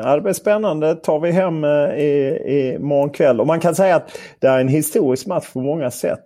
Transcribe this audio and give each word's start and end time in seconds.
Ja, 0.03 0.15
det 0.15 0.21
blir 0.21 0.33
spännande. 0.33 0.95
tar 0.95 1.19
vi 1.19 1.31
hem 1.31 1.65
i, 1.65 2.07
i 2.45 2.77
morgon 2.79 3.09
kväll. 3.09 3.39
Och 3.39 3.47
man 3.47 3.59
kan 3.59 3.75
säga 3.75 3.95
att 3.95 4.17
det 4.39 4.47
är 4.47 4.59
en 4.59 4.67
historisk 4.67 5.27
match 5.27 5.53
på 5.53 5.59
många 5.59 5.91
sätt. 5.91 6.25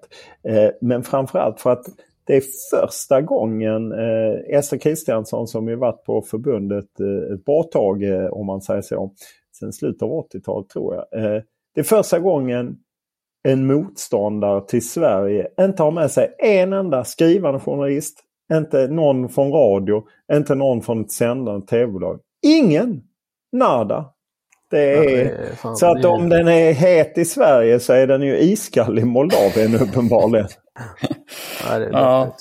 Men 0.81 1.03
framförallt 1.03 1.61
för 1.61 1.71
att 1.71 1.85
det 2.27 2.35
är 2.35 2.43
första 2.71 3.21
gången 3.21 3.91
eh, 3.91 4.57
Ester 4.57 4.77
Kristiansson 4.77 5.47
som 5.47 5.67
ju 5.67 5.75
varit 5.75 6.03
på 6.03 6.21
förbundet 6.21 6.99
eh, 6.99 7.33
ett 7.33 7.45
bra 7.45 7.63
tag 7.63 8.03
eh, 8.03 8.25
om 8.25 8.45
man 8.45 8.61
säger 8.61 8.81
så. 8.81 9.13
Sen 9.59 9.73
slutet 9.73 10.01
av 10.01 10.09
80-talet 10.09 10.69
tror 10.69 10.95
jag. 10.95 11.23
Eh, 11.23 11.41
det 11.75 11.81
är 11.81 11.83
första 11.83 12.19
gången 12.19 12.77
en 13.43 13.67
motståndare 13.67 14.61
till 14.67 14.89
Sverige 14.89 15.47
inte 15.59 15.83
har 15.83 15.91
med 15.91 16.11
sig 16.11 16.35
en 16.39 16.73
enda 16.73 17.03
skrivande 17.03 17.59
journalist. 17.59 18.19
Inte 18.53 18.87
någon 18.87 19.29
från 19.29 19.51
radio, 19.51 20.03
inte 20.33 20.55
någon 20.55 20.81
från 20.81 21.01
ett 21.01 21.11
sändande 21.11 21.67
tv-bolag. 21.67 22.19
Ingen! 22.45 23.01
Nada! 23.51 24.05
Det 24.71 24.93
är, 24.93 24.95
ja, 24.95 25.01
det 25.03 25.21
är 25.21 25.55
fan, 25.55 25.77
så 25.77 25.85
att 25.85 26.05
om 26.05 26.29
den 26.29 26.47
är 26.47 26.73
het 26.73 27.17
i 27.17 27.25
Sverige 27.25 27.79
så 27.79 27.93
är 27.93 28.07
den 28.07 28.21
ju 28.21 28.37
iskall 28.37 28.99
i 28.99 29.05
Moldavien 29.05 29.75
uppenbarligen. 29.81 30.47
ja, 31.63 31.79
det 31.79 31.85
är 31.85 31.91
ja. 31.91 32.35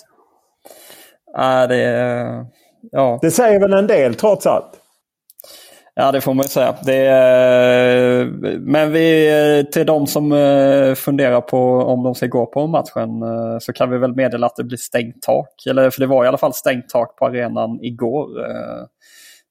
ja, 1.33 1.67
det 1.67 1.77
är... 1.77 2.47
Ja. 2.93 3.19
Det 3.23 3.31
säger 3.31 3.61
väl 3.61 3.73
en 3.73 3.87
del 3.87 4.15
trots 4.15 4.47
allt? 4.47 4.81
Ja, 5.97 6.13
det 6.13 6.21
får 6.21 6.35
man 6.35 6.43
ju 6.43 6.49
säga. 6.49 6.75
Det 6.83 7.07
är, 7.07 8.25
men 8.59 8.93
vi, 8.93 9.67
till 9.73 9.87
de 9.87 10.07
som 10.07 10.33
eh, 10.33 10.95
funderar 10.95 11.41
på 11.41 11.59
om 11.83 12.03
de 12.03 12.15
ska 12.15 12.27
gå 12.27 12.47
på 12.47 12.67
matchen 12.67 13.23
eh, 13.23 13.59
så 13.61 13.73
kan 13.73 13.91
vi 13.91 13.99
väl 13.99 14.15
meddela 14.15 14.47
att 14.47 14.57
det 14.57 14.65
blir 14.65 14.79
stängt 14.79 15.23
tak. 15.23 15.67
Eller, 15.67 15.91
för 15.91 16.01
det 16.01 16.07
var 16.07 16.25
i 16.25 16.29
alla 16.29 16.39
fall 16.39 16.55
stängt 16.55 16.89
tak 16.89 17.17
på 17.17 17.27
arenan 17.27 17.79
igår. 17.83 18.29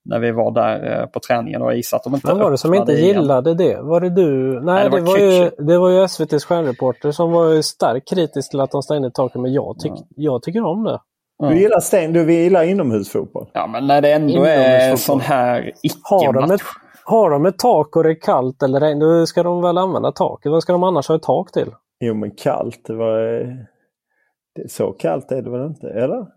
När 0.05 0.19
vi 0.19 0.31
var 0.31 0.51
där 0.51 1.01
eh, 1.01 1.05
på 1.05 1.19
träningen 1.19 1.61
och 1.61 1.75
gissat 1.75 1.97
att 1.97 2.03
de 2.03 2.15
inte 2.15 2.27
Vem 2.27 2.39
var 2.39 2.51
det 2.51 2.57
som 2.57 2.73
inte 2.73 2.91
igen. 2.91 3.05
gillade 3.05 3.53
det? 3.53 3.81
Var 3.81 4.01
det 4.01 4.09
du? 4.09 4.53
Nej, 4.53 4.61
Nej 4.63 4.83
det, 4.83 4.89
var 4.89 4.97
det, 4.97 5.03
var 5.03 5.17
ju, 5.17 5.51
det 5.57 5.77
var 5.77 5.89
ju 5.89 6.03
SVTs 6.03 6.45
stjärnreporter 6.45 7.11
som 7.11 7.31
var 7.31 7.61
starkt 7.61 8.09
kritisk 8.09 8.51
till 8.51 8.59
att 8.59 8.71
de 8.71 8.81
stängde 8.81 9.11
taket. 9.11 9.41
Men 9.41 9.53
jag, 9.53 9.79
tyck, 9.79 9.91
ja. 9.91 10.05
jag 10.09 10.43
tycker 10.43 10.63
om 10.63 10.83
det. 10.83 10.99
Du 11.39 11.59
gillar 11.59 11.79
stäng, 11.79 12.13
du 12.13 12.33
gillar 12.33 12.63
inomhusfotboll? 12.63 13.49
Ja, 13.53 13.67
men 13.67 13.87
när 13.87 14.01
det 14.01 14.11
ändå 14.11 14.43
är 14.43 14.95
sån 14.95 15.19
här 15.19 15.73
icke-match. 15.83 16.61
Har 17.05 17.29
de 17.29 17.45
ett 17.45 17.59
tak 17.59 17.95
och 17.95 18.03
det 18.03 18.09
är 18.09 18.21
kallt 18.21 18.63
eller 18.63 18.79
regn, 18.79 18.99
då 18.99 19.25
ska 19.25 19.43
de 19.43 19.61
väl 19.61 19.77
använda 19.77 20.11
taket. 20.11 20.51
Vad 20.51 20.63
ska 20.63 20.73
de 20.73 20.83
annars 20.83 21.07
ha 21.07 21.15
ett 21.15 21.23
tak 21.23 21.51
till? 21.51 21.71
Jo, 21.99 22.13
men 22.13 22.31
kallt, 22.31 22.81
det 22.85 22.95
var... 22.95 23.17
Det 24.55 24.71
så 24.71 24.91
kallt 24.91 25.31
är 25.31 25.41
det 25.41 25.49
väl 25.49 25.65
inte, 25.65 25.89
eller? 25.89 26.27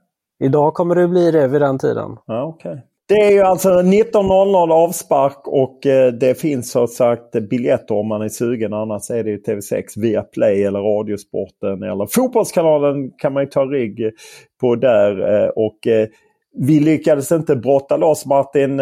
Idag 0.44 0.74
kommer 0.74 0.94
det 0.94 1.08
bli 1.08 1.30
det 1.30 1.48
vid 1.48 1.60
den 1.60 1.78
tiden. 1.78 2.16
Ja, 2.26 2.44
okej. 2.44 2.70
Okay. 2.70 2.82
Det 3.08 3.14
är 3.14 3.30
ju 3.30 3.40
alltså 3.40 3.68
19.00 3.68 4.72
avspark 4.72 5.48
och 5.48 5.86
eh, 5.86 6.12
det 6.12 6.40
finns 6.40 6.70
som 6.70 6.88
sagt 6.88 7.32
biljetter 7.50 7.94
om 7.94 8.08
man 8.08 8.22
är 8.22 8.28
sugen. 8.28 8.72
Annars 8.72 9.10
är 9.10 9.24
det 9.24 9.30
ju 9.30 9.38
TV6 9.38 9.82
via 9.96 10.22
Play 10.22 10.64
eller 10.64 10.78
Radiosporten 10.78 11.82
eller 11.82 12.06
Fotbollskanalen 12.06 13.10
kan 13.10 13.32
man 13.32 13.42
ju 13.42 13.48
ta 13.48 13.64
rygg 13.64 14.10
på 14.60 14.76
där. 14.76 15.42
Eh, 15.44 15.48
och 15.48 15.86
eh, 15.86 16.08
vi 16.58 16.80
lyckades 16.80 17.32
inte 17.32 17.56
brotta 17.56 17.96
loss. 17.96 18.26
Martin 18.26 18.80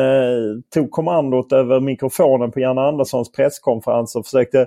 tog 0.74 0.90
kommandot 0.90 1.52
över 1.52 1.80
mikrofonen 1.80 2.52
på 2.52 2.60
Janne 2.60 2.80
Anderssons 2.80 3.32
presskonferens 3.32 4.16
och 4.16 4.24
försökte 4.24 4.66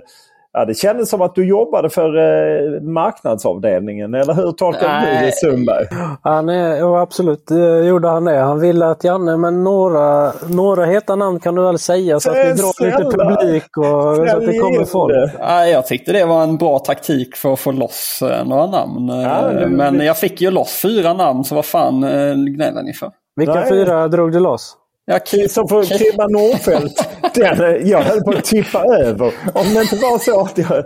Ja, 0.58 0.64
det 0.64 0.74
kändes 0.74 1.10
som 1.10 1.22
att 1.22 1.34
du 1.34 1.48
jobbade 1.48 1.90
för 1.90 2.16
eh, 2.16 2.80
marknadsavdelningen, 2.80 4.14
eller 4.14 4.34
hur 4.34 4.52
tolkar 4.52 5.00
du 5.00 5.26
det 5.26 5.32
Sundberg? 5.32 5.86
Han 6.22 6.48
är, 6.48 6.76
ja, 6.76 7.00
absolut 7.00 7.46
det 7.46 7.84
gjorde 7.84 8.08
han 8.08 8.24
det. 8.24 8.38
Han 8.38 8.60
ville 8.60 8.86
att 8.86 9.04
Janne, 9.04 9.36
men 9.36 9.64
några, 9.64 10.32
några 10.48 10.84
heta 10.84 11.16
namn 11.16 11.40
kan 11.40 11.54
du 11.54 11.62
väl 11.62 11.78
säga 11.78 12.20
så 12.20 12.30
att 12.30 12.36
vi 12.36 12.40
drar 12.52 12.84
lite 12.84 13.16
publik 13.16 13.76
och 13.76 14.16
så 14.16 14.36
att 14.36 14.46
det 14.46 14.58
kommer 14.58 14.84
folk. 14.84 15.32
Ja, 15.38 15.66
jag 15.66 15.86
tyckte 15.86 16.12
det 16.12 16.24
var 16.24 16.42
en 16.42 16.56
bra 16.56 16.78
taktik 16.78 17.36
för 17.36 17.52
att 17.52 17.60
få 17.60 17.72
loss 17.72 18.22
eh, 18.22 18.46
några 18.46 18.66
namn. 18.66 19.08
Ja, 19.08 19.48
det, 19.48 19.66
men 19.66 20.00
jag 20.00 20.18
fick 20.18 20.40
ju 20.40 20.50
loss 20.50 20.80
fyra 20.82 21.12
namn, 21.12 21.44
så 21.44 21.54
vad 21.54 21.64
fan 21.64 22.04
eh, 22.04 22.34
gnäller 22.34 22.82
ni 22.82 22.92
för? 22.92 23.10
Vilka 23.36 23.54
Nej. 23.54 23.68
fyra 23.68 24.08
drog 24.08 24.32
du 24.32 24.40
loss? 24.40 24.76
Ja, 25.10 25.18
Kristoffer 25.18 25.98
Kribba 25.98 26.28
Nordfeldt. 26.28 27.08
Den, 27.34 27.88
jag 27.88 28.02
höll 28.02 28.20
på 28.20 28.30
att 28.30 28.44
tippa 28.44 28.84
över. 28.84 29.26
Om 29.54 29.74
det 29.74 29.80
inte 29.80 29.96
var 29.96 30.18
så 30.18 30.40
att 30.40 30.58
jag 30.58 30.84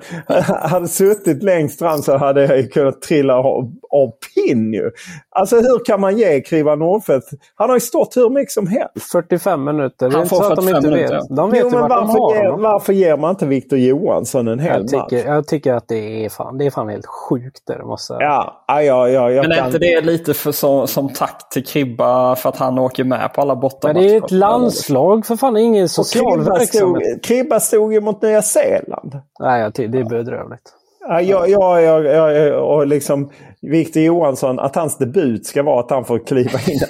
hade 0.69 0.89
suttit 0.89 1.43
längst 1.43 1.79
fram 1.79 2.03
så 2.03 2.17
hade 2.17 2.57
jag 2.57 2.73
kunnat 2.73 3.03
trilla 3.03 3.37
av, 3.37 3.73
av 3.91 4.11
pinn 4.35 4.73
ju. 4.73 4.91
Alltså 5.31 5.57
hur 5.57 5.85
kan 5.85 6.01
man 6.01 6.19
ge 6.19 6.41
Kriva 6.41 6.75
Nordfeldt... 6.75 7.27
Han 7.55 7.69
har 7.71 7.77
ju 7.77 7.81
stått 7.81 8.17
hur 8.17 8.31
mycket 8.31 8.53
som 8.53 8.67
helst. 8.67 9.13
45 9.13 9.65
minuter. 9.65 10.11
Det 10.11 10.17
är 10.17 10.23
inte 10.23 10.35
så 10.35 10.43
att 10.43 10.57
de 10.57 10.69
inte 10.69 10.81
minuter. 10.81 11.15
vet. 11.15 11.37
De 11.37 11.51
vet 11.51 11.61
jo, 11.63 11.71
men 11.71 11.81
vart 11.81 11.91
varför, 11.91 12.07
de 12.07 12.21
har 12.21 12.35
ger, 12.35 12.45
honom. 12.45 12.63
varför 12.63 12.93
ger 12.93 13.17
man 13.17 13.31
inte 13.31 13.47
Victor 13.47 13.79
Johansson 13.79 14.49
en 14.49 14.59
hel 14.59 14.73
jag 14.73 14.89
tycker, 14.89 15.17
match? 15.17 15.27
Jag 15.27 15.47
tycker 15.47 15.73
att 15.75 15.89
det 15.89 16.25
är 16.25 16.29
fan, 16.29 16.59
det 16.59 16.67
är 16.67 16.71
fan 16.71 16.89
helt 16.89 17.07
sjukt 17.07 17.63
det 17.67 17.85
måste 17.85 18.13
jag 18.13 18.23
Ja, 18.23 18.63
ja, 18.67 19.09
ja, 19.09 19.31
ja 19.31 19.43
Men 19.43 19.53
är 19.53 19.57
kan... 19.57 19.67
inte 19.67 19.79
det 19.79 20.01
lite 20.01 20.35
för 20.35 20.53
så, 20.53 20.87
som 20.87 21.09
tack 21.09 21.49
till 21.51 21.65
Kribba 21.67 22.37
för 22.37 22.49
att 22.49 22.57
han 22.57 22.79
åker 22.79 23.05
med 23.05 23.35
på 23.35 23.41
alla 23.41 23.57
bortamatcher? 23.57 24.12
Är 24.13 24.25
ett 24.25 24.31
landslag 24.31 25.27
för 25.27 25.37
fan, 25.37 25.57
ingen 25.57 25.89
social 25.89 26.45
verksamhet. 26.45 27.09
stod, 27.09 27.23
Kribba 27.23 27.61
stod 27.61 27.93
ju 27.93 28.01
mot 28.01 28.23
Nya 28.23 28.43
Zeeland. 28.43 29.21
Nej, 29.41 29.71
det 29.75 29.85
är 29.85 30.05
bedrövligt. 30.05 30.73
Ja, 31.09 31.21
jag, 31.21 31.49
jag, 31.49 31.83
jag, 31.83 32.05
jag, 32.05 32.65
och 32.65 32.87
liksom 32.87 33.31
Victor 33.71 34.03
Johansson, 34.03 34.59
att 34.59 34.77
hans 34.77 34.99
debut 34.99 35.47
ska 35.47 35.63
vara 35.63 35.81
att 35.81 35.91
han 35.91 36.05
får 36.05 36.27
kliva 36.27 36.59
in 36.69 36.81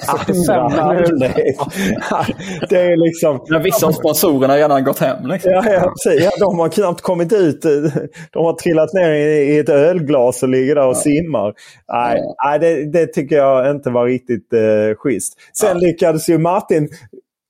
andra 0.50 0.82
halvlek. 0.82 1.34
Det 2.68 2.80
är 2.80 2.96
liksom... 2.96 3.44
När 3.48 3.60
vissa 3.60 3.86
av 3.86 3.92
sponsorerna 3.92 4.56
redan 4.56 4.84
gått 4.84 4.98
hem. 4.98 5.26
Liksom. 5.26 5.52
Ja, 5.52 5.62
ja, 5.66 5.92
precis. 6.04 6.24
Ja, 6.24 6.30
de 6.38 6.58
har 6.58 6.68
knappt 6.68 7.00
kommit 7.00 7.32
ut. 7.32 7.62
De 8.32 8.44
har 8.44 8.52
trillat 8.52 8.92
ner 8.92 9.10
i 9.12 9.58
ett 9.58 9.68
ölglas 9.68 10.42
och 10.42 10.48
ligger 10.48 10.74
där 10.74 10.86
och 10.86 10.96
ja. 10.96 11.00
simmar. 11.00 11.54
Nej, 11.92 12.18
ja. 12.18 12.34
nej 12.44 12.58
det, 12.58 12.92
det, 12.92 13.06
tycker 13.06 13.36
jag 13.36 13.70
inte 13.70 13.90
var 13.90 14.06
riktigt 14.06 14.52
eh, 14.52 14.96
schysst. 14.96 15.34
Sen 15.52 15.68
ja. 15.68 15.74
lyckades 15.74 16.28
ju 16.28 16.38
Martin 16.38 16.88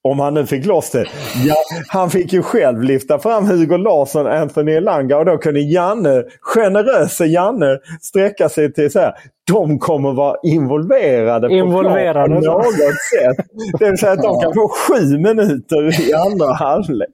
om 0.05 0.19
han 0.19 0.35
nu 0.35 0.47
fick 0.47 0.67
loss 0.67 0.91
det. 0.91 1.07
Ja, 1.45 1.55
han 1.89 2.11
fick 2.11 2.33
ju 2.33 2.43
själv 2.43 2.83
lyfta 2.83 3.19
fram 3.19 3.47
Hugo 3.47 3.77
Larsson 3.77 4.27
och 4.27 4.35
Anthony 4.35 4.73
Elanga 4.73 5.19
och 5.19 5.25
då 5.25 5.39
kunde 5.39 5.61
Janne, 5.61 6.25
generöse 6.41 7.27
Janne, 7.27 7.79
sträcka 8.01 8.49
sig 8.49 8.73
till 8.73 8.93
så 8.93 9.01
här. 9.01 9.15
De 9.53 9.79
kommer 9.79 10.13
vara 10.13 10.37
involverade, 10.43 11.55
involverade. 11.55 12.35
på, 12.35 12.41
på 12.41 12.59
något 12.59 12.73
sätt. 13.13 13.47
Det 13.79 13.91
vill 13.91 13.99
säga 13.99 14.13
att 14.13 14.23
de 14.23 14.41
kan 14.41 14.55
få 14.55 14.69
sju 14.69 15.19
minuter 15.19 16.09
i 16.09 16.13
andra 16.15 16.53
halvlek. 16.53 17.11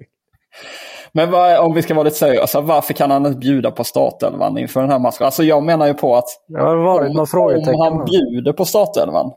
Men 1.12 1.30
vad, 1.30 1.58
om 1.58 1.74
vi 1.74 1.82
ska 1.82 1.94
vara 1.94 2.04
lite 2.04 2.16
seriösa, 2.16 2.60
varför 2.60 2.94
kan 2.94 3.10
han 3.10 3.26
inte 3.26 3.38
bjuda 3.38 3.70
på 3.70 3.84
startelvan 3.84 4.58
inför 4.58 4.80
den 4.80 4.90
här 4.90 4.98
matchen? 4.98 5.24
Alltså 5.24 5.42
jag 5.42 5.62
menar 5.62 5.86
ju 5.86 5.94
på 5.94 6.16
att 6.16 6.28
varit 6.76 7.68
om, 7.68 7.74
om 7.74 7.80
han 7.80 8.04
bjuder 8.04 8.52
på 8.52 8.64
startelvan 8.64 9.32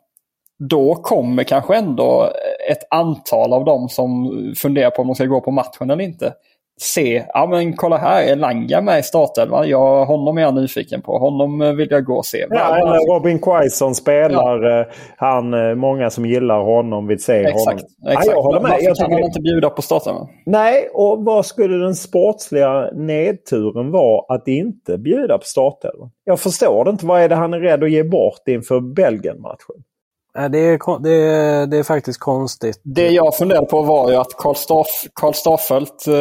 då 0.69 0.95
kommer 0.95 1.43
kanske 1.43 1.75
ändå 1.75 2.29
ett 2.69 2.83
antal 2.89 3.53
av 3.53 3.65
dem 3.65 3.89
som 3.89 4.31
funderar 4.57 4.89
på 4.89 5.01
om 5.01 5.07
de 5.07 5.15
ska 5.15 5.25
gå 5.25 5.41
på 5.41 5.51
matchen 5.51 5.89
eller 5.89 6.03
inte 6.03 6.33
se, 6.81 7.23
ja 7.33 7.47
men 7.47 7.73
kolla 7.73 7.97
här, 7.97 8.23
är 8.23 8.35
Langa 8.35 8.81
med 8.81 8.99
i 8.99 9.03
startelvan? 9.03 9.69
Ja, 9.69 10.03
honom 10.03 10.37
är 10.37 10.41
jag 10.41 10.53
nyfiken 10.53 11.01
på. 11.01 11.17
Honom 11.17 11.77
vill 11.77 11.87
jag 11.91 12.05
gå 12.05 12.13
och 12.13 12.25
se. 12.25 12.45
Ja, 12.49 12.77
eller 12.77 13.13
Robin 13.13 13.39
Quaison 13.39 13.95
spelar. 13.95 14.63
Ja. 14.63 14.79
Eh, 14.79 14.85
han, 15.17 15.53
eh, 15.53 15.75
många 15.75 16.09
som 16.09 16.25
gillar 16.25 16.61
honom 16.61 17.07
vill 17.07 17.23
se 17.23 17.33
exakt, 17.33 17.59
honom. 17.59 17.79
Exakt. 18.07 18.27
Ja, 18.27 18.33
jag 18.33 18.41
håller 18.41 18.61
med. 18.61 18.71
Varför 18.71 18.85
jag 18.85 18.97
kan 18.97 19.11
han 19.11 19.23
inte 19.23 19.41
bjuda 19.41 19.69
på 19.69 19.81
startelvan? 19.81 20.27
Nej, 20.45 20.89
och 20.93 21.25
vad 21.25 21.45
skulle 21.45 21.77
den 21.77 21.95
sportsliga 21.95 22.91
nedturen 22.93 23.91
vara 23.91 24.35
att 24.35 24.47
inte 24.47 24.97
bjuda 24.97 25.37
på 25.37 25.45
startelvan? 25.45 26.09
Jag 26.23 26.39
förstår 26.39 26.85
det 26.85 26.91
inte. 26.91 27.05
Vad 27.05 27.21
är 27.21 27.29
det 27.29 27.35
han 27.35 27.53
är 27.53 27.59
rädd 27.59 27.83
att 27.83 27.91
ge 27.91 28.03
bort 28.03 28.47
inför 28.47 28.79
Belgien-matchen? 28.79 29.83
Det 30.33 30.59
är, 30.59 30.99
det, 30.99 31.11
är, 31.11 31.67
det 31.67 31.77
är 31.77 31.83
faktiskt 31.83 32.19
konstigt. 32.19 32.81
Det 32.83 33.09
jag 33.09 33.37
funderade 33.37 33.65
på 33.65 33.81
var 33.81 34.11
ju 34.11 34.15
att 34.15 34.37
Karl, 34.37 34.55
Staff, 34.55 34.87
Karl 35.13 35.33
Staffelt 35.33 36.07
eh, 36.07 36.13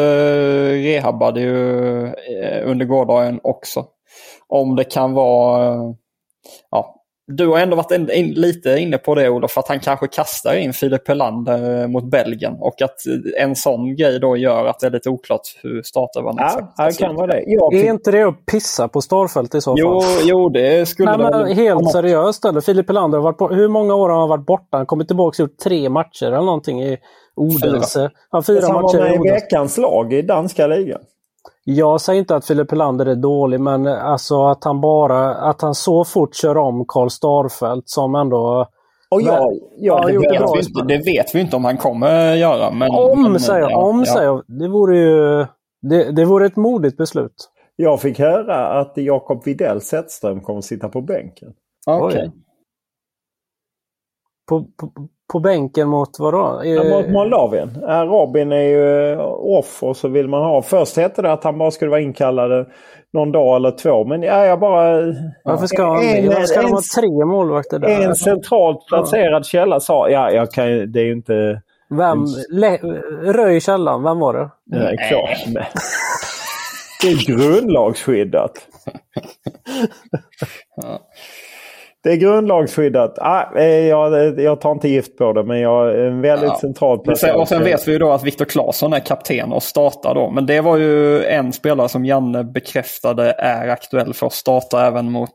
rehabbade 0.83 1.41
ju 1.41 2.05
eh, 2.07 2.71
under 2.71 2.87
gårdagen 2.87 3.41
också. 3.43 3.87
Om 4.49 4.77
det 4.77 4.85
kan 4.85 5.13
vara 5.13 5.75
eh, 5.75 5.91
ja, 6.71 7.00
du 7.31 7.49
har 7.49 7.59
ändå 7.59 7.77
varit 7.77 7.91
in, 7.91 8.11
in, 8.11 8.35
lite 8.35 8.71
inne 8.71 8.99
på 8.99 9.15
det 9.15 9.29
Olof, 9.29 9.59
att 9.59 9.69
han 9.69 9.81
kanske 9.81 10.07
kastar 10.07 10.55
in 10.55 10.73
Filip 10.73 11.09
Helander 11.09 11.87
mot 11.87 12.05
Belgien 12.05 12.57
och 12.61 12.83
att 12.83 12.97
en 13.39 13.57
sån 13.57 13.97
grej 13.97 14.21
då 14.21 14.37
gör 14.37 14.67
att 14.67 14.81
det 14.81 14.87
är 14.87 14.91
lite 14.91 15.11
oklart 15.11 15.43
hur 15.63 15.83
startelvan 15.83 16.37
Ja, 16.39 16.85
det 16.85 16.99
kan 16.99 17.15
vara 17.15 17.27
det. 17.27 17.43
Jag... 17.47 17.75
Är 17.75 17.91
inte 17.91 18.11
det 18.11 18.23
att 18.23 18.47
pissa 18.47 18.89
på 18.89 19.01
Starfelt 19.01 19.55
i 19.55 19.61
så 19.61 19.71
fall? 19.71 19.79
Jo, 19.79 20.03
jo 20.23 20.49
det 20.49 20.89
skulle 20.89 21.17
Nej, 21.17 21.31
men 21.31 21.57
Helt 21.57 21.91
seriöst 21.91 22.45
eller? 22.45 22.61
Filip 22.61 22.89
Helander 22.89 23.19
har 23.19 23.23
varit 23.23 23.39
på, 23.39 23.49
hur 23.49 23.69
många 23.69 23.95
år 23.95 24.09
har 24.09 24.21
han 24.21 24.29
varit 24.29 24.47
borta? 24.47 24.77
Han 24.77 24.87
kommit 24.87 25.09
tillbaka 25.09 25.43
och 25.43 25.49
gjort 25.49 25.59
tre 25.59 25.89
matcher 25.89 26.27
eller 26.27 26.37
någonting 26.39 26.83
i 26.83 26.99
Odense. 27.37 28.01
Fyra. 28.01 28.11
Ja, 28.31 28.43
fyra 28.43 28.67
han 28.67 28.83
matcher 28.83 28.99
var 28.99 29.19
med 29.19 29.27
i 29.27 29.31
veckans 29.31 29.79
lag 29.79 30.13
i 30.13 30.23
danska 30.23 30.67
ligan. 30.67 31.01
Jag 31.65 32.01
säger 32.01 32.21
inte 32.21 32.37
att 32.37 32.47
Filip 32.47 32.71
Helander 32.71 33.07
är 33.07 33.15
dålig 33.15 33.61
men 33.61 33.87
alltså 33.87 34.43
att 34.43 34.65
han 34.65 34.81
bara, 34.81 35.35
att 35.35 35.63
han 35.63 35.75
så 35.75 36.05
fort 36.05 36.35
kör 36.35 36.57
om 36.57 36.85
Karl 36.89 37.09
Starfelt 37.09 37.85
som 37.87 38.15
ändå 38.15 38.67
och 39.11 39.23
ja, 39.23 39.53
ja, 39.77 40.07
det, 40.07 40.19
vet 40.19 40.43
vi 40.55 40.59
inte, 40.59 40.85
det 40.89 40.99
vet 40.99 41.35
vi 41.35 41.41
inte 41.41 41.57
om 41.57 41.65
han 41.65 41.77
kommer 41.77 42.35
göra. 42.35 42.71
Men, 42.71 42.91
om 42.91 43.23
men, 43.23 43.41
säger 43.41 43.61
jag, 43.61 43.85
om 43.85 43.99
ja. 43.99 44.15
säger 44.15 44.27
jag. 44.27 44.45
Det 44.47 44.69
vore 44.69 44.99
ju 44.99 45.47
det, 45.83 46.13
det 46.13 46.25
vore 46.25 46.47
ett 46.47 46.57
modigt 46.57 46.97
beslut. 46.97 47.51
Jag 47.77 48.01
fick 48.01 48.19
höra 48.19 48.81
att 48.81 48.93
Jakob 48.97 49.45
Widell 49.45 49.81
Zetterström 49.81 50.41
kommer 50.41 50.61
sitta 50.61 50.89
på 50.89 51.01
bänken. 51.01 51.53
Okej. 51.87 52.07
Okay. 52.07 52.31
På, 54.49 54.65
på, 54.65 55.09
på 55.33 55.41
bänken 55.41 55.89
mot 55.89 56.19
vadå? 56.19 56.61
Ja, 56.65 56.85
mot 56.85 57.09
Moldavien. 57.09 57.79
Robin 57.87 58.53
är 58.53 58.63
ju 58.63 59.17
off 59.19 59.83
och 59.83 59.97
så 59.97 60.09
vill 60.09 60.29
man 60.29 60.43
ha. 60.43 60.63
Först 60.63 60.97
hette 60.97 61.23
det 61.23 61.33
att 61.33 61.45
han 61.45 61.59
bara 61.59 61.71
skulle 61.71 61.91
vara 61.91 62.01
inkallad 62.01 62.67
någon 63.13 63.33
dag 63.33 63.57
eller 63.57 63.71
två. 63.71 64.05
Men 64.05 64.23
ja, 64.23 64.47
jag 64.47 64.61
bara... 64.61 65.15
Varför 65.45 65.67
ska, 65.67 65.87
han, 65.87 66.03
en, 66.03 66.27
varför 66.27 66.45
ska 66.45 66.59
en, 66.61 66.67
de 66.67 66.73
ha 66.73 66.83
tre 66.97 67.25
målvakter 67.25 67.79
där? 67.79 68.01
En 68.01 68.15
centralt 68.15 68.87
placerad 68.89 69.47
källa 69.47 69.81
sa, 69.81 70.11
ja, 70.11 70.31
jag 70.31 70.51
kan, 70.51 70.67
det 70.93 71.01
är 71.01 71.05
ju 71.05 71.13
inte... 71.13 71.63
Vem? 71.91 72.25
Le, 72.51 72.77
röj 73.33 73.61
källan, 73.61 74.03
vem 74.03 74.19
var 74.19 74.35
det? 74.35 74.51
Nej, 74.67 74.97
klart. 75.09 75.65
Det 77.03 77.09
är 77.09 77.27
grundlagsskyddat. 77.27 78.53
Det 82.03 82.11
är 82.11 82.17
grundlagsskyddat. 82.17 83.19
Ah, 83.19 83.45
eh, 83.57 83.65
jag, 83.65 84.41
jag 84.41 84.61
tar 84.61 84.73
inte 84.73 84.89
gift 84.89 85.19
på 85.19 85.33
det 85.33 85.45
men 85.45 85.61
jag 85.61 85.91
är 85.91 85.99
en 85.99 86.21
väldigt 86.21 86.49
ja. 86.49 86.59
central 86.61 86.99
placerad. 86.99 87.37
Och 87.37 87.49
sen 87.49 87.65
vet 87.65 87.89
vi 87.89 87.93
ju 87.93 87.99
då 87.99 88.13
att 88.13 88.25
Viktor 88.25 88.45
Claesson 88.45 88.93
är 88.93 89.01
kapten 89.01 89.53
och 89.53 89.63
startar 89.63 90.15
då. 90.15 90.31
Men 90.31 90.47
det 90.47 90.61
var 90.61 90.77
ju 90.77 91.25
en 91.25 91.53
spelare 91.53 91.89
som 91.89 92.05
Janne 92.05 92.45
bekräftade 92.45 93.33
är 93.39 93.69
aktuell 93.69 94.15
för 94.15 94.27
att 94.27 94.33
starta 94.33 94.87
även 94.87 95.13
mot 95.13 95.33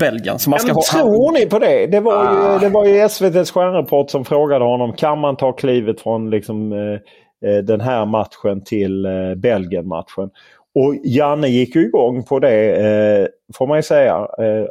Belgien. 0.00 0.38
Så 0.38 0.50
man 0.50 0.58
ska 0.58 0.74
men. 0.74 0.82
Tror 0.82 1.32
ni 1.32 1.46
på 1.46 1.58
det? 1.58 1.86
Det 1.86 2.00
var, 2.00 2.14
ah. 2.14 2.52
ju, 2.52 2.58
det 2.58 2.68
var 2.68 2.84
ju 2.84 2.98
SVTs 2.98 3.50
stjärnrapport 3.50 4.10
som 4.10 4.24
frågade 4.24 4.64
honom. 4.64 4.92
Kan 4.92 5.20
man 5.20 5.36
ta 5.36 5.52
klivet 5.52 6.00
från 6.00 6.30
liksom, 6.30 6.72
eh, 6.72 7.50
eh 7.50 7.58
den 7.64 7.80
här 7.80 8.06
matchen 8.06 8.64
till 8.64 9.04
eh, 9.04 9.34
Belgien-matchen? 9.36 10.30
Och 10.74 10.94
Janne 11.04 11.48
gick 11.48 11.76
ju 11.76 11.86
igång 11.86 12.22
på 12.24 12.38
det 12.38 12.70
eh, 12.70 13.26
får 13.54 13.66
man 13.66 13.78
ju 13.78 13.82
säga. 13.82 14.14
Eh, 14.14 14.66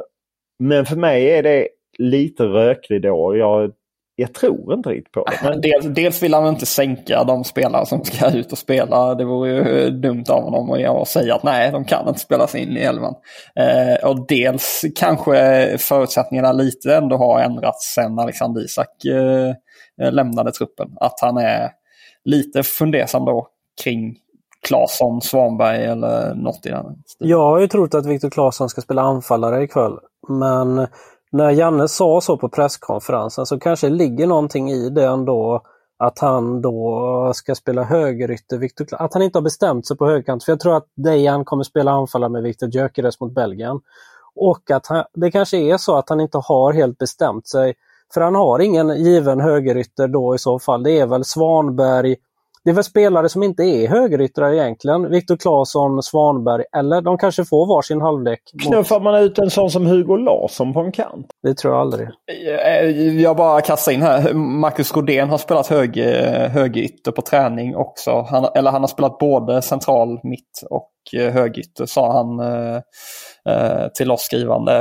men 0.58 0.86
för 0.86 0.96
mig 0.96 1.30
är 1.30 1.42
det 1.42 1.68
lite 1.98 2.42
rökridå. 2.42 3.36
Jag, 3.36 3.72
jag 4.16 4.34
tror 4.34 4.74
inte 4.74 4.88
riktigt 4.88 5.12
på 5.12 5.24
det. 5.24 5.48
Men... 5.48 5.60
Dels, 5.60 5.86
dels 5.86 6.22
vill 6.22 6.34
han 6.34 6.46
inte 6.46 6.66
sänka 6.66 7.24
de 7.24 7.44
spelare 7.44 7.86
som 7.86 8.04
ska 8.04 8.30
ut 8.30 8.52
och 8.52 8.58
spela. 8.58 9.14
Det 9.14 9.24
vore 9.24 9.50
ju 9.50 9.90
dumt 9.90 10.24
av 10.28 10.42
honom 10.42 10.70
att 11.00 11.08
säga 11.08 11.34
att 11.34 11.42
nej, 11.42 11.72
de 11.72 11.84
kan 11.84 12.08
inte 12.08 12.20
spelas 12.20 12.54
in 12.54 12.76
i 12.76 12.80
elvan. 12.80 13.14
Eh, 13.54 14.08
och 14.08 14.26
dels 14.26 14.84
kanske 14.96 15.78
förutsättningarna 15.78 16.52
lite 16.52 16.94
ändå 16.94 17.16
har 17.16 17.40
ändrats 17.40 17.94
sen 17.94 18.18
Alexander 18.18 18.64
Isak 18.64 19.04
eh, 19.04 20.12
lämnade 20.12 20.52
truppen. 20.52 20.88
Att 21.00 21.20
han 21.20 21.36
är 21.36 21.70
lite 22.24 22.62
fundersam 22.62 23.24
då 23.24 23.48
kring 23.82 24.16
Claesson, 24.66 25.20
Svanberg 25.20 25.84
eller 25.84 26.34
något 26.34 26.66
i 26.66 26.68
den 26.68 27.02
stilen. 27.06 27.30
Jag 27.30 27.42
har 27.42 27.60
ju 27.60 27.68
trott 27.68 27.94
att 27.94 28.06
Viktor 28.06 28.30
Claesson 28.30 28.68
ska 28.68 28.80
spela 28.80 29.02
anfallare 29.02 29.62
ikväll. 29.62 29.98
Men 30.28 30.86
när 31.32 31.50
Janne 31.50 31.88
sa 31.88 32.20
så 32.20 32.36
på 32.36 32.48
presskonferensen 32.48 33.46
så 33.46 33.58
kanske 33.58 33.88
det 33.88 33.94
ligger 33.94 34.26
någonting 34.26 34.70
i 34.70 34.90
det 34.90 35.04
ändå 35.06 35.62
att 35.98 36.18
han 36.18 36.62
då 36.62 37.32
ska 37.34 37.54
spela 37.54 37.82
högerytter, 37.82 38.58
Victor, 38.58 38.86
att 38.90 39.14
han 39.14 39.22
inte 39.22 39.38
har 39.38 39.42
bestämt 39.42 39.86
sig 39.86 39.96
på 39.96 40.06
högerkant. 40.06 40.44
För 40.44 40.52
jag 40.52 40.60
tror 40.60 40.76
att 40.76 40.86
Dejan 40.96 41.44
kommer 41.44 41.64
spela 41.64 41.90
anfallare 41.90 42.30
med 42.30 42.42
Viktor 42.42 42.68
Gyökeres 42.68 43.20
mot 43.20 43.34
Belgien. 43.34 43.80
Och 44.34 44.70
att 44.70 44.86
han, 44.86 45.04
det 45.14 45.30
kanske 45.30 45.56
är 45.58 45.76
så 45.76 45.96
att 45.96 46.08
han 46.08 46.20
inte 46.20 46.38
har 46.38 46.72
helt 46.72 46.98
bestämt 46.98 47.48
sig. 47.48 47.74
För 48.14 48.20
han 48.20 48.34
har 48.34 48.58
ingen 48.58 48.96
given 48.96 49.40
högerytter 49.40 50.08
då 50.08 50.34
i 50.34 50.38
så 50.38 50.58
fall. 50.58 50.82
Det 50.82 50.98
är 50.98 51.06
väl 51.06 51.24
Svanberg, 51.24 52.16
det 52.66 52.70
är 52.70 52.74
väl 52.74 52.84
spelare 52.84 53.28
som 53.28 53.42
inte 53.42 53.62
är 53.62 53.88
högeryttrar 53.88 54.52
egentligen. 54.52 55.10
Viktor 55.10 55.36
Claesson, 55.36 56.02
Svanberg 56.02 56.64
eller 56.76 57.00
de 57.00 57.18
kanske 57.18 57.44
får 57.44 57.66
varsin 57.66 58.00
halvlek. 58.00 58.40
Knuffar 58.62 59.00
man 59.00 59.14
ut 59.14 59.38
en 59.38 59.50
sån 59.50 59.70
som 59.70 59.86
Hugo 59.86 60.16
Larsson 60.16 60.72
på 60.72 60.80
en 60.80 60.92
kant? 60.92 61.26
Det 61.42 61.54
tror 61.54 61.74
jag 61.74 61.80
aldrig. 61.80 62.08
Jag 63.20 63.36
bara 63.36 63.60
kastar 63.60 63.92
in 63.92 64.02
här. 64.02 64.32
Marcus 64.34 64.96
Rodén 64.96 65.28
har 65.28 65.38
spelat 65.38 65.66
hög, 65.66 65.96
högerytter 66.50 67.12
på 67.12 67.22
träning 67.22 67.76
också. 67.76 68.26
Han, 68.30 68.44
eller 68.54 68.70
han 68.70 68.80
har 68.80 68.88
spelat 68.88 69.18
både 69.18 69.62
central, 69.62 70.20
mitt 70.22 70.62
och 70.70 70.90
högerytter 71.12 71.86
sa 71.86 72.12
han 72.12 72.40
eh, 72.40 73.88
till 73.94 74.10
oss 74.10 74.22
skrivande 74.22 74.72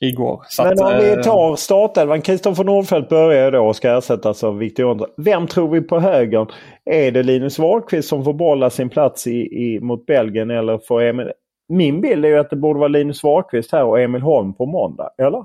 igår. 0.00 0.42
Så 0.48 0.64
Men 0.64 0.82
om 0.82 0.98
vi 0.98 1.12
eh, 1.12 1.20
tar 1.20 1.56
startelvan. 1.56 2.22
Kristoffer 2.22 2.64
Nordfeldt 2.64 3.08
börjar 3.08 3.50
då 3.50 3.66
och 3.66 3.76
ska 3.76 3.98
ersättas 3.98 4.44
av 4.44 4.58
Victor 4.58 4.82
Johansson. 4.82 5.08
Vem 5.16 5.46
tror 5.46 5.68
vi 5.68 5.80
på 5.80 6.00
högern? 6.00 6.46
Är 6.90 7.10
det 7.10 7.22
Linus 7.22 7.58
Wahlqvist 7.58 8.08
som 8.08 8.24
får 8.24 8.32
bolla 8.32 8.70
sin 8.70 8.88
plats 8.88 9.26
i, 9.26 9.40
i, 9.40 9.80
mot 9.80 10.06
Belgien 10.06 10.50
eller 10.50 10.78
får 10.78 11.02
Emil... 11.02 11.30
Min 11.68 12.00
bild 12.00 12.24
är 12.24 12.28
ju 12.28 12.38
att 12.38 12.50
det 12.50 12.56
borde 12.56 12.78
vara 12.78 12.88
Linus 12.88 13.22
Wahlqvist 13.22 13.72
här 13.72 13.84
och 13.84 14.00
Emil 14.00 14.22
Holm 14.22 14.54
på 14.54 14.66
måndag, 14.66 15.10
eller? 15.18 15.44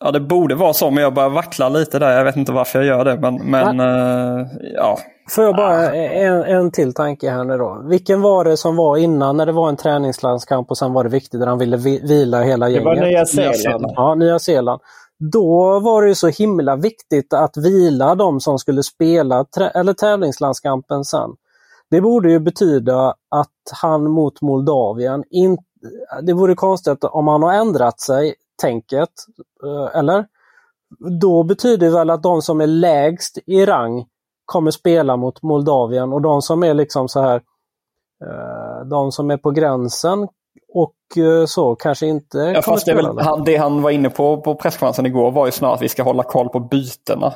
Ja, 0.00 0.10
det 0.10 0.20
borde 0.20 0.54
vara 0.54 0.72
så, 0.72 0.90
men 0.90 1.02
jag 1.02 1.14
börjar 1.14 1.30
vackla 1.30 1.68
lite 1.68 1.98
där. 1.98 2.16
Jag 2.16 2.24
vet 2.24 2.36
inte 2.36 2.52
varför 2.52 2.78
jag 2.78 2.86
gör 2.86 3.04
det, 3.04 3.20
men, 3.20 3.50
men 3.50 3.80
uh, 3.80 4.46
ja. 4.74 4.98
Får 5.30 5.44
jag 5.44 5.56
bara 5.56 5.94
en, 5.94 6.42
en 6.42 6.70
till 6.70 6.94
tanke 6.94 7.30
här 7.30 7.44
nu 7.44 7.58
då. 7.58 7.82
Vilken 7.88 8.20
var 8.20 8.44
det 8.44 8.56
som 8.56 8.76
var 8.76 8.96
innan 8.96 9.36
när 9.36 9.46
det 9.46 9.52
var 9.52 9.68
en 9.68 9.76
träningslandskamp 9.76 10.70
och 10.70 10.78
sen 10.78 10.92
var 10.92 11.04
det 11.04 11.10
viktigt 11.10 11.40
när 11.40 11.46
han 11.46 11.58
ville 11.58 11.76
vila 11.76 12.42
hela 12.42 12.68
gänget? 12.68 12.84
Det 12.84 13.00
var 13.00 13.06
Nya 13.06 13.26
Zeeland. 13.26 13.92
Ja, 13.96 14.14
Nya 14.14 14.38
Zeeland. 14.38 14.80
Då 15.32 15.80
var 15.80 16.02
det 16.02 16.14
så 16.14 16.28
himla 16.28 16.76
viktigt 16.76 17.32
att 17.32 17.56
vila 17.56 18.14
de 18.14 18.40
som 18.40 18.58
skulle 18.58 18.82
spela 18.82 19.44
eller 19.74 19.92
tävlingslandskampen 19.92 21.04
sen. 21.04 21.30
Det 21.90 22.00
borde 22.00 22.30
ju 22.30 22.38
betyda 22.38 23.14
att 23.30 23.80
han 23.82 24.10
mot 24.10 24.40
Moldavien 24.42 25.24
inte 25.30 25.62
det 26.22 26.32
vore 26.32 26.54
konstigt 26.54 27.04
om 27.04 27.28
han 27.28 27.42
har 27.42 27.52
ändrat 27.52 28.00
sig, 28.00 28.34
tänket, 28.58 29.10
eh, 29.64 29.98
eller? 29.98 30.26
Då 31.20 31.42
betyder 31.42 31.86
det 31.86 31.92
väl 31.92 32.10
att 32.10 32.22
de 32.22 32.42
som 32.42 32.60
är 32.60 32.66
lägst 32.66 33.38
i 33.46 33.66
rang 33.66 34.06
kommer 34.44 34.70
spela 34.70 35.16
mot 35.16 35.42
Moldavien 35.42 36.12
och 36.12 36.22
de 36.22 36.42
som 36.42 36.62
är 36.62 36.74
liksom 36.74 37.08
så 37.08 37.20
här 37.20 37.36
eh, 38.24 38.86
de 38.90 39.12
som 39.12 39.30
är 39.30 39.36
på 39.36 39.50
gränsen 39.50 40.28
och 40.74 40.94
eh, 41.16 41.46
så 41.46 41.74
kanske 41.74 42.06
inte 42.06 42.38
ja, 42.38 42.62
fast 42.62 42.86
det, 42.86 42.94
väl, 42.94 43.18
han, 43.18 43.44
det 43.44 43.56
han 43.56 43.82
var 43.82 43.90
inne 43.90 44.10
på 44.10 44.40
på 44.40 44.54
presskonferensen 44.54 45.06
igår 45.06 45.30
var 45.30 45.46
ju 45.46 45.52
snarare 45.52 45.74
att 45.74 45.82
vi 45.82 45.88
ska 45.88 46.02
hålla 46.02 46.22
koll 46.22 46.48
på 46.48 46.60
bytena. 46.60 47.34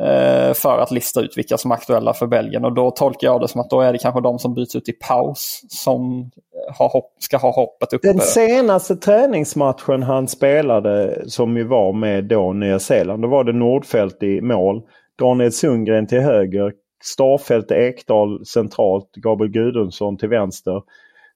Eh, 0.00 0.54
för 0.54 0.78
att 0.78 0.90
lista 0.90 1.20
ut 1.20 1.38
vilka 1.38 1.58
som 1.58 1.70
är 1.70 1.74
aktuella 1.74 2.14
för 2.14 2.26
Belgien. 2.26 2.64
Och 2.64 2.74
då 2.74 2.90
tolkar 2.90 3.28
jag 3.28 3.40
det 3.40 3.48
som 3.48 3.60
att 3.60 3.70
då 3.70 3.80
är 3.80 3.92
det 3.92 3.98
kanske 3.98 4.20
de 4.20 4.38
som 4.38 4.54
byts 4.54 4.76
ut 4.76 4.88
i 4.88 4.92
paus 4.92 5.60
som 5.68 6.18
eh, 6.20 6.76
har 6.78 6.88
hopp, 6.88 7.12
ska 7.18 7.36
ha 7.36 7.52
hoppet 7.52 7.92
uppe. 7.92 8.08
Den 8.08 8.20
senaste 8.20 8.96
träningsmatchen 8.96 10.02
han 10.02 10.28
spelade 10.28 11.24
som 11.26 11.56
ju 11.56 11.64
var 11.64 11.92
med 11.92 12.24
då 12.24 12.52
Nya 12.52 12.78
Zeeland, 12.78 13.22
då 13.22 13.28
var 13.28 13.44
det 13.44 13.52
Nordfält 13.52 14.22
i 14.22 14.40
mål. 14.40 14.82
Daniel 15.18 15.52
Sundgren 15.52 16.06
till 16.06 16.20
höger, 16.20 16.72
Starfelt 17.04 17.70
Ekdal 17.70 18.46
centralt, 18.46 19.12
Gabriel 19.12 19.52
Gudundsson 19.52 20.16
till 20.18 20.28
vänster. 20.28 20.82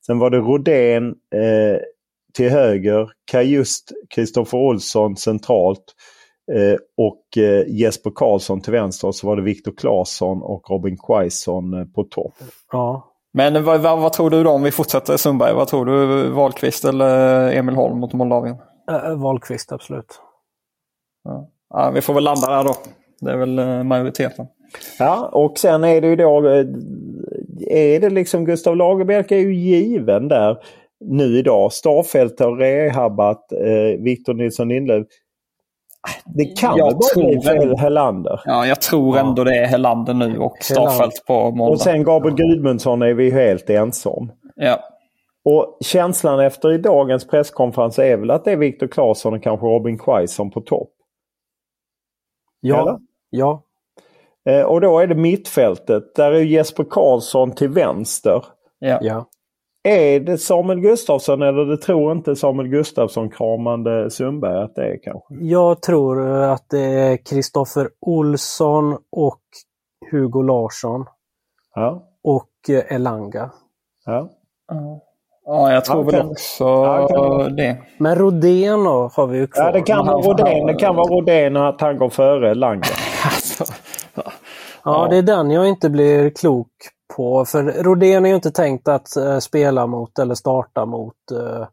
Sen 0.06 0.18
var 0.18 0.30
det 0.30 0.38
Rodén 0.38 1.06
eh, 1.35 1.80
till 2.35 2.50
höger, 2.50 3.11
Kajust 3.30 3.92
Kristoffer 4.14 4.59
Olsson 4.59 5.16
centralt. 5.16 5.85
Eh, 6.52 6.76
och 6.96 7.42
eh, 7.42 7.64
Jesper 7.68 8.10
Karlsson 8.14 8.60
till 8.60 8.72
vänster 8.72 9.08
och 9.08 9.14
så 9.14 9.26
var 9.26 9.36
det 9.36 9.42
Viktor 9.42 9.72
Claesson 9.76 10.42
och 10.42 10.70
Robin 10.70 10.96
Quaison 10.96 11.74
eh, 11.74 11.86
på 11.86 12.04
topp. 12.04 12.34
Ja. 12.72 13.10
Men 13.32 13.64
vad, 13.64 13.80
vad, 13.80 13.98
vad, 13.98 14.12
tror 14.12 14.30
du 14.30 14.44
då 14.44 14.50
om 14.50 14.62
vi 14.62 14.70
fortsätter 14.70 15.16
Sundberg? 15.16 15.54
Vad 15.54 15.68
tror 15.68 15.86
du? 15.86 16.28
Wahlqvist 16.30 16.84
eller 16.84 17.52
Emil 17.52 17.74
Holm 17.74 17.98
mot 17.98 18.12
Moldavien? 18.12 18.56
Äh, 18.90 19.16
Wahlqvist 19.16 19.72
absolut. 19.72 20.20
Ja. 21.24 21.50
ja. 21.70 21.90
vi 21.90 22.00
får 22.00 22.14
väl 22.14 22.24
landa 22.24 22.50
där 22.50 22.64
då. 22.64 22.74
Det 23.20 23.30
är 23.30 23.36
väl 23.36 23.84
majoriteten. 23.84 24.46
Ja, 24.98 25.30
och 25.32 25.58
sen 25.58 25.84
är 25.84 26.00
det 26.00 26.06
ju 26.06 26.16
då... 26.16 26.48
Är 27.70 28.00
det 28.00 28.10
liksom 28.10 28.44
Gustav 28.44 28.76
Lagerbielke 28.76 29.36
är 29.36 29.40
ju 29.40 29.54
given 29.54 30.28
där 30.28 30.58
nu 31.04 31.38
idag. 31.38 31.72
Starfelt 31.72 32.40
har 32.40 32.56
rehabbat. 32.56 33.52
Eh, 33.52 34.02
Victor 34.02 34.34
Nilsson 34.34 34.68
Lindlöf 34.68 35.06
det 36.25 36.44
kan 36.44 36.76
jag 36.76 36.87
väl 36.87 37.25
bli 37.25 37.40
för 37.40 37.76
Hellander? 37.76 38.40
Ja, 38.44 38.66
jag 38.66 38.80
tror 38.80 39.18
ändå 39.18 39.42
ja. 39.42 39.44
det 39.44 39.56
är 39.56 39.66
Hellander 39.66 40.14
nu 40.14 40.38
och 40.38 40.56
Starfelt 40.61 41.25
på 41.26 41.50
måndag. 41.50 41.73
Och 41.73 41.80
sen 41.80 42.04
Gabriel 42.04 42.37
Gudmundsson 42.37 43.02
är 43.02 43.14
vi 43.14 43.30
helt 43.30 43.70
ensom. 43.70 44.32
Ja. 44.56 44.80
Och 45.44 45.78
känslan 45.80 46.40
efter 46.40 46.73
i 46.73 46.78
dagens 46.78 47.26
presskonferens 47.26 47.99
är 47.99 48.16
väl 48.16 48.30
att 48.30 48.44
det 48.44 48.52
är 48.52 48.56
Viktor 48.56 48.87
Claesson 48.87 49.34
och 49.34 49.42
kanske 49.42 49.66
Robin 49.66 49.99
Quaison 49.99 50.50
på 50.50 50.61
topp? 50.61 50.90
Ja. 52.61 52.80
Eller? 52.80 52.99
Ja. 53.30 53.62
Eh, 54.49 54.62
och 54.62 54.80
då 54.80 54.99
är 54.99 55.06
det 55.06 55.14
mittfältet. 55.14 56.14
Där 56.14 56.32
är 56.32 56.40
Jesper 56.40 56.84
Karlsson 56.90 57.52
till 57.52 57.68
vänster. 57.68 58.44
Ja. 58.78 58.99
ja. 59.02 59.26
Är 59.86 60.20
det 60.20 60.38
Samuel 60.38 60.80
Gustafsson 60.80 61.42
eller 61.42 61.64
det 61.64 61.76
tror 61.76 62.12
inte 62.12 62.36
Samuel 62.36 62.68
Gustafsson 62.68 63.30
kramande 63.30 64.10
Sundberg 64.10 64.62
att 64.62 64.74
det 64.74 64.82
är 64.82 64.98
kanske? 65.02 65.34
Jag 65.40 65.82
tror 65.82 66.42
att 66.42 66.64
det 66.70 66.80
är 66.80 67.16
Kristoffer 67.16 67.88
Olsson 68.00 68.98
och 69.12 69.42
Hugo 70.10 70.42
Larsson. 70.42 71.06
Ja. 71.74 72.08
Och 72.22 72.50
eh, 72.68 72.96
Elanga. 72.96 73.50
Ja. 74.04 74.30
Ja, 75.46 75.72
jag 75.72 75.84
tror 75.84 76.14
ja, 76.14 76.18
väl 76.18 76.30
också 76.30 76.64
ja, 76.64 77.48
det. 77.56 77.78
Men 77.98 78.16
Rodén 78.16 78.86
har 78.86 79.26
vi 79.26 79.38
ju 79.38 79.46
kvar. 79.46 79.64
Ja, 79.64 79.72
det 79.72 79.82
kan 79.82 80.06
vara 80.06 80.22
Rodén. 80.22 80.66
Det 80.66 80.74
kan 80.74 80.96
vara 80.96 81.14
Rodén 81.14 81.56
att 81.56 81.80
han 81.80 81.98
går 81.98 82.08
före 82.08 82.50
Elanga. 82.50 82.82
alltså, 83.24 83.64
ja. 84.14 84.22
ja, 84.84 85.06
det 85.10 85.16
är 85.16 85.22
den 85.22 85.50
jag 85.50 85.68
inte 85.68 85.90
blir 85.90 86.30
klok 86.30 86.72
på. 87.16 87.44
För 87.44 87.62
Rodén 87.62 88.25
är 88.25 88.28
ju 88.28 88.34
inte 88.34 88.50
tänkt 88.50 88.88
att 88.88 89.08
uh, 89.18 89.38
spela 89.38 89.87
mot 89.87 90.18
eller 90.18 90.34
starta 90.34 90.87
mot. 90.87 91.14
Uh, 91.32 91.38
uh, 91.38 91.66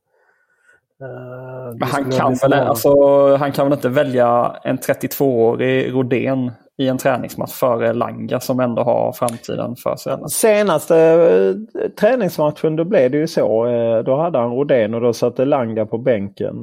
Men 1.80 1.88
han 1.88 2.12
kan, 2.12 2.34
väl, 2.34 2.54
alltså, 2.54 2.92
han 3.36 3.52
kan 3.52 3.66
väl 3.66 3.74
inte 3.74 3.90
välja 3.90 4.56
en 4.64 4.78
32-årig 4.78 5.94
Rodén 5.94 6.52
i 6.78 6.88
en 6.88 6.98
träningsmatch 6.98 7.54
före 7.54 7.94
Langa 7.94 8.40
som 8.40 8.60
ändå 8.60 8.84
har 8.84 9.12
framtiden 9.12 9.76
för 9.76 9.96
sig. 9.96 10.18
Senaste 10.30 11.56
träningsmatchen 12.00 12.76
då 12.76 12.84
blev 12.84 13.12
det 13.12 13.18
ju 13.18 13.28
så. 13.28 13.66
Då 14.06 14.18
hade 14.18 14.40
han 14.40 14.52
Rodén 14.52 14.94
och 14.94 15.02
då 15.02 15.14
satte 15.14 15.46
Langa 15.46 15.86
på 15.86 15.98
bänken. 15.98 16.56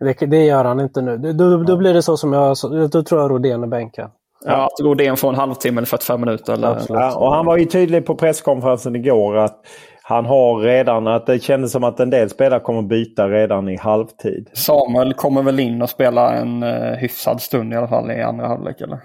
Det, 0.00 0.26
det 0.26 0.44
gör 0.44 0.64
han 0.64 0.80
inte 0.80 1.02
nu. 1.02 1.16
Då, 1.16 1.56
då 1.56 1.76
blir 1.76 1.94
det 1.94 2.02
så 2.02 2.16
som 2.16 2.32
jag 2.32 2.56
Då 2.90 3.02
tror 3.02 3.20
jag 3.20 3.30
Rodén 3.30 3.62
är 3.62 3.66
bänken. 3.66 4.10
Ja, 4.44 4.66
att 4.66 4.84
Rodén 4.84 5.16
får 5.16 5.28
en 5.28 5.34
halvtimme 5.34 5.78
eller 5.78 5.86
45 5.86 6.20
minuter. 6.20 6.52
Eller... 6.52 6.80
Ja, 6.88 7.16
och 7.16 7.34
han 7.34 7.46
var 7.46 7.56
ju 7.56 7.64
tydlig 7.64 8.06
på 8.06 8.14
presskonferensen 8.14 8.96
igår 8.96 9.36
att 9.36 9.60
han 10.02 10.26
har 10.26 10.58
redan, 10.58 11.06
att 11.06 11.26
det 11.26 11.38
kändes 11.38 11.72
som 11.72 11.84
att 11.84 12.00
en 12.00 12.10
del 12.10 12.30
spelare 12.30 12.60
kommer 12.60 12.82
byta 12.82 13.28
redan 13.28 13.68
i 13.68 13.76
halvtid. 13.76 14.50
Samuel 14.52 15.14
kommer 15.14 15.42
väl 15.42 15.60
in 15.60 15.82
och 15.82 15.90
spelar 15.90 16.34
en 16.34 16.62
uh, 16.62 16.94
hyfsad 16.94 17.40
stund 17.40 17.72
i 17.72 17.76
alla 17.76 17.88
fall 17.88 18.10
i 18.10 18.22
andra 18.22 18.46
halvlek 18.46 18.80
eller? 18.80 18.98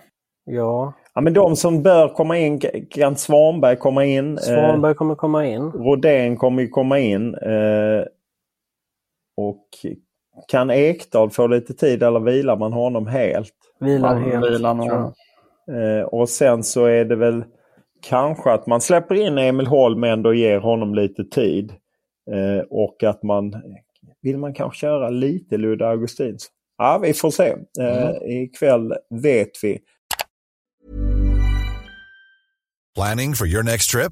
Ja. 0.45 0.93
Ja 1.13 1.21
men 1.21 1.33
de 1.33 1.55
som 1.55 1.83
bör 1.83 2.07
komma 2.07 2.37
in, 2.37 2.61
kan 2.89 3.15
Svanberg 3.15 3.75
komma 3.75 4.05
in? 4.05 4.37
Svanberg 4.37 4.91
eh, 4.91 4.95
kommer 4.95 5.15
komma 5.15 5.45
in. 5.45 5.71
Rodén 5.71 6.37
kommer 6.37 6.61
ju 6.61 6.67
komma 6.67 6.99
in. 6.99 7.35
Eh, 7.35 8.05
och 9.37 9.67
kan 10.47 10.71
Ekdal 10.71 11.29
få 11.29 11.47
lite 11.47 11.73
tid 11.73 12.03
eller 12.03 12.19
vilar 12.19 12.57
man 12.57 12.73
honom 12.73 13.07
helt? 13.07 13.53
Vilar 13.79 14.19
helt. 14.19 14.45
Vilar 14.45 14.71
Eh, 14.71 15.11
och 16.05 16.29
sen 16.29 16.63
så 16.63 16.85
är 16.85 17.05
det 17.05 17.15
väl 17.15 17.43
kanske 18.01 18.51
att 18.51 18.67
man 18.67 18.81
släpper 18.81 19.15
in 19.15 19.37
Emil 19.37 19.67
Holm 19.67 20.03
ändå 20.03 20.33
ger 20.33 20.59
honom 20.59 20.95
lite 20.95 21.23
tid. 21.23 21.73
Eh, 22.31 22.63
och 22.69 23.03
att 23.03 23.23
man 23.23 23.53
vill 24.21 24.37
man 24.37 24.53
kanske 24.53 24.79
köra 24.79 25.09
lite 25.09 25.57
Ludde 25.57 25.87
Augustins. 25.87 26.49
Ja, 26.77 26.99
vi 27.03 27.13
får 27.13 27.31
se. 27.31 27.55
Eh, 27.79 28.07
mm. 28.07 28.15
Ikväll 28.23 28.93
vet 29.23 29.51
vi. 29.63 29.79
Planning 32.95 33.33
for 33.33 33.47
your 33.47 33.63
next 33.63 33.91
trip? 33.91 34.11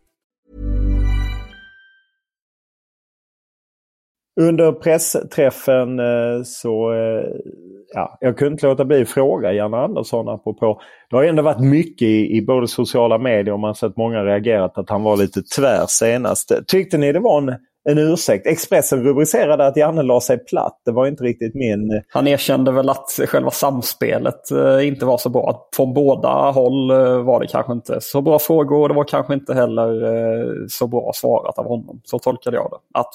Under 4.41 4.71
pressträffen 4.71 5.99
eh, 5.99 6.43
så 6.43 6.93
eh, 6.93 7.25
ja, 7.93 8.17
jag 8.21 8.37
kunde 8.37 8.51
inte 8.51 8.67
låta 8.67 8.85
bli 8.85 9.01
att 9.01 9.09
fråga 9.09 9.53
Janne 9.53 9.77
Andersson 9.77 10.29
apropå. 10.29 10.81
Det 11.09 11.15
har 11.15 11.23
ändå 11.23 11.43
varit 11.43 11.59
mycket 11.59 12.07
i, 12.07 12.37
i 12.37 12.41
både 12.41 12.67
sociala 12.67 13.17
medier 13.17 13.53
och 13.53 13.59
man 13.59 13.67
har 13.67 13.73
sett 13.73 13.97
många 13.97 14.25
reagerat 14.25 14.77
att 14.77 14.89
han 14.89 15.03
var 15.03 15.17
lite 15.17 15.41
tvär 15.41 15.85
senast. 15.87 16.51
Tyckte 16.67 16.97
ni 16.97 17.11
det 17.11 17.19
var 17.19 17.37
en 17.37 17.55
en 17.89 17.97
ursäkt. 17.97 18.47
Expressen 18.47 19.03
rubricerade 19.03 19.67
att 19.67 19.77
Janne 19.77 20.03
la 20.03 20.21
sig 20.21 20.45
platt. 20.45 20.81
Det 20.85 20.91
var 20.91 21.07
inte 21.07 21.23
riktigt 21.23 21.55
min... 21.55 21.91
Eh, 21.91 22.01
han 22.07 22.27
erkände 22.27 22.71
väl 22.71 22.89
att 22.89 23.19
själva 23.27 23.51
samspelet 23.51 24.41
inte 24.83 25.05
var 25.05 25.17
så 25.17 25.29
bra. 25.29 25.69
Från 25.75 25.93
båda 25.93 26.51
håll 26.51 26.91
var 27.23 27.39
det 27.39 27.47
kanske 27.47 27.73
inte 27.73 28.01
så 28.01 28.21
bra 28.21 28.39
frågor 28.39 28.81
och 28.81 28.89
det 28.89 28.95
var 28.95 29.03
kanske 29.03 29.33
inte 29.33 29.53
heller 29.53 30.67
så 30.67 30.87
bra 30.87 31.11
svarat 31.15 31.59
av 31.59 31.67
honom. 31.67 32.01
Så 32.03 32.19
tolkade 32.19 32.57
jag 32.57 32.71
det. 32.71 32.99
Att, 32.99 33.13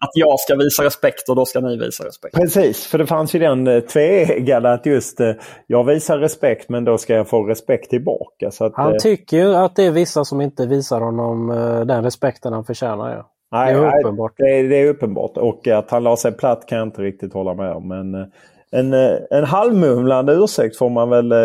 att 0.00 0.10
jag 0.14 0.40
ska 0.40 0.56
visa 0.56 0.84
respekt 0.84 1.28
och 1.28 1.36
då 1.36 1.44
ska 1.44 1.60
ni 1.60 1.76
visa 1.76 2.04
respekt. 2.04 2.34
Precis, 2.34 2.86
för 2.86 2.98
det 2.98 3.06
fanns 3.06 3.34
ju 3.34 3.38
den 3.38 3.82
tveeggade 3.82 4.72
att 4.72 4.86
just 4.86 5.20
jag 5.66 5.84
visar 5.84 6.18
respekt 6.18 6.68
men 6.68 6.84
då 6.84 6.98
ska 6.98 7.14
jag 7.14 7.28
få 7.28 7.42
respekt 7.44 7.90
tillbaka. 7.90 8.50
Att, 8.60 8.72
han 8.74 8.98
tycker 8.98 9.36
ju 9.36 9.54
att 9.54 9.76
det 9.76 9.84
är 9.84 9.90
vissa 9.90 10.24
som 10.24 10.40
inte 10.40 10.66
visar 10.66 11.00
honom 11.00 11.48
den 11.88 12.04
respekten 12.04 12.52
han 12.52 12.64
förtjänar. 12.64 13.10
Ja. 13.10 13.30
Nej, 13.50 13.74
det 13.74 13.80
är 13.80 13.98
uppenbart. 14.00 14.32
Det 14.36 14.58
är, 14.58 14.68
det 14.68 14.76
är, 14.76 14.88
uppenbart. 14.88 15.36
Och 15.36 15.68
att 15.68 15.90
han 15.90 16.04
la 16.04 16.16
sig 16.16 16.32
platt 16.32 16.66
kan 16.66 16.78
jag 16.78 16.86
inte 16.86 17.02
riktigt 17.02 17.32
hålla 17.32 17.54
med 17.54 17.72
om. 17.72 17.88
Men 17.88 18.14
eh, 18.14 18.26
en, 18.70 18.92
eh, 18.92 19.16
en 19.30 19.44
halvmumlande 19.44 20.32
ursäkt 20.32 20.76
får 20.76 20.90
man 20.90 21.10
väl 21.10 21.32
eh, 21.32 21.38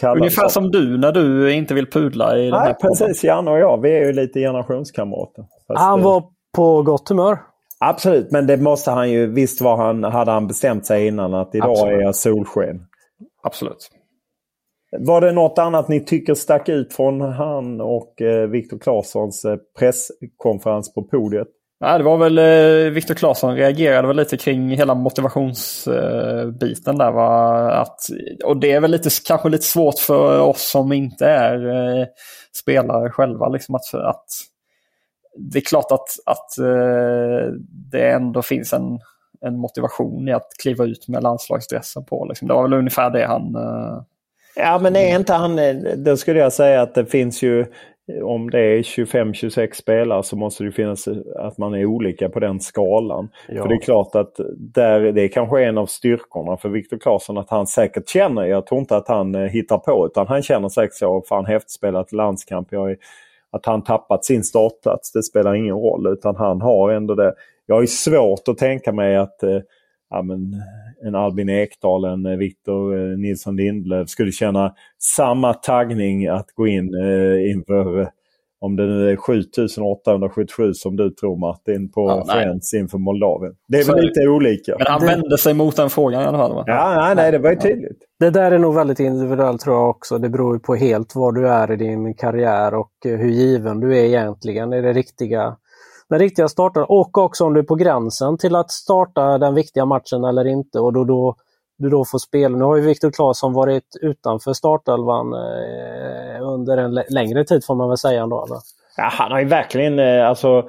kalla 0.00 0.14
Ungefär 0.14 0.42
det. 0.42 0.50
som 0.50 0.70
du 0.70 0.98
när 0.98 1.12
du 1.12 1.52
inte 1.52 1.74
vill 1.74 1.90
pudla 1.90 2.38
i 2.38 2.50
den 2.50 2.62
Nej, 2.64 2.74
precis. 2.80 3.24
Janne 3.24 3.50
och 3.50 3.58
jag, 3.58 3.80
vi 3.80 3.96
är 3.96 4.06
ju 4.06 4.12
lite 4.12 4.40
generationskamrater. 4.40 5.44
Han 5.68 6.02
var 6.02 6.24
på 6.56 6.82
gott 6.82 7.08
humör. 7.08 7.38
Absolut, 7.84 8.30
men 8.30 8.46
det 8.46 8.56
måste 8.56 8.90
han 8.90 9.10
ju. 9.10 9.26
Visst 9.26 9.60
var 9.60 9.76
han, 9.76 10.04
hade 10.04 10.30
han 10.30 10.46
bestämt 10.46 10.86
sig 10.86 11.06
innan 11.06 11.34
att 11.34 11.54
idag 11.54 11.70
Absolut. 11.70 11.94
är 11.94 12.00
jag 12.00 12.16
solsken. 12.16 12.86
Absolut. 13.42 13.90
Var 14.98 15.20
det 15.20 15.32
något 15.32 15.58
annat 15.58 15.88
ni 15.88 16.04
tycker 16.04 16.34
stack 16.34 16.68
ut 16.68 16.92
från 16.92 17.20
han 17.20 17.80
och 17.80 18.22
eh, 18.22 18.48
Viktor 18.48 18.78
Claessons 18.78 19.44
eh, 19.44 19.56
presskonferens 19.78 20.94
på 20.94 21.02
podiet? 21.02 21.48
Ja, 21.80 21.98
det 21.98 22.04
var 22.04 22.16
väl 22.16 22.38
eh, 22.38 22.92
Viktor 22.92 23.14
Claesson 23.14 23.56
reagerade 23.56 24.08
väl 24.08 24.16
lite 24.16 24.36
kring 24.36 24.70
hela 24.70 24.94
motivationsbiten 24.94 26.98
där. 26.98 27.12
Va? 27.12 27.72
Att, 27.72 28.00
och 28.44 28.56
det 28.56 28.72
är 28.72 28.80
väl 28.80 28.90
lite, 28.90 29.10
kanske 29.26 29.48
lite 29.48 29.64
svårt 29.64 29.98
för 29.98 30.40
oss 30.40 30.70
som 30.70 30.92
inte 30.92 31.26
är 31.26 31.68
eh, 31.68 32.06
spelare 32.56 33.10
själva. 33.10 33.48
Liksom 33.48 33.74
att, 33.74 33.94
att, 33.94 34.26
det 35.36 35.58
är 35.58 35.62
klart 35.62 35.92
att, 35.92 36.08
att 36.26 36.58
eh, 36.58 37.52
det 37.90 38.10
ändå 38.10 38.42
finns 38.42 38.72
en, 38.72 39.00
en 39.40 39.56
motivation 39.58 40.28
i 40.28 40.32
att 40.32 40.48
kliva 40.62 40.84
ut 40.84 41.08
med 41.08 41.22
landslagsdressen 41.22 42.04
på. 42.04 42.24
Liksom. 42.24 42.48
Det 42.48 42.54
var 42.54 42.62
väl 42.62 42.72
ungefär 42.72 43.10
det 43.10 43.26
han 43.26 43.54
eh, 43.54 44.02
Ja 44.56 44.78
men 44.78 44.96
är 44.96 45.16
inte 45.16 45.32
han, 45.32 45.60
då 45.96 46.16
skulle 46.16 46.40
jag 46.40 46.52
säga 46.52 46.82
att 46.82 46.94
det 46.94 47.06
finns 47.06 47.42
ju 47.42 47.66
om 48.22 48.50
det 48.50 48.60
är 48.60 48.82
25-26 48.82 49.74
spelare 49.74 50.22
så 50.22 50.36
måste 50.36 50.64
det 50.64 50.72
finnas 50.72 51.08
att 51.36 51.58
man 51.58 51.74
är 51.74 51.84
olika 51.84 52.28
på 52.28 52.40
den 52.40 52.60
skalan. 52.60 53.28
Ja. 53.48 53.62
För 53.62 53.68
det 53.68 53.74
är 53.74 53.80
klart 53.80 54.14
att 54.14 54.40
där, 54.56 55.00
det 55.00 55.22
är 55.22 55.28
kanske 55.28 55.64
en 55.64 55.78
av 55.78 55.86
styrkorna 55.86 56.56
för 56.56 56.68
Viktor 56.68 56.98
Claesson 56.98 57.38
att 57.38 57.50
han 57.50 57.66
säkert 57.66 58.08
känner, 58.08 58.44
jag 58.44 58.66
tror 58.66 58.80
inte 58.80 58.96
att 58.96 59.08
han 59.08 59.34
eh, 59.34 59.40
hittar 59.40 59.78
på 59.78 60.06
utan 60.06 60.26
han 60.26 60.42
känner 60.42 60.68
säkert 60.68 60.94
så, 60.94 61.22
fan 61.28 61.46
häftspelat 61.46 62.12
landskamp, 62.12 62.68
jag 62.70 62.90
är, 62.90 62.96
att 63.52 63.66
han 63.66 63.84
tappat 63.84 64.24
sin 64.24 64.44
startplats, 64.44 65.12
det 65.12 65.22
spelar 65.22 65.54
ingen 65.54 65.74
roll 65.74 66.06
utan 66.06 66.36
han 66.36 66.60
har 66.60 66.90
ändå 66.90 67.14
det. 67.14 67.34
Jag 67.66 67.74
har 67.74 67.86
svårt 67.86 68.48
att 68.48 68.58
tänka 68.58 68.92
mig 68.92 69.16
att 69.16 69.42
eh, 69.42 69.58
ja, 70.10 70.22
men, 70.22 70.62
en 71.02 71.14
Albin 71.14 71.48
Ekdal, 71.48 72.04
en 72.04 72.26
eh, 72.26 72.36
Victor 72.36 72.98
eh, 72.98 73.18
Nilsson 73.18 73.56
Lindlöf 73.56 74.08
skulle 74.08 74.32
känna 74.32 74.74
samma 74.98 75.54
taggning 75.54 76.26
att 76.26 76.50
gå 76.54 76.66
in 76.66 76.94
eh, 76.94 77.50
inför 77.50 78.00
eh, 78.00 78.08
om 78.60 78.76
det 78.76 78.86
nu 78.86 79.10
är 79.10 79.16
7877 79.16 80.74
som 80.74 80.96
du 80.96 81.10
tror 81.10 81.36
Martin 81.36 81.92
på 81.92 82.08
ja, 82.08 82.32
Friends 82.32 82.74
inför 82.74 82.98
Moldavien. 82.98 83.54
Det 83.68 83.78
är 83.78 83.84
väl 83.84 84.04
lite 84.04 84.28
olika. 84.28 84.76
Men 84.78 84.86
han 84.86 85.06
vände 85.06 85.38
sig 85.38 85.54
mot 85.54 85.76
den 85.76 85.90
frågan 85.90 86.22
i 86.22 86.24
alla 86.24 86.38
fall? 86.38 86.54
Va? 86.54 86.64
Ja, 86.66 86.94
nej, 86.96 87.14
nej, 87.14 87.32
det 87.32 87.38
var 87.38 87.50
ju 87.50 87.56
tydligt. 87.56 87.98
Det 88.18 88.30
där 88.30 88.52
är 88.52 88.58
nog 88.58 88.74
väldigt 88.74 89.00
individuellt 89.00 89.60
tror 89.60 89.76
jag 89.76 89.90
också. 89.90 90.18
Det 90.18 90.28
beror 90.28 90.54
ju 90.54 90.60
på 90.60 90.74
helt 90.74 91.14
var 91.14 91.32
du 91.32 91.48
är 91.48 91.72
i 91.72 91.76
din 91.76 92.14
karriär 92.14 92.74
och 92.74 92.92
hur 93.04 93.30
given 93.30 93.80
du 93.80 93.98
är 93.98 94.04
egentligen. 94.04 94.72
Är 94.72 94.82
det 94.82 94.92
riktiga 94.92 95.56
den 96.08 96.18
riktiga 96.18 96.48
starten 96.48 96.84
och 96.88 97.18
också 97.18 97.44
om 97.44 97.54
du 97.54 97.60
är 97.60 97.64
på 97.64 97.74
gränsen 97.74 98.38
till 98.38 98.56
att 98.56 98.70
starta 98.70 99.38
den 99.38 99.54
viktiga 99.54 99.84
matchen 99.84 100.24
eller 100.24 100.46
inte 100.46 100.80
och 100.80 100.92
då, 100.92 101.04
då 101.04 101.36
du 101.80 101.90
då 101.90 102.04
får 102.04 102.18
spela. 102.18 102.56
Nu 102.56 102.64
har 102.64 102.76
ju 102.76 102.82
Viktor 102.82 103.10
Claesson 103.10 103.52
varit 103.52 103.96
utanför 104.00 104.52
startelvan 104.52 105.32
eh, 105.32 106.42
under 106.42 106.76
en 106.76 106.94
längre 106.94 107.44
tid 107.44 107.64
får 107.64 107.74
man 107.74 107.88
väl 107.88 107.98
säga 107.98 108.22
ändå. 108.22 108.46
Ja, 108.96 109.08
han 109.12 109.32
har 109.32 109.40
ju 109.40 109.46
verkligen, 109.46 109.98
eh, 109.98 110.28
alltså 110.28 110.68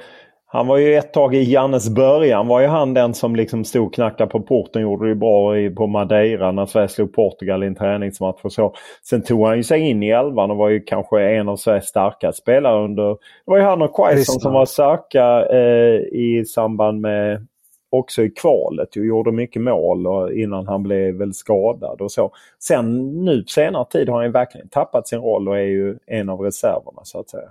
han 0.54 0.68
var 0.68 0.78
ju 0.78 0.96
ett 0.96 1.14
tag 1.14 1.36
i 1.36 1.52
Jannes 1.52 1.90
början 1.90 2.48
var 2.48 2.62
ju 2.62 2.68
han 2.68 2.94
den 2.94 3.14
som 3.14 3.36
liksom 3.36 3.66
stod 3.66 3.88
och 3.88 3.94
knackade 3.94 4.30
på 4.30 4.42
porten. 4.42 4.82
Gjorde 4.82 5.10
det 5.10 5.16
bra 5.16 5.58
i, 5.60 5.70
på 5.70 5.88
Madeira 5.88 6.52
när 6.52 6.66
Sverige 6.66 6.88
slog 6.88 7.14
Portugal 7.14 7.64
i 7.64 7.68
en 7.68 7.76
träningsmatch 7.76 8.40
och 8.44 8.54
så. 8.54 8.74
Sen 9.10 9.22
tog 9.22 9.48
han 9.48 9.58
ju 9.58 9.64
sig 9.64 9.80
in 9.90 10.04
i 10.04 10.10
elvan 10.10 10.52
och 10.52 10.58
var 10.58 10.70
ju 10.70 10.80
kanske 10.80 11.22
en 11.22 11.50
av 11.50 11.56
Sveriges 11.56 11.86
starkaste 11.86 12.42
spelare 12.42 12.84
under... 12.84 13.10
Det 13.10 13.18
var 13.46 13.58
ju 13.58 13.64
han 13.64 13.82
och 13.82 13.96
Quaison 13.96 14.40
som 14.40 14.54
var 14.54 14.66
starka 14.66 15.46
eh, 15.50 16.20
i 16.20 16.44
samband 16.48 17.02
med 17.02 17.48
också 17.92 18.24
i 18.24 18.30
kvalet. 18.30 18.90
Och 18.96 19.06
gjorde 19.06 19.32
mycket 19.32 19.62
mål 19.62 20.08
och 20.08 20.34
innan 20.34 20.68
han 20.68 20.84
blev 20.84 21.16
väl 21.16 21.34
skadad 21.34 22.02
och 22.02 22.12
så. 22.12 22.32
Sen 22.60 23.12
nu 23.26 23.44
senare 23.48 23.86
tid 23.86 24.10
har 24.10 24.16
han 24.16 24.26
ju 24.26 24.32
verkligen 24.32 24.70
tappat 24.70 25.08
sin 25.08 25.20
roll 25.20 25.48
och 25.48 25.58
är 25.58 25.62
ju 25.62 25.98
en 26.08 26.30
av 26.30 26.42
reserverna 26.42 27.02
så 27.04 27.20
att 27.20 27.30
säga. 27.30 27.50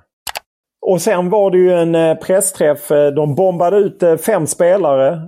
Och 0.83 1.01
sen 1.01 1.31
var 1.31 1.51
det 1.51 1.59
ju 1.59 1.73
en 1.73 1.95
eh, 1.95 2.15
pressträff. 2.15 2.91
Eh, 2.91 3.11
de 3.11 3.35
bombade 3.35 3.77
ut 3.77 4.03
eh, 4.03 4.17
fem 4.17 4.47
spelare. 4.47 5.21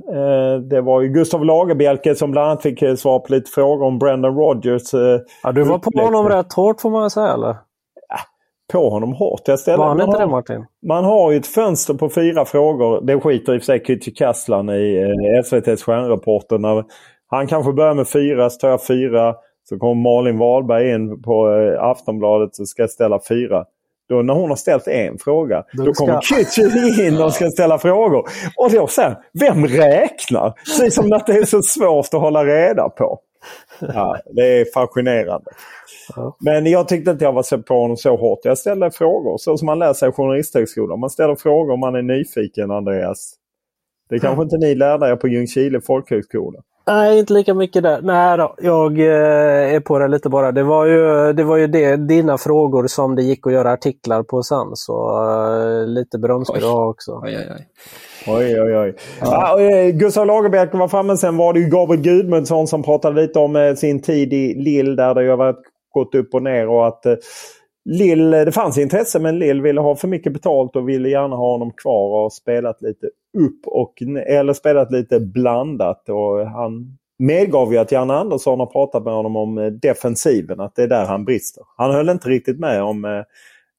Det 0.60 0.80
var 0.80 1.00
ju 1.00 1.08
Gustav 1.08 1.44
Lagerbielke 1.44 2.14
som 2.14 2.30
bland 2.30 2.46
annat 2.48 2.62
fick 2.62 2.98
svara 2.98 3.18
på 3.18 3.32
lite 3.32 3.50
frågor 3.50 3.86
om 3.86 3.98
Brendan 3.98 4.36
Rodgers. 4.36 4.82
Ja, 5.42 5.52
du 5.52 5.62
var 5.62 5.78
på 5.78 6.00
honom 6.00 6.28
rätt 6.28 6.52
hårt 6.52 6.80
får 6.80 6.90
man 6.90 7.10
säga 7.10 7.32
eller? 7.32 7.56
På 8.72 8.90
honom 8.90 9.12
hårt. 9.12 9.40
Jag 9.44 9.58
ställer, 9.58 9.78
var 9.78 9.88
han 9.88 10.00
inte 10.00 10.18
det 10.18 10.26
Martin? 10.26 10.66
Man 10.86 11.04
har 11.04 11.30
ju 11.30 11.36
ett 11.36 11.46
fönster 11.46 11.94
på 11.94 12.10
fyra 12.10 12.44
frågor. 12.44 13.00
Det 13.00 13.20
skiter 13.20 13.54
i 13.54 13.58
och 13.58 13.62
för 13.62 13.66
sig 13.66 13.82
Kücükaslan 13.82 14.74
i 14.74 15.40
SVTs 15.44 15.82
stjärnreporter. 15.82 16.84
Han 17.26 17.46
kanske 17.46 17.72
börjar 17.72 17.94
med 17.94 18.08
fyra, 18.08 18.50
så 18.50 18.58
tar 18.58 18.68
jag 18.68 18.86
fyra. 18.86 19.34
Så 19.68 19.78
kommer 19.78 19.94
Malin 19.94 20.38
Wahlberg 20.38 20.94
in 20.94 21.22
på 21.22 21.48
Aftonbladet 21.80 22.58
och 22.58 22.68
ska 22.68 22.88
ställa 22.88 23.20
fyra. 23.28 23.64
Då 24.08 24.22
när 24.22 24.34
hon 24.34 24.48
har 24.48 24.56
ställt 24.56 24.88
en 24.88 25.18
fråga, 25.18 25.64
då, 25.72 25.84
då 25.84 25.92
kommer 25.92 26.20
Kitchen 26.20 27.06
in 27.06 27.22
och 27.22 27.32
ska 27.32 27.46
ställa 27.50 27.78
frågor. 27.78 28.24
Och 28.56 28.70
då 28.70 28.86
sen, 28.86 29.14
vem 29.40 29.66
räknar? 29.66 30.50
Precis 30.50 30.94
som 30.94 31.12
att 31.12 31.26
det 31.26 31.32
är 31.32 31.44
så 31.44 31.62
svårt 31.62 32.14
att 32.14 32.20
hålla 32.20 32.44
reda 32.44 32.88
på. 32.88 33.18
Ja, 33.80 34.18
det 34.30 34.60
är 34.60 34.64
fascinerande. 34.74 35.50
Ja. 36.16 36.36
Men 36.40 36.66
jag 36.66 36.88
tyckte 36.88 37.10
inte 37.10 37.24
jag 37.24 37.32
var 37.32 37.42
så 37.42 37.58
på 37.58 37.74
honom 37.74 37.96
så 37.96 38.16
hårt. 38.16 38.40
Jag 38.42 38.58
ställde 38.58 38.90
frågor 38.90 39.38
så 39.38 39.58
som 39.58 39.66
man 39.66 39.78
lär 39.78 39.92
sig 39.92 40.08
i 40.08 40.12
Journalisthögskolan. 40.12 41.00
Man 41.00 41.10
ställer 41.10 41.34
frågor 41.34 41.72
om 41.72 41.80
man 41.80 41.94
är 41.94 42.02
nyfiken 42.02 42.70
Andreas. 42.70 43.34
Det 44.08 44.18
kanske 44.18 44.40
ja. 44.40 44.42
inte 44.42 44.56
ni 44.56 44.74
lärde 44.74 45.08
er 45.08 45.16
på 45.16 45.28
Ljungskile 45.28 45.80
folkhögskola. 45.80 46.62
Nej, 46.86 47.18
inte 47.18 47.32
lika 47.32 47.54
mycket 47.54 47.82
där. 47.82 48.02
Nej 48.02 48.38
då, 48.38 48.54
jag 48.58 49.00
eh, 49.00 49.74
är 49.74 49.80
på 49.80 49.98
det 49.98 50.08
lite 50.08 50.28
bara. 50.28 50.52
Det 50.52 50.62
var 50.62 50.86
ju, 50.86 51.32
det 51.32 51.44
var 51.44 51.56
ju 51.56 51.66
det, 51.66 51.96
dina 51.96 52.38
frågor 52.38 52.86
som 52.86 53.16
det 53.16 53.22
gick 53.22 53.46
att 53.46 53.52
göra 53.52 53.72
artiklar 53.72 54.22
på 54.22 54.42
sen. 54.42 54.66
Så 54.74 55.22
uh, 55.22 55.86
lite 55.86 56.18
beröm 56.18 56.44
ska 56.44 56.58
du 56.58 56.66
ha 56.66 56.88
också. 56.88 57.20
Oj, 57.24 57.36
oj, 57.38 57.48
oj. 57.56 57.68
Oj, 58.26 58.60
oj, 58.60 58.76
oj. 58.76 58.94
Ja. 59.20 59.60
Ja, 59.60 59.90
Gustav 59.90 60.26
Lagerberg 60.26 60.78
var 60.78 60.88
framme. 60.88 61.16
Sen 61.16 61.36
var 61.36 61.52
det 61.52 61.60
ju 61.60 61.66
Gabriel 61.66 62.02
Gudmundsson 62.02 62.66
som 62.66 62.82
pratade 62.82 63.22
lite 63.22 63.38
om 63.38 63.56
eh, 63.56 63.74
sin 63.74 64.02
tid 64.02 64.32
i 64.32 64.54
Lill 64.54 64.96
där 64.96 65.14
det 65.14 65.30
har 65.30 65.56
gått 65.94 66.14
upp 66.14 66.34
och 66.34 66.42
ner. 66.42 66.68
och 66.68 66.86
att 66.86 67.04
Lill, 67.84 68.30
det 68.30 68.52
fanns 68.52 68.78
intresse 68.78 69.18
men 69.18 69.38
Lill 69.38 69.62
ville 69.62 69.80
ha 69.80 69.96
för 69.96 70.08
mycket 70.08 70.32
betalt 70.32 70.76
och 70.76 70.88
ville 70.88 71.08
gärna 71.08 71.36
ha 71.36 71.52
honom 71.52 71.70
kvar 71.70 72.24
och 72.24 72.32
spelat 72.32 72.82
lite 72.82 73.06
upp 73.38 73.66
och 73.66 74.02
eller 74.26 74.52
spelat 74.52 74.92
lite 74.92 75.20
blandat. 75.20 76.08
Och 76.08 76.46
han 76.46 76.98
medgav 77.18 77.72
ju 77.72 77.78
att 77.78 77.92
Janne 77.92 78.14
Andersson 78.14 78.58
har 78.58 78.66
pratat 78.66 79.04
med 79.04 79.14
honom 79.14 79.36
om 79.36 79.58
eh, 79.58 79.66
defensiven, 79.66 80.60
att 80.60 80.74
det 80.74 80.82
är 80.82 80.88
där 80.88 81.06
han 81.06 81.24
brister. 81.24 81.64
Han 81.76 81.90
höll 81.90 82.08
inte 82.08 82.28
riktigt 82.28 82.58
med 82.58 82.82
om 82.82 83.04
eh, 83.04 83.22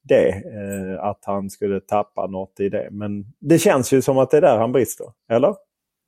det, 0.04 0.30
eh, 0.30 1.04
att 1.04 1.20
han 1.26 1.50
skulle 1.50 1.80
tappa 1.80 2.28
något 2.28 2.60
i 2.60 2.70
det. 2.70 2.88
Men 2.92 3.26
det 3.40 3.60
känns 3.60 3.94
ju 3.94 4.02
som 4.02 4.18
att 4.18 4.32
det 4.32 4.38
är 4.38 4.42
där 4.42 4.58
han 4.58 4.72
brister, 4.72 5.08
eller? 5.30 5.56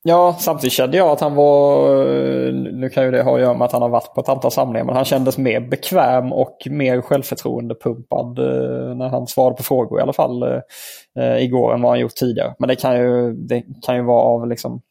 Ja, 0.08 0.36
samtidigt 0.39 0.74
kände 0.74 0.98
jag 0.98 1.10
att 1.10 1.20
han 1.20 1.36
var, 1.36 1.96
nu 2.52 2.89
kan 2.89 3.04
ju 3.04 3.12
det 3.12 3.24
ha 3.24 3.36
att 3.36 3.41
göra 3.41 3.54
med 3.54 3.65
att 3.65 3.72
han 3.72 3.82
har 3.82 3.89
varit 3.89 4.13
på 4.13 4.22
ett 4.22 4.30
antal 4.30 4.52
samlingar, 4.52 4.86
men 4.86 4.96
han 4.96 5.06
kändes 5.06 5.38
mer 5.38 5.60
bekväm 5.60 6.34
och 6.34 6.58
mer 6.70 7.02
självförtroendepumpad 7.02 8.39
eh, 8.39 8.96
när 8.96 9.10
han 9.10 9.28
svarade 9.28 9.56
på 9.56 9.63
frågor 9.63 10.00
i 10.00 10.02
alla 10.02 10.13
fall 10.13 10.44
eh, 11.20 11.38
igår 11.38 11.74
än 11.74 11.82
vad 11.82 11.91
han 11.91 12.00
gjort 12.00 12.15
tidigare. 12.15 12.56
Men 12.60 12.70
det 12.70 12.76
kan 12.76 12.98
ju, 13.00 13.34
det 13.34 13.63
kan 13.86 13.96
ju 13.96 14.02
vara 14.02 14.22
av 14.22 14.48
liksom 14.48 14.82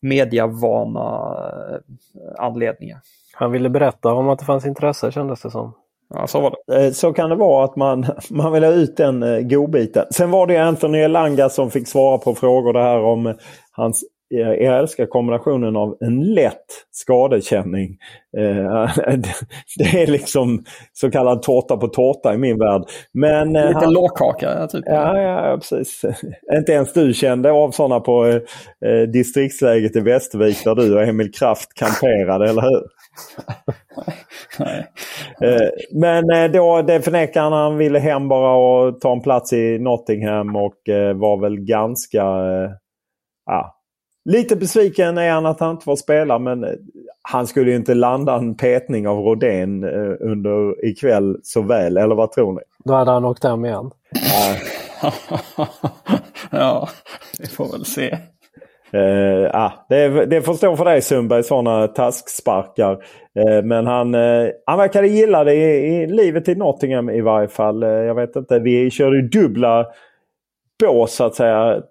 mediavana 0.00 1.36
anledningar. 2.38 2.98
Han 3.34 3.52
ville 3.52 3.70
berätta 3.70 4.12
om 4.12 4.28
att 4.28 4.38
det 4.38 4.44
fanns 4.44 4.66
intresse 4.66 5.12
kändes 5.12 5.42
det 5.42 5.50
som. 5.50 5.74
Ja, 6.14 6.26
så 6.26 6.40
var 6.40 6.54
det. 6.66 6.94
Så 6.94 7.12
kan 7.12 7.30
det 7.30 7.36
vara 7.36 7.64
att 7.64 7.76
man, 7.76 8.06
man 8.30 8.52
vill 8.52 8.64
ha 8.64 8.72
ut 8.72 8.96
den 8.96 9.48
godbiten. 9.48 10.04
Sen 10.10 10.30
var 10.30 10.46
det 10.46 10.56
Anthony 10.56 10.98
Elanga 10.98 11.48
som 11.48 11.70
fick 11.70 11.88
svara 11.88 12.18
på 12.18 12.34
frågor 12.34 12.72
det 12.72 12.82
här 12.82 13.00
om 13.00 13.34
hans 13.72 14.04
jag 14.28 14.78
älskar 14.78 15.06
kombinationen 15.06 15.76
av 15.76 15.96
en 16.00 16.34
lätt 16.34 16.66
skadekänning. 16.90 17.96
Det 19.78 20.02
är 20.02 20.06
liksom 20.06 20.64
så 20.92 21.10
kallad 21.10 21.42
tårta 21.42 21.76
på 21.76 21.88
tårta 21.88 22.34
i 22.34 22.38
min 22.38 22.58
värld. 22.58 22.82
Men, 23.12 23.52
Lite 23.52 23.72
han, 23.74 23.92
lårkaka 23.92 24.66
typ. 24.66 24.84
Ja, 24.86 25.20
ja, 25.20 25.58
precis. 25.58 26.04
Inte 26.58 26.72
ens 26.72 26.92
du 26.92 27.14
kände 27.14 27.50
av 27.50 27.70
sådana 27.70 28.00
på 28.00 28.26
eh, 28.26 29.02
distriktsläget 29.12 29.96
i 29.96 30.00
Västervik 30.00 30.64
där 30.64 30.74
du 30.74 30.94
och 30.94 31.02
Emil 31.02 31.32
Kraft 31.32 31.74
kamperade, 31.74 32.50
eller 32.50 32.62
hur? 32.62 32.82
eh, 35.46 35.68
men 35.92 36.52
då 36.52 36.82
det 36.82 37.02
förnekade 37.02 37.44
han. 37.44 37.52
Han 37.52 37.76
ville 37.76 37.98
hem 37.98 38.28
bara 38.28 38.56
och 38.56 39.00
ta 39.00 39.12
en 39.12 39.20
plats 39.20 39.52
i 39.52 39.78
Nottingham 39.78 40.56
och 40.56 40.88
eh, 40.88 41.16
var 41.16 41.40
väl 41.40 41.60
ganska 41.60 42.22
eh, 42.22 42.70
ja, 43.46 43.75
Lite 44.26 44.56
besviken 44.56 45.18
är 45.18 45.30
han 45.30 45.46
att 45.46 45.60
han 45.60 45.70
inte 45.70 45.84
får 45.84 45.96
spela 45.96 46.38
men 46.38 46.66
han 47.22 47.46
skulle 47.46 47.74
inte 47.74 47.94
landa 47.94 48.34
en 48.34 48.56
petning 48.56 49.08
av 49.08 49.18
Rodén 49.18 49.84
under 50.20 50.84
ikväll 50.86 51.40
så 51.42 51.62
väl, 51.62 51.96
eller 51.96 52.14
vad 52.14 52.32
tror 52.32 52.52
ni? 52.52 52.60
Då 52.84 52.94
hade 52.94 53.10
han 53.10 53.24
åkt 53.24 53.44
hem 53.44 53.64
igen. 53.64 53.90
ja, 56.50 56.88
vi 57.38 57.46
får 57.46 57.72
väl 57.72 57.84
se. 57.84 58.18
Uh, 58.94 59.50
ah, 59.52 59.72
det, 59.88 60.26
det 60.26 60.42
får 60.42 60.54
stå 60.54 60.76
för 60.76 60.84
dig 60.84 61.02
Sundberg, 61.02 61.42
sådana 61.42 61.88
tasksparkar. 61.88 62.92
Uh, 63.38 63.62
men 63.64 63.86
han, 63.86 64.14
uh, 64.14 64.50
han 64.66 64.78
verkade 64.78 65.08
gilla 65.08 65.44
det 65.44 65.54
i, 65.54 66.02
i 66.02 66.06
livet 66.06 66.48
i 66.48 66.54
Nottingham 66.54 67.10
i 67.10 67.20
varje 67.20 67.48
fall. 67.48 67.82
jag 67.82 68.14
vet 68.14 68.36
inte, 68.36 68.58
vi 68.58 68.90
körde 68.90 69.28
dubbla 69.28 69.86
bås 70.80 71.14
så 71.14 71.24
att 71.24 71.34
säga 71.34 71.82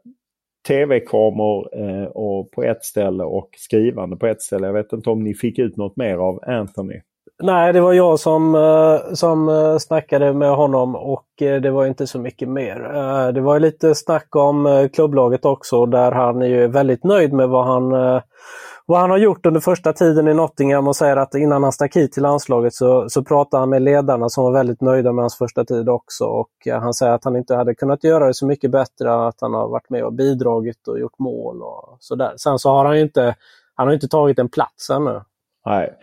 tv-kameror 0.67 1.69
eh, 1.73 2.05
och 2.05 2.51
på 2.51 2.63
ett 2.63 2.83
ställe 2.83 3.23
och 3.23 3.49
skrivande 3.57 4.15
på 4.15 4.27
ett 4.27 4.41
ställe. 4.41 4.67
Jag 4.67 4.73
vet 4.73 4.93
inte 4.93 5.09
om 5.09 5.23
ni 5.23 5.33
fick 5.33 5.59
ut 5.59 5.77
något 5.77 5.97
mer 5.97 6.17
av 6.17 6.39
Anthony? 6.47 7.01
Nej, 7.43 7.73
det 7.73 7.81
var 7.81 7.93
jag 7.93 8.19
som, 8.19 8.55
eh, 8.55 9.13
som 9.13 9.49
eh, 9.49 9.77
snackade 9.77 10.33
med 10.33 10.55
honom 10.55 10.95
och 10.95 11.41
eh, 11.41 11.61
det 11.61 11.71
var 11.71 11.85
inte 11.85 12.07
så 12.07 12.19
mycket 12.19 12.49
mer. 12.49 12.75
Det 13.31 13.41
var 13.41 13.59
lite 13.59 13.95
snack 13.95 14.35
om 14.35 14.89
klubblaget 14.93 15.45
också 15.45 15.85
där 15.85 16.11
han 16.11 16.41
är 16.41 16.67
väldigt 16.67 17.03
nöjd 17.03 17.33
med 17.33 17.49
vad 17.49 17.65
han 17.65 18.21
vad 18.85 18.99
han 18.99 19.09
har 19.09 19.17
gjort 19.17 19.45
under 19.45 19.61
första 19.61 19.93
tiden 19.93 20.27
i 20.27 20.33
Nottingham 20.33 20.87
och 20.87 20.95
säger 20.95 21.17
att 21.17 21.35
innan 21.35 21.63
han 21.63 21.71
stack 21.71 21.95
hit 21.95 22.11
till 22.11 22.23
landslaget 22.23 22.73
så, 22.73 23.09
så 23.09 23.23
pratade 23.23 23.61
han 23.61 23.69
med 23.69 23.81
ledarna 23.81 24.29
som 24.29 24.43
var 24.43 24.51
väldigt 24.51 24.81
nöjda 24.81 25.11
med 25.11 25.23
hans 25.23 25.37
första 25.37 25.65
tid 25.65 25.89
också. 25.89 26.25
Och 26.25 26.67
eh, 26.67 26.79
han 26.79 26.93
säger 26.93 27.13
att 27.13 27.23
han 27.23 27.35
inte 27.35 27.55
hade 27.55 27.75
kunnat 27.75 28.03
göra 28.03 28.27
det 28.27 28.33
så 28.33 28.45
mycket 28.45 28.71
bättre, 28.71 29.27
att 29.27 29.41
han 29.41 29.53
har 29.53 29.67
varit 29.67 29.89
med 29.89 30.03
och 30.03 30.13
bidragit 30.13 30.87
och 30.87 30.99
gjort 30.99 31.19
mål 31.19 31.61
och 31.61 31.97
sådär. 31.99 32.33
Sen 32.37 32.59
så 32.59 32.69
har 32.69 32.85
han 32.85 32.95
ju 32.95 33.01
inte, 33.01 33.35
han 33.75 33.87
har 33.87 33.93
inte 33.93 34.07
tagit 34.07 34.39
en 34.39 34.49
plats 34.49 34.89
ännu. 34.89 35.21
Nej, 35.65 35.93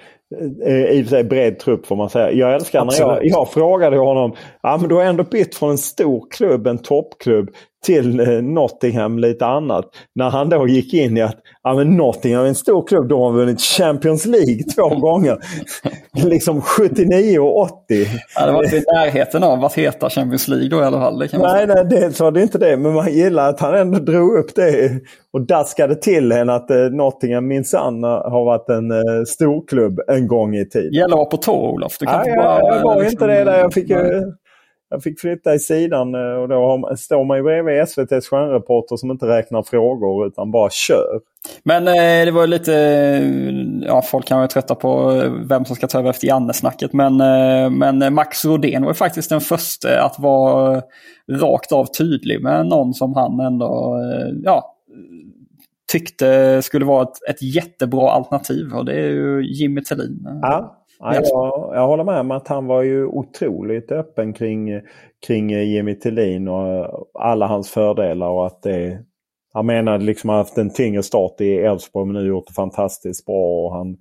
i 0.68 1.02
och 1.02 1.04
för 1.04 1.10
sig 1.10 1.24
bred 1.24 1.58
trupp 1.58 1.86
får 1.86 1.96
man 1.96 2.10
säga. 2.10 2.32
Jag 2.32 2.54
älskar 2.54 2.84
när 2.84 3.00
jag, 3.00 3.18
jag 3.22 3.52
frågade 3.52 3.96
honom, 3.96 4.34
ja 4.62 4.76
men 4.80 4.88
du 4.88 4.94
har 4.94 5.02
ändå 5.02 5.24
bytt 5.24 5.54
från 5.54 5.70
en 5.70 5.78
stor 5.78 6.26
klubb, 6.30 6.66
en 6.66 6.78
toppklubb, 6.78 7.50
till 7.82 8.20
eh, 8.20 8.42
Nottingham 8.42 9.18
lite 9.18 9.46
annat. 9.46 9.84
När 10.14 10.30
han 10.30 10.48
då 10.48 10.68
gick 10.68 10.94
in 10.94 11.16
i 11.16 11.22
att 11.22 11.36
ja, 11.62 11.74
men 11.74 11.96
Nottingham 11.96 12.44
är 12.44 12.48
en 12.48 12.54
stor 12.54 12.86
klubb. 12.86 13.08
De 13.08 13.20
har 13.20 13.32
vunnit 13.32 13.60
Champions 13.60 14.26
League 14.26 14.62
två 14.76 14.88
gånger. 15.00 15.38
liksom 16.24 16.60
79 16.60 17.38
och 17.38 17.60
80. 17.60 18.06
Ja, 18.34 18.46
det 18.46 18.52
var 18.52 18.64
inte 18.64 18.76
i 18.76 18.84
närheten 18.94 19.42
av 19.42 19.64
att 19.64 19.74
heta 19.74 20.10
Champions 20.10 20.48
League 20.48 20.68
då 20.68 20.76
i 20.76 20.84
alla 20.84 21.00
fall. 21.00 21.18
Nej, 21.18 21.66
nej, 21.66 21.84
det 21.84 22.20
var 22.20 22.30
det 22.30 22.42
inte 22.42 22.58
det. 22.58 22.76
Men 22.76 22.92
man 22.92 23.12
gillar 23.12 23.48
att 23.48 23.60
han 23.60 23.74
ändå 23.74 23.98
drog 23.98 24.38
upp 24.38 24.54
det 24.54 25.00
och 25.32 25.46
daskade 25.46 25.94
till 25.94 26.32
en 26.32 26.50
att 26.50 26.70
eh, 26.70 26.76
Nottingham 26.76 27.46
minsann 27.46 28.02
har 28.02 28.44
varit 28.44 28.68
en 28.68 28.90
eh, 28.90 29.24
stor 29.26 29.66
klubb 29.66 30.00
en 30.08 30.21
gång 30.26 30.54
i 30.56 30.68
tiden. 30.68 30.92
gäller 30.92 31.14
att 31.14 31.18
vara 31.18 31.24
på 31.24 31.36
tå 31.36 31.70
Olof. 31.70 31.98
Du 31.98 32.06
kan 32.06 32.14
ja, 32.14 32.24
inte 32.24 32.36
bara, 32.36 32.58
jag 32.58 32.82
var 32.82 32.94
liksom, 32.94 33.12
inte 33.12 33.26
det 33.26 33.44
där. 33.44 33.58
Jag 33.58 33.72
fick 33.72 33.90
ju 33.90 34.32
jag 34.92 35.02
fick 35.02 35.20
flytta 35.20 35.54
i 35.54 35.58
sidan 35.58 36.14
eh, 36.14 36.20
och 36.20 36.48
då 36.48 36.90
står 36.98 37.24
man 37.24 37.36
ju 37.36 37.42
bredvid 37.42 37.80
SVTs 37.80 38.28
stjärnreporter 38.28 38.96
som 38.96 39.10
inte 39.10 39.26
räknar 39.26 39.62
frågor 39.62 40.26
utan 40.26 40.50
bara 40.50 40.70
kör. 40.70 41.20
Men 41.64 41.88
eh, 41.88 42.24
det 42.24 42.30
var 42.30 42.46
lite, 42.46 42.72
ja 43.86 44.02
folk 44.02 44.26
kan 44.26 44.38
vara 44.38 44.48
trötta 44.48 44.74
på 44.74 45.22
vem 45.48 45.64
som 45.64 45.76
ska 45.76 45.86
ta 45.86 45.98
över 45.98 46.10
efter 46.10 46.26
Janne-snacket. 46.26 46.92
Men, 46.92 47.20
eh, 47.20 47.70
men 47.70 48.14
Max 48.14 48.44
Rodén 48.44 48.84
var 48.84 48.94
faktiskt 48.94 49.30
den 49.30 49.40
första 49.40 50.02
att 50.02 50.18
vara 50.18 50.82
rakt 51.30 51.72
av 51.72 51.84
tydlig 51.84 52.42
med 52.42 52.66
någon 52.66 52.94
som 52.94 53.14
han 53.14 53.40
ändå 53.40 54.00
ja, 54.44 54.76
tyckte 55.92 56.62
skulle 56.62 56.84
vara 56.84 57.02
ett, 57.02 57.28
ett 57.30 57.42
jättebra 57.42 58.10
alternativ. 58.10 58.72
Och 58.74 58.84
det 58.84 58.92
är 58.92 59.08
ju 59.08 59.46
Jimmy 59.54 59.82
Tillin. 59.82 60.26
Ja. 60.42 60.78
Ja, 60.98 61.14
jag, 61.14 61.76
jag 61.76 61.86
håller 61.86 62.04
med 62.04 62.20
om 62.20 62.30
att 62.30 62.48
han 62.48 62.66
var 62.66 62.82
ju 62.82 63.06
otroligt 63.06 63.92
öppen 63.92 64.32
kring, 64.32 64.80
kring 65.26 65.50
Jimmy 65.50 65.98
Tillin 65.98 66.48
och 66.48 66.88
alla 67.14 67.46
hans 67.46 67.70
fördelar 67.70 68.28
och 68.28 68.46
att 68.46 68.62
det 68.62 68.98
han 69.52 69.66
menade 69.66 70.04
liksom 70.04 70.30
att 70.30 70.58
en 70.58 70.70
tyngre 70.70 71.02
start 71.02 71.40
i 71.40 71.56
Elfsborg 71.56 72.06
men 72.06 72.22
nu 72.22 72.28
gjort 72.28 72.46
det 72.46 72.54
fantastiskt 72.54 73.26
bra. 73.26 73.66
Och 73.66 73.72
han, 73.72 73.96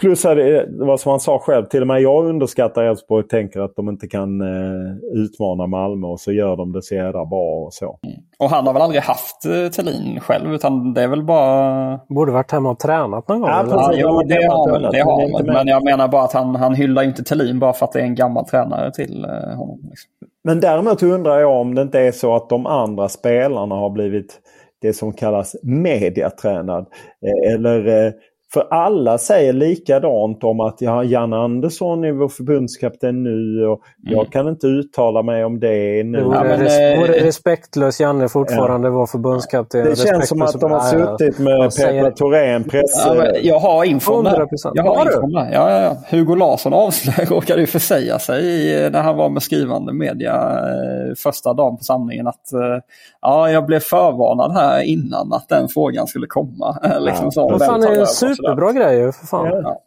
Plus 0.00 0.22
det 0.22 0.66
vad 0.70 1.00
som 1.00 1.10
han 1.10 1.20
sa 1.20 1.38
själv, 1.38 1.64
till 1.64 1.80
och 1.80 1.86
med 1.86 2.02
jag 2.02 2.26
underskattar 2.26 2.82
Elfsborg 2.82 3.24
och 3.24 3.30
tänker 3.30 3.60
att 3.60 3.76
de 3.76 3.88
inte 3.88 4.08
kan 4.08 4.40
eh, 4.40 4.96
utmana 5.12 5.66
Malmö 5.66 6.06
och 6.06 6.20
så 6.20 6.32
gör 6.32 6.56
de 6.56 6.72
det 6.72 6.82
så 6.82 6.94
jävla 6.94 7.24
bra 7.24 7.64
och 7.64 7.74
så. 7.74 7.98
Mm. 8.02 8.16
Och 8.38 8.50
han 8.50 8.66
har 8.66 8.72
väl 8.72 8.82
aldrig 8.82 9.02
haft 9.02 9.44
eh, 9.44 9.68
Thelin 9.68 10.20
själv 10.20 10.54
utan 10.54 10.94
det 10.94 11.02
är 11.02 11.08
väl 11.08 11.22
bara... 11.22 12.00
Borde 12.08 12.32
varit 12.32 12.52
hemma 12.52 12.70
och 12.70 12.78
tränat 12.78 13.28
någon 13.28 13.40
gång? 13.40 13.50
Ja, 13.50 13.64
ja, 13.70 13.92
jo, 13.94 14.22
det 14.22 14.46
har 14.46 14.70
han. 14.72 14.92
Det 14.92 15.00
har 15.00 15.38
han. 15.38 15.46
Men 15.46 15.66
jag 15.66 15.84
menar 15.84 16.08
bara 16.08 16.22
att 16.22 16.32
han, 16.32 16.56
han 16.56 16.74
hyllar 16.74 17.02
inte 17.02 17.22
Thelin 17.22 17.58
bara 17.58 17.72
för 17.72 17.86
att 17.86 17.92
det 17.92 18.00
är 18.00 18.04
en 18.04 18.14
gammal 18.14 18.44
tränare 18.44 18.92
till 18.92 19.24
eh, 19.24 19.56
honom. 19.56 19.78
Liksom. 19.90 20.10
Men 20.44 20.60
däremot 20.60 21.02
undrar 21.02 21.40
jag 21.40 21.60
om 21.60 21.74
det 21.74 21.82
inte 21.82 22.00
är 22.00 22.12
så 22.12 22.36
att 22.36 22.48
de 22.48 22.66
andra 22.66 23.08
spelarna 23.08 23.74
har 23.74 23.90
blivit 23.90 24.40
det 24.82 24.92
som 24.92 25.12
kallas 25.12 25.56
mediatränad. 25.62 26.86
Eh, 27.26 27.54
eller 27.54 28.12
för 28.52 28.66
alla 28.70 29.18
säger 29.18 29.52
likadant 29.52 30.44
om 30.44 30.60
att 30.60 30.80
ja, 30.80 31.04
Jan 31.04 31.32
Andersson 31.32 32.04
är 32.04 32.12
vår 32.12 32.28
förbundskapten 32.28 33.22
nu 33.22 33.66
och 33.66 33.80
mm. 34.06 34.18
jag 34.18 34.32
kan 34.32 34.48
inte 34.48 34.66
uttala 34.66 35.22
mig 35.22 35.44
om 35.44 35.60
det 35.60 36.04
nu. 36.04 36.18
Det 36.18 36.24
vore, 36.24 36.36
ja, 36.36 36.44
men, 36.44 36.60
res 36.60 37.00
vore 37.00 37.14
eh, 37.14 37.24
respektlös 37.24 38.00
Janne 38.00 38.28
fortfarande 38.28 38.88
ja. 38.88 38.92
vår 38.92 39.06
förbundskapten. 39.06 39.84
Det 39.84 39.98
känns 39.98 40.28
som 40.28 40.42
att 40.42 40.60
de 40.60 40.70
har 40.70 40.80
suttit 40.80 41.38
med 41.38 41.76
Petra 41.76 42.10
Thorén 42.10 42.64
press... 42.64 43.06
Ja, 43.06 43.26
jag 43.42 43.58
har 43.58 43.84
infon 43.84 44.24
där. 44.24 44.48
Jag 44.74 44.82
har, 44.82 44.96
har 44.96 45.06
infon 45.06 45.32
där. 45.32 45.50
Ja, 45.52 45.70
ja, 45.70 45.80
ja. 45.80 45.96
Hugo 46.10 46.34
Larsson 46.34 46.72
avslöjade, 46.72 47.24
råkade 47.34 47.60
ju 47.60 47.66
försäga 47.66 48.18
sig 48.18 48.42
när 48.90 49.02
han 49.02 49.16
var 49.16 49.28
med 49.28 49.42
skrivande 49.42 49.92
media 49.92 50.32
eh, 50.34 51.14
första 51.16 51.54
dagen 51.54 51.76
på 51.76 51.84
samlingen 51.84 52.26
att 52.26 52.52
eh, 52.52 52.78
ja, 53.22 53.50
jag 53.50 53.66
blev 53.66 53.80
förvarnad 53.80 54.52
här 54.52 54.82
innan 54.82 55.32
att 55.32 55.48
den 55.48 55.68
frågan 55.68 56.06
skulle 56.06 56.26
komma. 56.26 56.78
liksom 57.00 57.24
ja. 57.24 57.30
så, 57.30 57.58
fan, 57.58 57.82
är 57.82 58.04
superbra 58.04 58.72
grejer 58.72 59.12
för 59.12 59.26
fan. 59.26 59.46
Ja. 59.46 59.82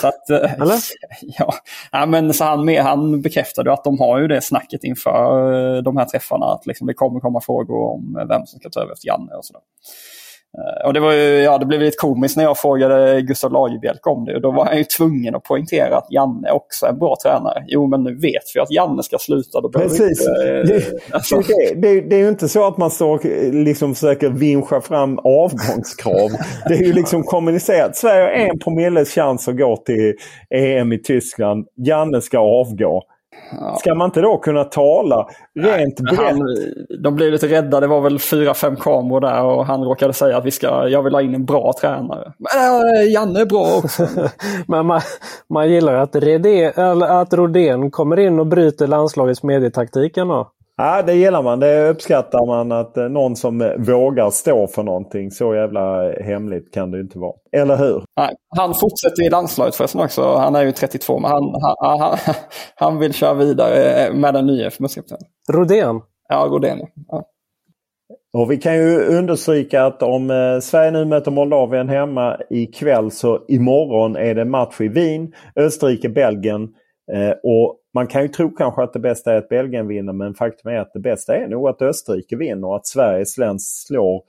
Så 0.00 0.06
att, 0.06 0.30
eh, 0.30 0.54
Eller? 0.62 0.78
Ja, 1.38 1.54
ja 1.92 2.06
men 2.06 2.34
så 2.34 2.44
han, 2.44 2.64
med, 2.64 2.82
han 2.82 3.20
bekräftade 3.20 3.72
att 3.72 3.84
de 3.84 3.98
har 3.98 4.18
ju 4.20 4.28
det 4.28 4.40
snacket 4.40 4.84
inför 4.84 5.52
eh, 5.76 5.82
de 5.82 5.96
här 5.96 6.04
träffarna. 6.04 6.46
Att 6.46 6.66
liksom 6.66 6.86
det 6.86 6.94
kommer 6.94 7.20
komma 7.20 7.40
frågor 7.40 7.94
om 7.94 8.26
vem 8.28 8.46
som 8.46 8.60
ska 8.60 8.70
ta 8.70 8.80
över 8.80 8.92
efter 8.92 9.06
Janne 9.06 9.32
och 9.34 9.44
sådär. 9.44 9.62
Eh, 10.58 10.86
och 10.86 10.92
det, 10.94 11.00
var 11.00 11.12
ju, 11.12 11.42
ja, 11.42 11.58
det 11.58 11.66
blev 11.66 11.80
lite 11.80 11.96
komiskt 11.96 12.36
när 12.36 12.44
jag 12.44 12.58
frågade 12.58 13.22
Gustav 13.22 13.52
Lagerbielke 13.52 14.10
om 14.10 14.24
det. 14.24 14.34
Och 14.34 14.40
då 14.40 14.50
var 14.50 14.66
han 14.66 14.78
ju 14.78 14.84
tvungen 14.84 15.34
att 15.34 15.42
poängtera 15.42 15.96
att 15.96 16.06
Janne 16.10 16.50
också 16.50 16.86
är 16.86 16.90
en 16.90 16.98
bra 16.98 17.16
tränare. 17.22 17.64
Jo, 17.66 17.86
men 17.86 18.02
nu 18.02 18.14
vet 18.14 18.42
vi 18.54 18.60
att 18.60 18.70
Janne 18.70 19.02
ska 19.02 19.18
sluta. 19.18 19.60
Då 19.60 19.68
Precis. 19.68 20.20
Inte, 20.20 20.62
det, 20.62 20.82
alltså. 21.12 21.36
det, 21.36 21.74
det, 21.74 22.00
det, 22.00 22.16
är 22.16 22.20
ju 22.20 22.28
inte 22.28 22.48
så 22.48 22.66
att 22.66 22.76
man 22.76 22.90
står 22.90 23.20
liksom 23.64 23.94
försöker 23.94 24.28
vinscha 24.28 24.80
fram 24.80 25.18
avgångskrav. 25.18 26.30
det 26.68 26.74
är 26.74 26.82
ju 26.82 26.92
liksom 26.92 27.22
kommunicerat. 27.22 27.96
Sverige 27.96 28.22
har 28.22 28.30
en 28.30 28.58
promilles 28.58 29.14
chans 29.14 29.48
att 29.48 29.58
gå 29.58 29.76
till 29.76 30.14
EM 30.50 30.92
i 30.92 30.98
Tyskland. 30.98 31.66
Janne 31.76 32.20
ska 32.20 32.38
avgå. 32.38 33.02
Ja. 33.60 33.76
Ska 33.76 33.94
man 33.94 34.08
inte 34.08 34.20
då 34.20 34.38
kunna 34.38 34.64
tala 34.64 35.26
rent 35.54 36.00
brett? 36.00 36.20
Han, 36.20 36.38
de 37.02 37.14
blev 37.14 37.32
lite 37.32 37.46
rädda. 37.46 37.80
Det 37.80 37.86
var 37.86 38.00
väl 38.00 38.18
fyra, 38.18 38.54
fem 38.54 38.76
kameror 38.76 39.20
där 39.20 39.44
och 39.44 39.66
han 39.66 39.84
råkade 39.84 40.12
säga 40.12 40.36
att 40.36 40.44
vi 40.44 40.50
ska, 40.50 40.88
jag 40.88 41.02
vill 41.02 41.14
ha 41.14 41.22
in 41.22 41.34
en 41.34 41.44
bra 41.44 41.72
tränare. 41.80 42.32
Men 42.38 42.96
äh, 42.96 43.12
Janne 43.12 43.40
är 43.40 43.46
bra 43.46 43.78
också. 43.78 44.06
Men 44.66 44.86
man, 44.86 45.00
man 45.48 45.70
gillar 45.70 45.94
att, 45.94 46.16
Redé, 46.16 46.72
att 47.02 47.34
Rodén 47.34 47.90
kommer 47.90 48.18
in 48.18 48.40
och 48.40 48.46
bryter 48.46 48.86
landslagets 48.86 49.42
medietaktik 49.42 50.16
ändå. 50.16 50.50
Ja, 50.76 51.02
det 51.02 51.14
gillar 51.14 51.42
man. 51.42 51.60
Det 51.60 51.88
uppskattar 51.88 52.46
man 52.46 52.72
att 52.72 52.96
eh, 52.96 53.08
någon 53.08 53.36
som 53.36 53.60
eh, 53.60 53.72
vågar 53.78 54.30
stå 54.30 54.66
för 54.66 54.82
någonting. 54.82 55.30
Så 55.30 55.54
jävla 55.54 56.12
hemligt 56.12 56.74
kan 56.74 56.90
det 56.90 57.00
inte 57.00 57.18
vara. 57.18 57.34
Eller 57.52 57.76
hur? 57.76 58.04
Nej, 58.16 58.34
han 58.56 58.74
fortsätter 58.74 59.26
i 59.26 59.30
landslaget 59.30 59.74
förresten 59.74 60.00
också. 60.00 60.36
Han 60.36 60.54
är 60.54 60.62
ju 60.64 60.72
32 60.72 61.18
men 61.18 61.30
han, 61.30 61.54
han, 61.80 62.00
han, 62.00 62.18
han 62.74 62.98
vill 62.98 63.14
köra 63.14 63.34
vidare 63.34 64.12
med 64.14 64.34
den 64.34 64.46
nya 64.46 64.70
förbundskaptenen. 64.70 65.22
Rodén? 65.52 66.00
Ja, 66.28 66.48
Rodén. 66.50 66.78
Ja. 67.08 67.24
Och 68.32 68.50
vi 68.50 68.56
kan 68.56 68.76
ju 68.76 69.06
understryka 69.06 69.84
att 69.84 70.02
om 70.02 70.30
eh, 70.30 70.60
Sverige 70.60 70.90
nu 70.90 71.04
möter 71.04 71.30
Moldavien 71.30 71.88
hemma 71.88 72.36
ikväll 72.50 73.10
så 73.10 73.44
imorgon 73.48 74.16
är 74.16 74.34
det 74.34 74.44
match 74.44 74.80
i 74.80 74.88
Wien. 74.88 75.32
Österrike-Belgien. 75.56 76.62
Eh, 77.12 77.30
och 77.42 77.76
man 77.94 78.06
kan 78.06 78.22
ju 78.22 78.28
tro 78.28 78.50
kanske 78.50 78.82
att 78.82 78.92
det 78.92 78.98
bästa 78.98 79.32
är 79.32 79.36
att 79.36 79.48
Belgien 79.48 79.88
vinner 79.88 80.12
men 80.12 80.34
faktum 80.34 80.72
är 80.72 80.78
att 80.78 80.92
det 80.92 81.00
bästa 81.00 81.36
är 81.36 81.48
nog 81.48 81.68
att 81.68 81.82
Österrike 81.82 82.36
vinner 82.36 82.68
och 82.68 82.76
att 82.76 82.86
Sverige 82.86 83.24
slår 83.58 84.22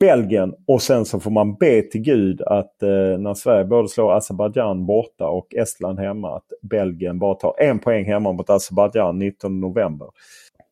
Belgien 0.00 0.54
och 0.66 0.82
sen 0.82 1.04
så 1.04 1.20
får 1.20 1.30
man 1.30 1.54
be 1.54 1.82
till 1.82 2.00
Gud 2.00 2.42
att 2.42 2.82
eh, 2.82 3.18
när 3.18 3.34
Sverige 3.34 3.64
både 3.64 3.88
slår 3.88 4.16
Azerbajdzjan 4.16 4.86
borta 4.86 5.26
och 5.26 5.54
Estland 5.54 5.98
hemma 5.98 6.36
att 6.36 6.52
Belgien 6.62 7.18
bara 7.18 7.34
tar 7.34 7.54
en 7.58 7.78
poäng 7.78 8.04
hemma 8.04 8.32
mot 8.32 8.50
Azerbajdzjan 8.50 9.18
19 9.18 9.60
november. 9.60 10.08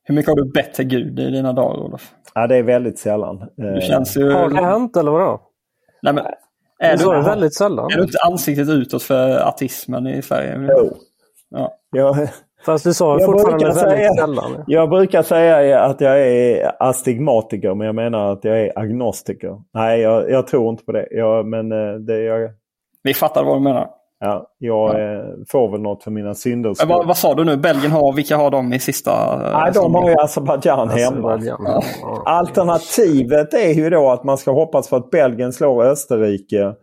Hur 0.04 0.14
mycket 0.14 0.28
har 0.28 0.36
du 0.36 0.44
bett 0.44 0.74
till 0.74 0.84
Gud 0.84 1.20
i 1.20 1.30
dina 1.30 1.52
dagar 1.52 1.80
Olof? 1.80 2.12
Ja 2.34 2.46
det 2.46 2.56
är 2.56 2.62
väldigt 2.62 2.98
sällan. 2.98 3.44
Det 3.56 3.82
känns 3.82 4.16
ju... 4.16 4.32
Har 4.32 4.50
det 4.50 4.64
hänt 4.64 4.96
eller 4.96 5.10
vadå? 5.10 5.40
Nej, 6.02 6.14
men, 6.14 6.24
är 6.78 6.96
du, 6.96 7.22
väldigt 7.22 7.54
sällan. 7.54 7.92
Är 7.92 7.96
du 7.96 8.02
inte 8.02 8.18
ansiktet 8.26 8.68
utåt 8.68 9.02
för 9.02 9.48
artismen 9.48 10.06
i 10.06 10.22
Sverige? 10.22 10.68
Jo. 10.68 10.96
Ja. 11.50 11.74
Jag, 11.90 12.28
Fast 12.66 12.84
du 12.84 12.94
sa 12.94 13.18
fortfarande 13.18 13.64
väldigt 13.64 13.80
säga, 13.82 14.12
sällan. 14.12 14.64
Jag 14.66 14.90
brukar 14.90 15.22
säga 15.22 15.80
att 15.80 16.00
jag 16.00 16.20
är 16.20 16.72
astigmatiker 16.82 17.74
men 17.74 17.86
jag 17.86 17.94
menar 17.94 18.32
att 18.32 18.44
jag 18.44 18.60
är 18.60 18.78
agnostiker. 18.78 19.62
Nej, 19.74 20.00
jag, 20.00 20.30
jag 20.30 20.46
tror 20.46 20.70
inte 20.70 20.84
på 20.84 20.92
det. 20.92 21.08
Jag, 21.10 21.46
men 21.46 21.72
eh, 21.72 21.94
det 21.94 22.22
jag... 22.22 22.50
Vi 23.02 23.14
fattar 23.14 23.44
vad 23.44 23.56
du 23.56 23.60
menar. 23.60 23.90
Ja, 24.20 24.46
jag 24.58 25.00
ja. 25.00 25.22
får 25.48 25.70
väl 25.70 25.80
något 25.80 26.04
för 26.04 26.10
mina 26.10 26.34
synder. 26.34 26.74
Vad, 26.88 27.06
vad, 27.06 27.16
sa 27.16 27.34
du 27.34 27.44
nu? 27.44 27.56
Belgien 27.56 27.92
har, 27.92 28.12
vilka 28.12 28.36
har 28.36 28.50
de 28.50 28.72
i 28.72 28.78
sista? 28.78 29.38
Nej, 29.52 29.72
de 29.74 29.94
har 29.94 30.10
ju 30.10 30.16
Azerbajdzjan 30.18 30.88
hemma. 30.88 31.40
Ja. 31.42 31.82
Alternativet 32.26 33.54
är 33.54 33.72
ju 33.72 33.90
då 33.90 34.10
att 34.10 34.24
man 34.24 34.38
ska 34.38 34.50
hoppas 34.50 34.90
på 34.90 34.96
att 34.96 35.10
Belgien 35.10 35.52
slår 35.52 35.84
Österrike. 35.84 36.74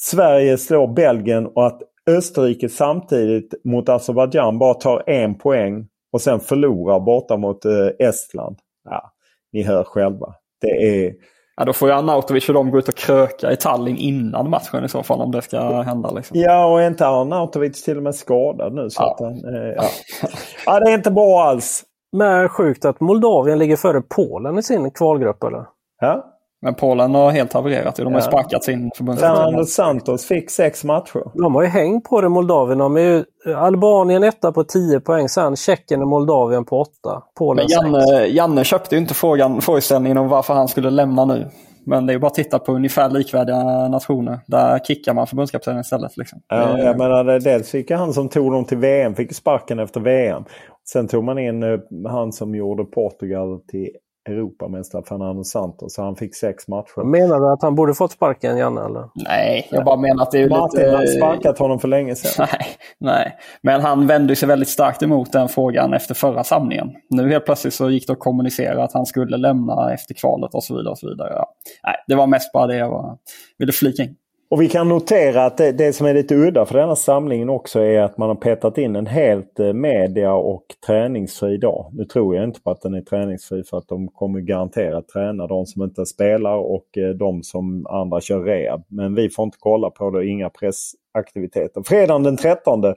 Sverige 0.00 0.58
slår 0.58 0.94
Belgien 0.94 1.46
och 1.46 1.66
att 1.66 1.80
Österrike 2.10 2.68
samtidigt 2.68 3.54
mot 3.64 3.88
Azerbajdzjan 3.88 4.58
bara 4.58 4.74
tar 4.74 5.10
en 5.10 5.34
poäng 5.34 5.86
och 6.12 6.20
sen 6.20 6.40
förlorar 6.40 7.00
borta 7.00 7.36
mot 7.36 7.64
eh, 7.64 8.08
Estland. 8.08 8.58
Ja, 8.84 9.12
ni 9.52 9.62
hör 9.62 9.84
själva. 9.84 10.34
Det 10.60 11.04
är... 11.04 11.12
Ja, 11.56 11.64
då 11.64 11.72
får 11.72 11.88
ju 11.88 11.94
Arnautovic 11.94 12.48
och 12.48 12.54
de 12.54 12.70
gå 12.70 12.78
ut 12.78 12.88
och 12.88 12.94
kröka 12.94 13.52
i 13.52 13.56
Tallinn 13.56 13.96
innan 13.96 14.50
matchen 14.50 14.84
i 14.84 14.88
så 14.88 15.02
fall 15.02 15.20
om 15.20 15.30
det 15.30 15.42
ska 15.42 15.82
hända. 15.82 16.10
Liksom. 16.10 16.40
Ja, 16.40 16.72
och 16.72 16.82
är 16.82 16.86
inte 16.86 17.06
Arnautovic 17.06 17.84
till 17.84 17.96
och 17.96 18.02
med 18.02 18.14
skadad 18.14 18.74
nu? 18.74 18.90
Så 18.90 19.02
ja. 19.02 19.12
Att 19.12 19.20
han, 19.20 19.54
eh, 19.54 19.72
ja. 19.76 19.84
ja, 20.66 20.80
det 20.80 20.90
är 20.90 20.94
inte 20.94 21.10
bra 21.10 21.42
alls. 21.42 21.84
Men 22.16 22.48
sjukt 22.48 22.84
att 22.84 23.00
Moldavien 23.00 23.58
ligger 23.58 23.76
före 23.76 24.02
Polen 24.16 24.58
i 24.58 24.62
sin 24.62 24.90
kvalgrupp 24.90 25.42
eller? 25.42 25.66
Ja, 26.00 26.31
men 26.62 26.74
Polen 26.74 27.14
har 27.14 27.30
helt 27.30 27.52
havererat. 27.52 27.96
De 27.96 28.04
har 28.04 28.12
ja. 28.12 28.20
sparkat 28.20 28.64
sin 28.64 28.90
förbundskapten. 28.96 29.66
Santos 29.66 30.26
fick 30.26 30.50
sex 30.50 30.84
matcher. 30.84 31.22
De 31.34 31.54
har 31.54 31.62
ju 31.62 31.68
hängt 31.68 32.04
på 32.04 32.20
det 32.20 32.28
Moldavien. 32.28 32.78
De 32.78 32.96
är 32.96 33.00
ju 33.00 33.24
Albanien 33.56 34.22
etta 34.22 34.52
på 34.52 34.64
10 34.64 35.00
poäng. 35.00 35.28
Sen 35.28 35.56
Tjeckien 35.56 36.02
och 36.02 36.08
Moldavien 36.08 36.64
på 36.64 36.80
8. 36.80 36.90
Polen 37.38 37.66
Men 37.70 37.92
Janne, 37.92 38.26
Janne 38.26 38.64
köpte 38.64 38.94
ju 38.94 39.00
inte 39.00 39.14
frågan, 39.14 39.60
frågeställningen 39.60 40.18
om 40.18 40.28
varför 40.28 40.54
han 40.54 40.68
skulle 40.68 40.90
lämna 40.90 41.24
nu. 41.24 41.50
Men 41.86 42.06
det 42.06 42.12
är 42.12 42.18
bara 42.18 42.26
att 42.26 42.34
titta 42.34 42.58
på 42.58 42.72
ungefär 42.72 43.10
likvärdiga 43.10 43.88
nationer. 43.88 44.40
Där 44.46 44.78
kickar 44.78 45.14
man 45.14 45.26
förbundskaptenen 45.26 45.80
istället. 45.80 46.16
Liksom. 46.16 46.40
Ja, 46.48 46.78
jag 46.78 46.98
menar, 46.98 47.40
dels 47.40 47.70
fick 47.70 47.90
han 47.90 48.12
som 48.12 48.28
tog 48.28 48.52
dem 48.52 48.64
till 48.64 48.78
VM, 48.78 49.14
fick 49.14 49.34
sparken 49.34 49.78
efter 49.78 50.00
VM. 50.00 50.44
Sen 50.92 51.08
tog 51.08 51.24
man 51.24 51.38
in 51.38 51.62
eh, 51.62 51.78
han 52.08 52.32
som 52.32 52.54
gjorde 52.54 52.84
Portugal 52.84 53.60
till 53.68 53.90
Europamästare 54.28 55.02
Fernando 55.02 55.44
Santos. 55.44 55.94
Så 55.94 56.02
han 56.02 56.16
fick 56.16 56.34
sex 56.34 56.68
matcher. 56.68 57.04
Menar 57.04 57.40
du 57.40 57.52
att 57.52 57.62
han 57.62 57.74
borde 57.74 57.94
fått 57.94 58.12
sparken, 58.12 58.58
Janne? 58.58 58.84
Eller? 58.84 59.08
Nej, 59.14 59.68
jag 59.70 59.84
bara 59.84 59.96
menar 59.96 60.22
att 60.22 60.30
det 60.30 60.42
är 60.42 60.48
Martin 60.48 60.80
lite... 60.80 60.96
har 60.96 61.06
sparkat 61.06 61.58
honom 61.58 61.78
för 61.78 61.88
länge 61.88 62.14
sedan. 62.14 62.46
Nej, 62.58 62.66
nej, 62.98 63.38
men 63.62 63.80
han 63.80 64.06
vände 64.06 64.36
sig 64.36 64.48
väldigt 64.48 64.68
starkt 64.68 65.02
emot 65.02 65.32
den 65.32 65.48
frågan 65.48 65.94
efter 65.94 66.14
förra 66.14 66.44
samlingen. 66.44 66.88
Nu 67.10 67.30
helt 67.30 67.44
plötsligt 67.44 67.74
så 67.74 67.90
gick 67.90 68.06
det 68.06 68.12
att 68.12 68.18
kommunicera 68.18 68.84
att 68.84 68.92
han 68.92 69.06
skulle 69.06 69.36
lämna 69.36 69.92
efter 69.92 70.14
kvalet 70.14 70.54
och 70.54 70.64
så 70.64 70.76
vidare. 70.76 70.92
Och 70.92 70.98
så 70.98 71.08
vidare. 71.08 71.32
Ja. 71.36 71.54
Nej, 71.84 71.96
det 72.06 72.14
var 72.14 72.26
mest 72.26 72.52
bara 72.52 72.66
det 72.66 72.76
jag 72.76 72.90
var... 72.90 73.18
ville 73.58 73.72
flika 73.72 74.02
in. 74.02 74.16
Och 74.52 74.62
vi 74.62 74.68
kan 74.68 74.88
notera 74.88 75.44
att 75.44 75.56
det, 75.56 75.72
det, 75.72 75.92
som 75.92 76.06
är 76.06 76.14
lite 76.14 76.34
udda 76.34 76.66
för 76.66 76.78
denna 76.78 76.96
samlingen 76.96 77.48
också 77.48 77.80
är 77.80 78.00
att 78.00 78.18
man 78.18 78.28
har 78.28 78.36
petat 78.36 78.78
in 78.78 78.96
en 78.96 79.06
helt 79.06 79.60
eh, 79.60 79.72
media 79.72 80.32
och 80.32 80.64
träningsfri 80.86 81.56
dag. 81.56 81.90
Nu 81.92 82.04
tror 82.04 82.36
jag 82.36 82.44
inte 82.44 82.60
på 82.60 82.70
att 82.70 82.80
den 82.80 82.94
är 82.94 83.00
träningsfri 83.00 83.64
för 83.64 83.78
att 83.78 83.88
de 83.88 84.08
kommer 84.08 84.40
garanterat 84.40 85.08
träna 85.08 85.46
de 85.46 85.66
som 85.66 85.82
inte 85.82 86.06
spelar 86.06 86.56
och 86.56 86.98
eh, 86.98 87.08
de 87.08 87.42
som 87.42 87.86
andra 87.86 88.20
kör 88.20 88.40
rehab. 88.40 88.84
Men 88.88 89.14
vi 89.14 89.30
får 89.30 89.44
inte 89.44 89.58
kolla 89.60 89.90
på 89.90 90.10
det, 90.10 90.26
inga 90.26 90.50
pressaktiviteter. 90.50 91.82
Fredagen 91.82 92.22
den 92.22 92.36
13 92.36 92.84
eh, 92.84 92.94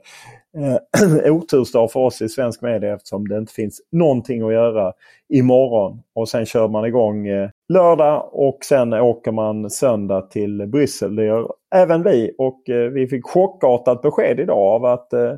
otursdag 1.32 1.92
för 1.92 2.00
oss 2.00 2.22
i 2.22 2.28
svensk 2.28 2.62
media 2.62 2.94
eftersom 2.94 3.28
det 3.28 3.38
inte 3.38 3.52
finns 3.52 3.80
någonting 3.92 4.42
att 4.42 4.52
göra 4.52 4.92
imorgon. 5.28 6.02
Och 6.14 6.28
sen 6.28 6.46
kör 6.46 6.68
man 6.68 6.84
igång 6.84 7.26
eh, 7.26 7.50
lördag 7.68 8.30
och 8.32 8.58
sen 8.64 8.92
åker 8.92 9.32
man 9.32 9.70
söndag 9.70 10.22
till 10.22 10.66
Bryssel. 10.66 11.16
Det 11.16 11.24
gör 11.24 11.48
även 11.74 12.02
vi 12.02 12.34
och 12.38 12.70
eh, 12.70 12.90
vi 12.90 13.06
fick 13.06 13.26
chockartat 13.26 14.02
besked 14.02 14.40
idag 14.40 14.58
av 14.58 14.84
att 14.84 15.12
eh, 15.12 15.32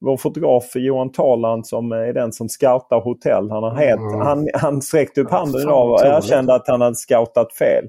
vår 0.00 0.16
fotograf 0.16 0.70
Johan 0.74 1.12
Taland 1.12 1.66
som 1.66 1.92
är 1.92 2.12
den 2.12 2.32
som 2.32 2.48
scoutar 2.48 3.00
hotell. 3.00 3.50
Han, 3.50 3.62
har 3.62 3.74
helt, 3.74 4.00
mm. 4.00 4.20
han, 4.20 4.48
han 4.54 4.82
sträckte 4.82 5.20
upp 5.20 5.30
handen 5.30 5.60
idag 5.60 5.92
och 5.92 6.00
erkände 6.00 6.54
att 6.54 6.68
han 6.68 6.80
hade 6.80 6.94
scoutat 6.94 7.52
fel. 7.52 7.84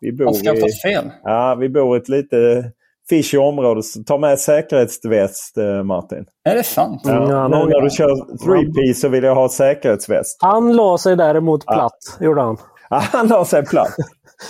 Vi 0.00 0.12
bor 0.12 0.24
han 0.24 0.34
scoutat 0.34 0.82
fel? 0.82 1.10
Ja, 1.22 1.56
vi 1.60 1.68
bor 1.68 1.96
i 1.96 2.00
ett 2.00 2.08
lite 2.08 2.64
fishy 3.08 3.38
område. 3.38 3.82
Ta 4.06 4.18
med 4.18 4.38
säkerhetsväst 4.38 5.58
eh, 5.58 5.82
Martin. 5.82 6.26
Är 6.44 6.54
det 6.54 6.62
sant? 6.62 7.02
Ja, 7.04 7.46
mm, 7.46 7.50
när 7.50 7.80
du 7.80 7.90
kör 7.90 8.38
three 8.44 8.72
piece 8.72 9.00
så 9.00 9.08
vill 9.08 9.24
jag 9.24 9.34
ha 9.34 9.48
säkerhetsväst. 9.48 10.38
Han 10.40 10.76
la 10.76 10.98
sig 10.98 11.16
däremot 11.16 11.66
platt, 11.66 12.16
ja. 12.20 12.26
gjorde 12.26 12.40
han. 12.40 12.56
Ja, 12.90 13.02
han 13.12 13.26
la 13.26 13.44
sig 13.44 13.66
platt. 13.66 13.96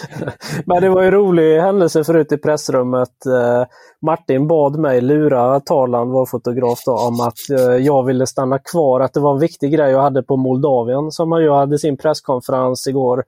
Men 0.65 0.83
det 0.83 0.89
var 0.89 1.03
ju 1.03 1.11
rolig 1.11 1.61
händelse 1.61 2.05
förut 2.05 2.33
i 2.33 2.37
pressrummet. 2.37 3.27
Eh, 3.27 3.67
Martin 4.03 4.47
bad 4.49 4.79
mig 4.79 5.01
lura 5.01 5.61
Talan, 5.61 6.11
vår 6.11 6.27
fotograf, 6.27 6.79
då, 6.87 6.93
om 6.93 7.21
att 7.21 7.61
eh, 7.61 7.77
jag 7.77 8.07
ville 8.07 8.27
stanna 8.27 8.59
kvar. 8.59 9.01
Att 9.01 9.15
det 9.15 9.21
var 9.21 9.33
en 9.33 9.41
viktig 9.41 9.73
grej 9.73 9.91
jag 9.91 10.03
hade 10.03 10.23
på 10.23 10.37
Moldavien 10.37 11.11
som 11.11 11.33
jag 11.33 11.57
hade 11.57 11.79
sin 11.79 11.97
presskonferens 11.97 12.87
igår. 12.87 13.25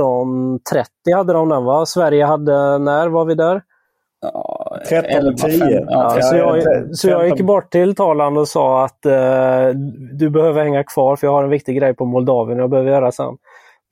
18.30 0.00 1.16
hade 1.16 1.32
de 1.32 1.48
den 1.48 1.64
va? 1.64 1.86
Sverige 1.86 2.24
hade, 2.24 2.78
när 2.78 3.08
var 3.08 3.24
vi 3.24 3.34
där? 3.34 3.62
Ja, 4.22 4.78
13.10. 4.90 5.86
Ja, 5.88 6.18
så, 6.22 6.36
jag, 6.36 6.62
så 6.96 7.08
jag 7.08 7.28
gick 7.28 7.40
bort 7.40 7.70
till 7.70 7.94
Talan 7.94 8.36
och 8.36 8.48
sa 8.48 8.84
att 8.84 9.06
eh, 9.06 9.68
du 10.12 10.30
behöver 10.30 10.62
hänga 10.62 10.84
kvar 10.84 11.16
för 11.16 11.26
jag 11.26 11.32
har 11.32 11.44
en 11.44 11.50
viktig 11.50 11.76
grej 11.76 11.94
på 11.94 12.04
Moldavien 12.04 12.58
jag 12.58 12.70
behöver 12.70 12.90
göra 12.90 13.12
sen. 13.12 13.36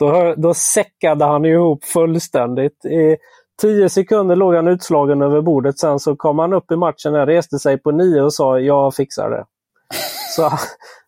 Då, 0.01 0.35
då 0.37 0.55
säckade 0.55 1.25
han 1.25 1.45
ihop 1.45 1.85
fullständigt. 1.85 2.85
I 2.85 3.17
tio 3.61 3.89
sekunder 3.89 4.37
låg 4.37 4.55
han 4.55 4.69
utslagen 4.69 5.23
över 5.23 5.41
bordet. 5.41 5.79
Sen 5.79 5.99
så 5.99 6.17
kom 6.17 6.39
han 6.39 6.53
upp 6.53 6.73
i 6.73 6.77
matchen, 6.77 7.27
reste 7.27 7.59
sig 7.59 7.79
på 7.79 7.91
nio 7.91 8.23
och 8.23 8.35
sa 8.35 8.61
jag 8.61 8.95
fixar 8.95 9.31
det. 9.31 9.45
Så 10.37 10.51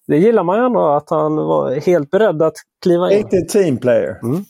det 0.06 0.18
gillar 0.18 0.44
man 0.44 0.58
ju 0.58 0.64
ändå 0.66 0.88
att 0.88 1.10
han 1.10 1.36
var 1.36 1.70
helt 1.70 2.10
beredd 2.10 2.42
att 2.42 2.54
kliva 2.82 3.12
in. 3.12 3.18
Riktig 3.18 3.48
teamplayer. 3.48 4.18
Mm. 4.22 4.44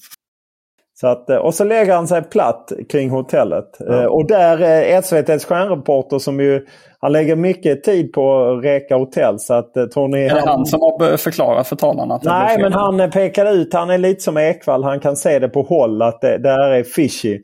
Så 1.03 1.09
att, 1.09 1.31
eh, 1.31 1.37
och 1.37 1.55
så 1.55 1.65
lägger 1.65 1.95
han 1.95 2.09
sig 2.09 2.23
platt 2.23 2.73
kring 2.89 3.11
hotellet. 3.11 3.77
Ja. 3.79 4.03
Eh, 4.03 4.05
och 4.05 4.27
där 4.27 4.61
är 4.61 4.99
SVTs 4.99 5.45
stjärnreporter 5.45 6.19
som 6.19 6.41
ju 6.41 6.67
han 6.99 7.13
lägger 7.13 7.37
mycket 7.37 7.85
tid 7.85 8.13
på 8.13 8.45
att 8.45 8.65
reka 8.65 8.97
hotell. 8.97 9.39
Så 9.39 9.55
att, 9.55 9.77
eh, 9.77 9.85
tror 9.85 10.09
ni, 10.09 10.25
är 10.25 10.35
det 10.35 10.41
han, 10.47 10.67
som 10.67 10.81
har 10.81 11.17
förklarat 11.17 11.69
för 11.69 11.77
talarna? 11.77 12.21
Nej, 12.23 12.63
men 12.63 12.73
han 12.73 13.11
pekar 13.11 13.53
ut. 13.53 13.75
Han 13.75 13.91
är 13.91 13.99
lite 13.99 14.21
som 14.21 14.37
Ekvall. 14.37 14.85
Han 14.85 15.01
kan 15.01 15.17
se 15.17 15.39
det 15.39 15.49
på 15.49 15.63
håll 15.63 16.03
att 16.03 16.21
det, 16.21 16.39
det 16.39 16.51
här 16.51 16.71
är 16.71 16.83
fishy. 16.83 17.41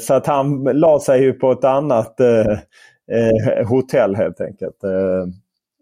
Så 0.00 0.14
att 0.14 0.26
han 0.26 0.64
la 0.64 1.00
sig 1.00 1.22
ju 1.22 1.32
på 1.32 1.52
ett 1.52 1.64
annat 1.64 2.20
hotell 3.68 4.16
helt 4.16 4.40
enkelt. 4.40 4.76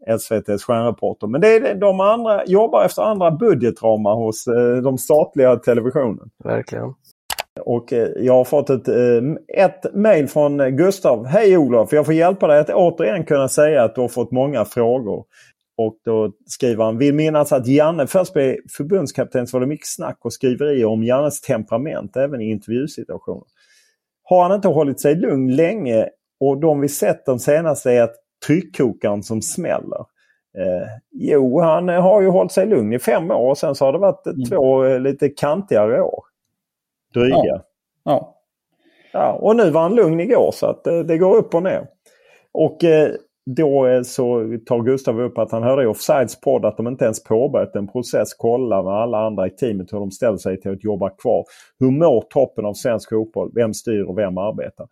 SVTs 0.09 0.65
stjärnreporter. 0.65 1.27
Men 1.27 1.41
det 1.41 1.57
är, 1.57 1.75
de 1.75 2.01
andra 2.01 2.45
jobbar 2.47 2.85
efter 2.85 3.03
andra 3.03 3.31
budgetramar 3.31 4.15
hos 4.15 4.47
eh, 4.47 4.77
de 4.83 4.99
statliga 4.99 5.57
televisionen. 5.57 6.31
Verkligen. 6.45 6.95
Och 7.61 7.93
eh, 7.93 8.09
jag 8.17 8.35
har 8.35 8.45
fått 8.45 8.71
ett, 8.71 8.89
eh, 8.89 9.65
ett 9.65 9.95
mejl 9.95 10.29
från 10.29 10.77
Gustav. 10.77 11.27
Hej 11.27 11.59
Olof! 11.59 11.93
Jag 11.93 12.07
får 12.07 12.15
hjälpa 12.15 12.47
dig 12.47 12.61
att 12.61 12.71
återigen 12.71 13.25
kunna 13.25 13.49
säga 13.49 13.85
att 13.85 13.95
du 13.95 14.01
har 14.01 14.09
fått 14.09 14.33
många 14.33 14.65
frågor. 14.65 15.25
och 15.79 15.95
då 16.05 16.33
skriver 16.47 16.85
han, 16.85 16.99
vill 16.99 17.15
minnas 17.15 17.53
att 17.53 17.67
Janne 17.67 18.07
först 18.07 18.33
blev 18.33 18.57
förbundskapten 18.77 19.47
så 19.47 19.57
var 19.57 19.61
det 19.61 19.67
mycket 19.67 19.87
snack 19.87 20.19
och 20.21 20.33
skriverier 20.33 20.85
om 20.85 21.05
Jannes 21.05 21.41
temperament 21.41 22.17
även 22.17 22.41
i 22.41 22.51
intervjusituationer. 22.51 23.45
Har 24.23 24.43
han 24.43 24.55
inte 24.55 24.69
hållit 24.69 25.01
sig 25.01 25.15
lugn 25.15 25.57
länge 25.57 26.09
och 26.41 26.61
de 26.61 26.81
vi 26.81 26.89
sett 26.89 27.27
de 27.27 27.39
senaste 27.39 27.93
är 27.93 28.03
att 28.03 28.15
tryckkokaren 28.47 29.23
som 29.23 29.43
smäller. 29.43 30.01
Eh, 30.59 30.89
jo, 31.11 31.61
han 31.61 31.89
har 31.89 32.21
ju 32.23 32.29
hållit 32.29 32.53
sig 32.53 32.67
lugn 32.67 32.93
i 32.93 32.99
fem 32.99 33.31
år 33.31 33.51
och 33.51 33.59
sen 33.59 33.75
så 33.75 33.85
har 33.85 33.93
det 33.93 33.99
varit 33.99 34.27
mm. 34.27 34.45
två 34.45 34.85
eh, 34.85 35.01
lite 35.01 35.29
kantigare 35.29 36.03
år. 36.03 36.23
Dryga. 37.15 37.37
Ja. 37.37 37.63
ja. 38.05 38.35
Ja, 39.13 39.33
och 39.33 39.57
nu 39.57 39.71
var 39.71 39.81
han 39.81 39.95
lugn 39.95 40.21
igår 40.21 40.51
så 40.55 40.67
att 40.67 40.85
det, 40.85 41.05
det 41.05 41.19
går 41.19 41.37
upp 41.37 41.55
och 41.55 41.63
ner. 41.63 41.87
Och 42.53 42.85
eh, 42.85 43.11
då 43.57 43.87
eh, 43.87 44.03
så 44.03 44.59
tar 44.67 44.83
Gustav 44.83 45.21
upp 45.21 45.39
att 45.39 45.53
han 45.53 45.63
hörde 45.63 45.83
i 45.83 45.87
Offsides 45.87 46.41
podd 46.41 46.65
att 46.65 46.77
de 46.77 46.89
inte 46.89 47.05
ens 47.05 47.25
påbörjat 47.25 47.77
en 47.77 47.89
process. 47.89 48.35
Kolla 48.35 48.83
med 48.83 48.93
alla 48.93 49.27
andra 49.27 49.47
i 49.47 49.51
teamet 49.51 49.93
hur 49.93 49.99
de 49.99 50.11
ställer 50.11 50.37
sig 50.37 50.61
till 50.61 50.73
att 50.73 50.85
jobba 50.85 51.11
kvar. 51.11 51.45
Hur 51.79 51.91
mår 51.91 52.25
toppen 52.31 52.67
av 52.67 52.75
svensk 52.75 53.09
fotboll? 53.09 53.51
Vem 53.55 53.75
styr 53.75 54.03
och 54.03 54.19
vem 54.19 54.39
arbetar? 54.39 54.87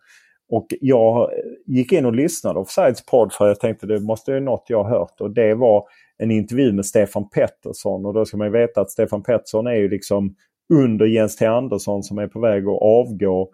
Och 0.49 0.67
jag 0.81 1.29
gick 1.65 1.91
in 1.91 2.05
och 2.05 2.15
lyssnade 2.15 2.59
Offsides 2.59 3.05
podd 3.05 3.33
för 3.33 3.47
jag 3.47 3.59
tänkte 3.59 3.87
det 3.87 3.99
måste 3.99 4.31
ju 4.31 4.39
något 4.39 4.65
jag 4.67 4.83
har 4.83 4.89
hört. 4.89 5.21
Och 5.21 5.31
det 5.31 5.53
var 5.53 5.83
en 6.17 6.31
intervju 6.31 6.73
med 6.73 6.85
Stefan 6.85 7.29
Pettersson. 7.29 8.05
Och 8.05 8.13
då 8.13 8.25
ska 8.25 8.37
man 8.37 8.51
veta 8.51 8.81
att 8.81 8.91
Stefan 8.91 9.23
Pettersson 9.23 9.67
är 9.67 9.75
ju 9.75 9.89
liksom 9.89 10.35
under 10.73 11.05
Jens 11.05 11.35
T 11.35 11.45
Andersson 11.45 12.03
som 12.03 12.17
är 12.17 12.27
på 12.27 12.39
väg 12.39 12.67
att 12.67 12.81
avgå 12.81 13.49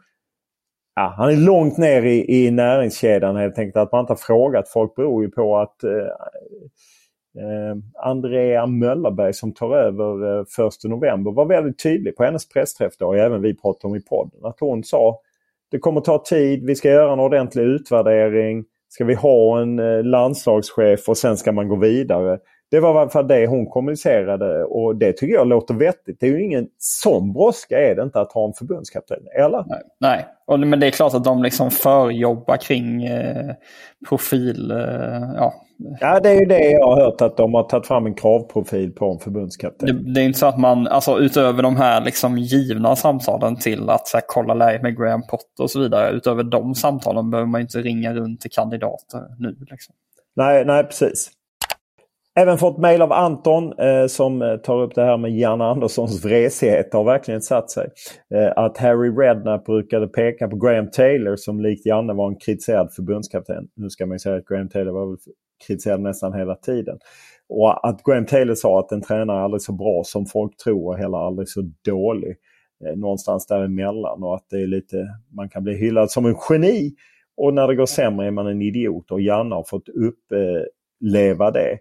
ja, 0.96 1.14
han 1.18 1.30
är 1.30 1.38
långt 1.38 1.78
ner 1.78 2.04
i, 2.04 2.46
i 2.46 2.52
näringskedjan 2.52 3.36
helt 3.36 3.60
enkelt. 3.60 3.78
Att 3.78 3.92
man 3.92 4.00
inte 4.00 4.12
har 4.12 4.18
frågat 4.18 4.70
folk 4.70 4.96
beror 4.96 5.24
ju 5.24 5.30
på 5.30 5.58
att 5.58 5.84
eh, 5.84 5.92
eh, 7.44 7.76
Andrea 8.04 8.66
Möllerberg 8.66 9.34
som 9.34 9.54
tar 9.54 9.76
över 9.76 10.40
eh, 10.40 10.68
1 10.68 10.74
november 10.84 11.32
var 11.32 11.46
väldigt 11.46 11.84
tydlig 11.84 12.16
på 12.16 12.24
hennes 12.24 12.50
pressträff 12.50 12.98
då, 12.98 13.14
även 13.14 13.42
vi 13.42 13.56
pratade 13.56 13.92
om 13.92 13.96
i 13.96 14.02
podden. 14.02 14.46
Att 14.46 14.60
hon 14.60 14.84
sa 14.84 15.20
det 15.74 15.80
kommer 15.80 16.02
ta 16.02 16.24
tid, 16.26 16.66
vi 16.66 16.76
ska 16.76 16.90
göra 16.90 17.14
en 17.14 17.20
ordentlig 17.20 17.64
utvärdering. 17.64 18.64
Ska 18.90 19.06
vi 19.06 19.14
ha 19.14 19.62
en 19.62 19.80
eh, 19.80 20.04
landslagschef 20.04 21.10
och 21.10 21.18
sen 21.18 21.38
ska 21.38 21.52
man 21.52 21.68
gå 21.68 21.76
vidare. 21.76 22.40
Det 22.72 22.80
var 22.80 22.96
i 22.96 22.98
alla 22.98 23.10
fall 23.10 23.28
det 23.28 23.48
hon 23.48 23.66
kommunicerade 23.66 24.64
och 24.64 24.96
det 24.96 25.14
tycker 25.14 25.34
jag 25.34 25.48
låter 25.48 25.74
vettigt. 25.74 26.18
Det 26.20 26.26
är 26.26 26.30
ju 26.30 26.44
ingen 26.44 26.68
sån 26.78 27.34
brådska 27.34 27.80
är 27.80 27.96
det 27.96 28.04
inte 28.04 28.22
att 28.22 28.32
ha 28.32 28.48
en 28.48 28.54
förbundskapten, 28.54 29.18
eller? 29.40 29.64
Nej, 29.68 29.82
nej. 30.00 30.26
Och, 30.48 30.60
men 30.60 30.80
det 30.80 30.88
är 30.88 30.92
klart 30.92 31.14
att 31.14 31.24
de 31.24 31.44
liksom 31.44 31.72
förjobbar 31.72 32.58
kring 32.58 33.04
eh, 33.04 33.54
profil. 34.10 34.72
Eh, 34.72 34.78
ja 35.36 35.54
ja, 36.00 36.20
det 36.20 36.30
är 36.30 36.40
ju 36.40 36.46
det 36.46 36.72
jag 36.72 36.88
har 36.88 37.02
hört 37.02 37.22
att 37.22 37.38
de 37.38 37.54
har 37.54 37.64
tagit 37.64 37.88
fram 37.88 38.06
en 38.06 38.14
kravprofil 38.14 38.92
på 38.92 39.12
en 39.12 39.20
förbundskapten. 39.20 39.88
Det, 39.88 40.14
det 40.14 40.22
är 40.22 40.26
inte 40.26 40.40
så 40.40 40.46
att 40.46 40.60
man, 40.60 40.88
alltså 40.88 41.20
utöver 41.20 41.64
de 41.64 41.76
här 41.76 42.02
liksom 42.02 42.38
givna 42.38 42.96
samtalen 42.96 43.56
till 43.56 43.90
att 43.90 44.08
så 44.08 44.18
här, 44.18 44.24
kolla 44.28 44.54
läget 44.54 44.82
med 44.82 44.98
Graham 44.98 45.22
Potter 45.22 45.64
och 45.64 45.72
så 45.72 45.80
vidare. 45.80 46.12
Utöver 46.12 46.44
de 46.44 46.76
samtalen 46.76 47.32
behöver 47.32 47.50
man 47.50 47.62
inte 47.62 47.78
ringa 47.78 48.14
runt 48.14 48.42
till 48.42 48.52
kandidater 48.52 49.22
nu. 49.40 49.56
Liksom. 49.70 49.96
Nej, 50.36 50.66
nej 50.66 50.84
precis. 50.84 51.32
Även 52.36 52.58
fått 52.58 52.78
mail 52.78 53.02
av 53.02 53.12
Anton 53.12 53.80
eh, 53.80 54.08
som 54.08 54.42
eh, 54.42 54.56
tar 54.56 54.82
upp 54.82 54.96
det 54.96 55.04
här 55.04 55.18
med 55.18 55.32
Janne 55.32 55.64
Anderssons 55.64 56.26
vresighet. 56.26 56.94
har 56.94 57.04
verkligen 57.04 57.42
satt 57.42 57.72
sig. 57.72 57.90
Eh, 58.36 58.52
att 58.56 58.78
Harry 58.78 59.10
Redknapp 59.10 59.66
brukade 59.66 60.08
peka 60.08 60.48
på 60.48 60.56
Graham 60.56 60.92
Taylor 60.92 61.36
som 61.36 61.60
likt 61.60 61.86
Janne 61.86 62.14
var 62.14 62.28
en 62.28 62.36
kritiserad 62.36 62.94
förbundskapten. 62.94 63.68
Nu 63.76 63.90
ska 63.90 64.06
man 64.06 64.20
säga 64.20 64.36
att 64.36 64.46
Graham 64.46 64.70
Taylor 64.70 64.92
var 64.92 65.06
väl 65.06 65.18
kritiserad 65.68 66.02
nästan 66.02 66.34
hela 66.34 66.56
tiden. 66.56 66.98
Och 67.50 67.88
att 67.88 68.04
Graham 68.04 68.26
Taylor 68.26 68.56
sa 68.56 68.80
att 68.80 68.92
en 68.92 69.02
tränare 69.02 69.38
är 69.38 69.42
aldrig 69.42 69.62
så 69.62 69.74
bra 69.74 70.04
som 70.06 70.26
folk 70.26 70.58
tror 70.58 70.88
och 70.88 70.98
heller 70.98 71.18
aldrig 71.18 71.50
så 71.50 71.72
dålig. 71.86 72.36
Eh, 72.86 72.96
någonstans 72.96 73.48
däremellan 73.48 74.24
och 74.24 74.36
att 74.36 74.46
det 74.50 74.62
är 74.62 74.68
lite, 74.68 75.08
man 75.36 75.50
kan 75.50 75.64
bli 75.64 75.78
hyllad 75.78 76.12
som 76.12 76.26
en 76.26 76.36
geni 76.50 76.96
och 77.38 77.54
när 77.54 77.68
det 77.68 77.76
går 77.76 77.86
sämre 77.86 78.28
är 78.28 78.32
man 78.32 78.48
en 78.48 78.62
idiot 78.62 79.12
och 79.12 79.22
Janne 79.22 79.56
har 79.56 79.64
fått 79.64 79.90
uppleva 79.90 81.52
det. 81.52 81.72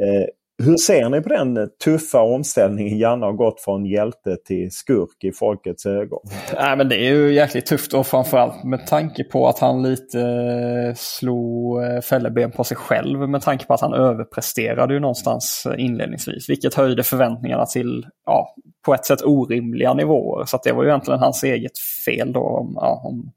Eh, 0.00 0.26
hur 0.62 0.76
ser 0.76 1.08
ni 1.08 1.20
på 1.20 1.28
den 1.28 1.56
eh, 1.56 1.66
tuffa 1.84 2.20
omställningen 2.20 2.98
Janne 2.98 3.26
har 3.26 3.32
gått 3.32 3.60
från 3.60 3.86
hjälte 3.86 4.36
till 4.44 4.70
skurk 4.70 5.24
i 5.24 5.32
folkets 5.32 5.86
ögon? 5.86 6.20
Nej, 6.54 6.76
men 6.76 6.88
det 6.88 6.96
är 6.96 7.14
ju 7.14 7.34
jäkligt 7.34 7.66
tufft 7.66 7.94
och 7.94 8.06
framförallt 8.06 8.64
med 8.64 8.86
tanke 8.86 9.24
på 9.24 9.48
att 9.48 9.58
han 9.58 9.82
lite 9.82 10.20
eh, 10.20 10.94
slog 10.94 11.84
eh, 11.84 12.00
fälleben 12.00 12.50
på 12.50 12.64
sig 12.64 12.76
själv 12.76 13.28
med 13.28 13.42
tanke 13.42 13.66
på 13.66 13.74
att 13.74 13.80
han 13.80 13.94
överpresterade 13.94 14.94
ju 14.94 15.00
någonstans 15.00 15.66
inledningsvis. 15.78 16.50
Vilket 16.50 16.74
höjde 16.74 17.02
förväntningarna 17.02 17.66
till 17.66 18.06
ja, 18.26 18.54
på 18.86 18.94
ett 18.94 19.06
sätt 19.06 19.22
orimliga 19.22 19.94
nivåer. 19.94 20.44
Så 20.44 20.60
det 20.64 20.72
var 20.72 20.82
ju 20.82 20.88
egentligen 20.88 21.20
hans 21.20 21.42
eget 21.42 21.78
fel 22.06 22.32
då. 22.32 22.72
Ja, 22.74 23.02
om, 23.04 23.32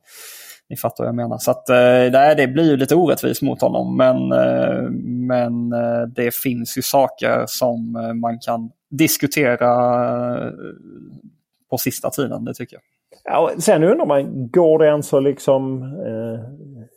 ni 0.71 0.77
fattar 0.77 1.03
vad 1.03 1.07
jag 1.07 1.15
menar. 1.15 1.37
Så 1.37 1.51
att, 1.51 1.69
eh, 1.69 2.11
nej, 2.11 2.35
det 2.35 2.47
blir 2.47 2.71
ju 2.71 2.77
lite 2.77 2.95
orättvist 2.95 3.41
mot 3.41 3.61
honom. 3.61 3.97
Men, 3.97 4.31
eh, 4.31 4.89
men 5.27 5.73
eh, 5.73 6.07
det 6.15 6.35
finns 6.35 6.77
ju 6.77 6.81
saker 6.81 7.43
som 7.47 7.91
man 8.21 8.39
kan 8.39 8.71
diskutera 8.89 9.69
på 11.69 11.77
sista 11.77 12.09
tiden, 12.09 12.45
det 12.45 12.53
tycker 12.53 12.75
jag. 12.75 12.83
Ja, 13.23 13.51
sen 13.57 13.83
undrar 13.83 14.05
man, 14.05 14.49
går 14.49 14.79
det 14.79 14.85
ens 14.85 15.13
att 15.13 15.23
liksom... 15.23 15.83
Eh, 15.83 16.39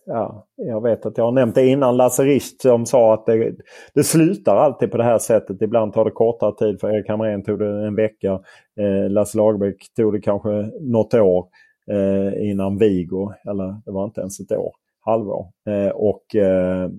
ja, 0.07 0.47
jag 0.57 0.83
vet 0.83 1.07
att 1.07 1.19
jag 1.19 1.25
har 1.25 1.33
nämnt 1.33 1.55
det 1.55 1.67
innan. 1.67 1.97
Lasse 1.97 2.23
Richt 2.23 2.63
som 2.63 2.87
sa 2.87 3.15
att 3.15 3.27
det, 3.27 3.55
det 3.95 4.05
slutar 4.05 4.57
alltid 4.57 4.91
på 4.91 4.97
det 4.97 5.05
här 5.05 5.19
sättet. 5.19 5.63
Ibland 5.63 5.93
tar 5.93 6.05
det 6.05 6.11
kortare 6.11 6.55
tid. 6.55 6.81
För 6.81 6.95
Erik 6.95 7.09
Hamrén 7.09 7.45
tog 7.45 7.59
det 7.59 7.87
en 7.87 7.95
vecka. 7.95 8.33
Eh, 8.81 9.11
Lasse 9.11 9.39
Lagerbäck 9.39 9.77
tog 9.97 10.13
det 10.13 10.21
kanske 10.21 10.71
något 10.81 11.15
år 11.15 11.47
eh, 11.91 12.51
innan 12.51 12.79
Vigo, 12.79 13.33
eller 13.51 13.81
det 13.85 13.91
var 13.91 14.05
inte 14.05 14.21
ens 14.21 14.41
ett 14.41 14.53
år, 14.53 14.73
halvår. 15.01 15.47
Eh, 15.69 15.91
och 15.91 16.37
eh, 16.37 16.91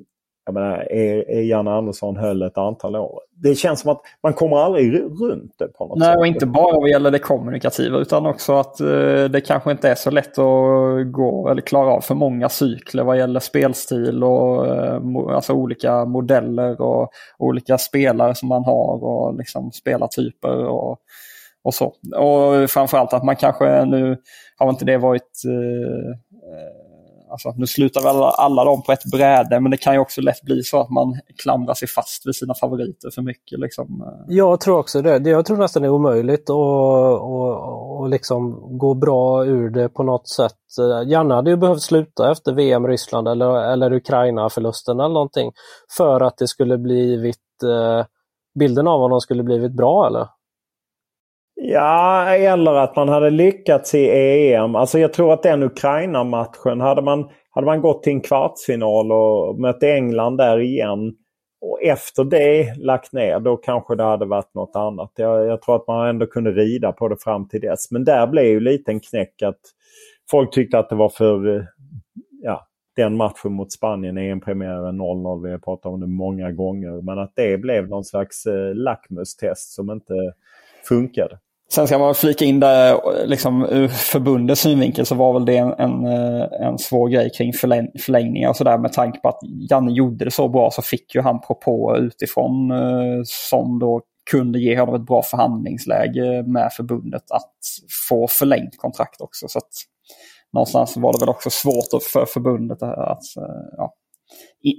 jag 0.46 0.54
menar, 0.54 0.92
är, 0.92 1.42
Janne 1.42 1.72
Andersson 1.72 2.18
höll 2.18 2.42
ett 2.42 2.58
antal 2.58 2.96
år. 2.96 3.20
Det 3.32 3.56
känns 3.56 3.82
som 3.82 3.92
att 3.92 4.02
man 4.24 4.34
kommer 4.34 4.58
aldrig 4.58 4.94
runt 4.94 5.54
det 5.58 5.68
på 5.68 5.88
något 5.88 5.98
Nej, 5.98 6.08
sätt. 6.08 6.18
och 6.18 6.28
inte 6.28 6.46
bara 6.46 6.80
vad 6.80 6.90
gäller 6.90 7.12
det 7.12 7.20
kommunikativa 7.20 7.98
utan 7.98 8.26
också 8.26 8.54
att 8.54 8.80
eh, 8.80 9.24
det 9.30 9.42
kanske 9.46 9.72
inte 9.72 9.90
är 9.90 9.96
så 9.96 10.12
lätt 10.12 10.40
att 10.40 11.12
gå 11.12 11.50
eller 11.52 11.62
klara 11.62 11.94
av 11.94 12.02
för 12.02 12.16
många 12.16 12.50
cykler 12.50 13.04
vad 13.04 13.18
gäller 13.18 13.40
spelstil 13.40 14.24
och 14.24 14.68
eh, 14.68 15.02
alltså 15.30 15.54
olika 15.54 16.06
modeller 16.06 16.82
och 16.82 17.10
olika 17.38 17.78
spelare 17.78 18.36
som 18.36 18.50
man 18.50 18.64
har 18.64 19.04
och 19.04 19.38
liksom 19.38 19.72
spelartyper. 19.72 20.66
Och, 20.66 21.00
och 21.66 21.74
så. 21.74 21.86
Och 22.16 22.70
framförallt 22.70 23.14
att 23.14 23.24
man 23.24 23.36
kanske 23.36 23.86
nu 23.86 24.18
har 24.58 24.70
inte 24.70 24.86
det 24.86 24.98
varit 24.98 25.42
eh, 25.46 26.10
eh, 26.52 26.86
Alltså, 27.32 27.54
nu 27.58 27.68
slutar 27.68 28.02
väl 28.02 28.24
alla 28.24 28.64
dem 28.64 28.82
på 28.82 28.92
ett 28.92 29.12
bräde 29.12 29.60
men 29.60 29.72
det 29.72 29.78
kan 29.78 29.94
ju 29.94 30.00
också 30.00 30.22
lätt 30.22 30.42
bli 30.42 30.64
så 30.64 30.80
att 30.80 30.90
man 30.90 31.20
klamrar 31.44 31.74
sig 31.74 31.88
fast 31.88 32.28
vid 32.28 32.36
sina 32.36 32.54
favoriter 32.54 33.10
för 33.16 33.22
mycket. 33.22 33.60
Liksom. 33.60 34.02
Eh. 34.02 34.36
Jag 34.36 34.60
tror 34.60 34.80
också 34.80 35.02
det. 35.02 35.30
Jag 35.30 35.46
tror 35.46 35.58
nästan 35.58 35.82
det 35.82 35.88
är 35.88 35.92
omöjligt 35.92 36.44
att 36.44 36.50
och, 36.50 38.00
och 38.00 38.10
liksom 38.10 38.60
gå 38.78 38.94
bra 38.94 39.46
ur 39.46 39.70
det 39.70 39.90
på 39.90 40.04
något 40.04 40.28
sätt. 40.28 40.54
Janne 41.06 41.34
hade 41.34 41.50
ju 41.50 41.58
behövt 41.58 41.82
sluta 41.82 42.32
efter 42.32 42.54
VM 42.54 42.88
Ryssland 42.88 43.28
eller, 43.28 43.72
eller 43.74 43.94
Ukraina-förlusten 43.94 45.00
eller 45.00 45.14
någonting 45.14 45.52
för 45.98 46.22
att 46.22 46.38
det 46.38 46.48
skulle 46.48 46.78
blivit 46.78 47.64
eh, 47.64 48.06
bilden 48.60 48.88
av 48.88 49.00
honom 49.00 49.22
skulle 49.22 49.44
blivit 49.44 49.72
bra 49.72 50.08
eller? 50.08 50.28
Ja, 51.56 52.30
eller 52.30 52.74
att 52.74 52.96
man 52.96 53.10
hade 53.10 53.30
lyckats 53.30 53.96
i 53.96 54.10
EM. 54.10 54.76
Alltså 54.76 55.00
jag 55.00 55.14
tror 55.14 55.34
att 55.34 55.44
den 55.44 55.64
Ukraina-matchen, 55.64 56.82
hade 56.82 57.02
man, 57.02 57.30
hade 57.50 57.66
man 57.66 57.82
gått 57.82 58.04
till 58.04 58.14
en 58.14 58.22
kvartsfinal 58.22 59.12
och 59.12 59.60
mött 59.60 59.84
England 59.84 60.38
där 60.38 60.60
igen 60.60 61.14
och 61.62 61.84
efter 61.84 62.24
det 62.24 62.76
lagt 62.78 63.14
ner, 63.14 63.40
då 63.40 63.58
kanske 63.58 63.96
det 63.96 64.04
hade 64.04 64.26
varit 64.26 64.54
något 64.54 64.76
annat. 64.76 65.12
Jag, 65.16 65.46
jag 65.46 65.62
tror 65.62 65.76
att 65.76 65.88
man 65.88 66.08
ändå 66.08 66.26
kunde 66.26 66.52
rida 66.52 66.92
på 66.92 67.08
det 67.08 67.18
fram 67.20 67.48
till 67.48 67.62
dess. 67.62 67.92
Men 67.92 68.04
där 68.04 68.28
blev 68.28 68.46
ju 68.46 68.60
lite 68.60 68.92
en 68.92 69.00
knäck 69.00 69.42
att 69.42 69.60
folk 70.32 70.54
tyckte 70.54 70.80
att 70.80 70.90
det 70.90 70.96
var 70.96 71.10
för... 71.10 71.68
Ja, 72.42 72.68
den 72.96 73.18
matchen 73.18 73.52
mot 73.54 73.72
Spanien, 73.72 74.18
EM-premiären 74.18 75.02
0-0, 75.02 75.44
vi 75.44 75.52
har 75.52 75.58
pratat 75.58 75.86
om 75.86 76.00
det 76.00 76.08
många 76.08 76.52
gånger. 76.52 77.02
Men 77.02 77.20
att 77.20 77.34
det 77.36 77.58
blev 77.58 77.90
någon 77.90 78.04
slags 78.04 78.46
eh, 78.46 78.76
lackmustest 78.76 79.74
som 79.74 79.92
inte 79.92 80.14
funkade. 80.88 81.38
Sen 81.74 81.88
ska 81.88 81.98
man 81.98 82.16
flika 82.16 82.46
in 82.46 82.60
där, 82.60 83.00
liksom, 83.26 83.66
ur 83.66 83.88
förbundets 83.88 84.62
synvinkel 84.62 85.06
så 85.06 85.16
var 85.16 85.34
väl 85.34 85.46
det 85.46 85.58
en, 85.58 85.74
en, 85.74 86.06
eh, 86.06 86.68
en 86.68 86.78
svår 86.78 87.10
grej 87.10 87.30
kring 87.38 87.54
förläng, 87.54 87.88
förlängningar 88.00 88.50
och 88.50 88.56
sådär. 88.56 88.78
Med 88.78 88.94
tanke 88.94 89.20
på 89.20 89.30
att 89.30 89.40
Janne 89.70 89.92
gjorde 89.92 90.26
det 90.26 90.32
så 90.32 90.48
bra 90.48 90.72
så 90.72 90.82
fick 90.82 91.16
ju 91.16 91.22
han 91.22 91.42
propåer 91.42 91.98
utifrån 91.98 92.72
eh, 92.72 93.22
som 93.26 93.80
då 93.80 94.02
kunde 94.32 94.60
ge 94.60 94.80
honom 94.80 94.96
ett 94.96 95.06
bra 95.06 95.22
förhandlingsläge 95.24 96.44
med 96.44 96.74
förbundet 96.74 97.32
att 97.32 97.54
få 98.10 98.28
förlängt 98.28 98.78
kontrakt 98.78 99.22
också. 99.22 99.48
Så 99.48 99.58
att 99.58 99.70
någonstans 100.54 100.98
var 100.98 101.14
det 101.14 101.20
väl 101.20 101.30
också 101.30 101.50
svårt 101.50 102.04
för 102.14 102.26
förbundet 102.26 102.84
att, 102.84 103.38
eh, 103.38 103.66
ja, 103.78 103.94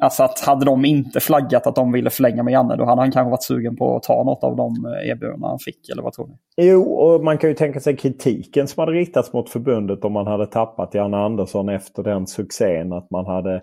Alltså 0.00 0.22
att 0.22 0.40
hade 0.40 0.64
de 0.64 0.84
inte 0.84 1.20
flaggat 1.20 1.66
att 1.66 1.74
de 1.74 1.92
ville 1.92 2.10
förlänga 2.10 2.42
med 2.42 2.52
Janne 2.52 2.76
då 2.76 2.84
hade 2.84 3.00
han 3.00 3.12
kanske 3.12 3.30
varit 3.30 3.42
sugen 3.42 3.76
på 3.76 3.96
att 3.96 4.02
ta 4.02 4.24
något 4.24 4.44
av 4.44 4.56
de 4.56 4.86
eh, 4.86 5.08
erbjudanden 5.10 5.50
han 5.50 5.58
fick. 5.58 5.88
Eller 5.88 6.02
vad 6.02 6.12
tror 6.12 6.28
ni? 6.28 6.34
Jo, 6.56 6.82
och 6.82 7.24
man 7.24 7.38
kan 7.38 7.50
ju 7.50 7.56
tänka 7.56 7.80
sig 7.80 7.96
kritiken 7.96 8.68
som 8.68 8.80
hade 8.80 8.92
riktats 8.92 9.32
mot 9.32 9.50
förbundet 9.50 10.04
om 10.04 10.12
man 10.12 10.26
hade 10.26 10.46
tappat 10.46 10.94
Janne 10.94 11.16
Andersson 11.16 11.68
efter 11.68 12.02
den 12.02 12.26
succén. 12.26 12.92
Att 12.92 13.10
man 13.10 13.26
hade 13.26 13.60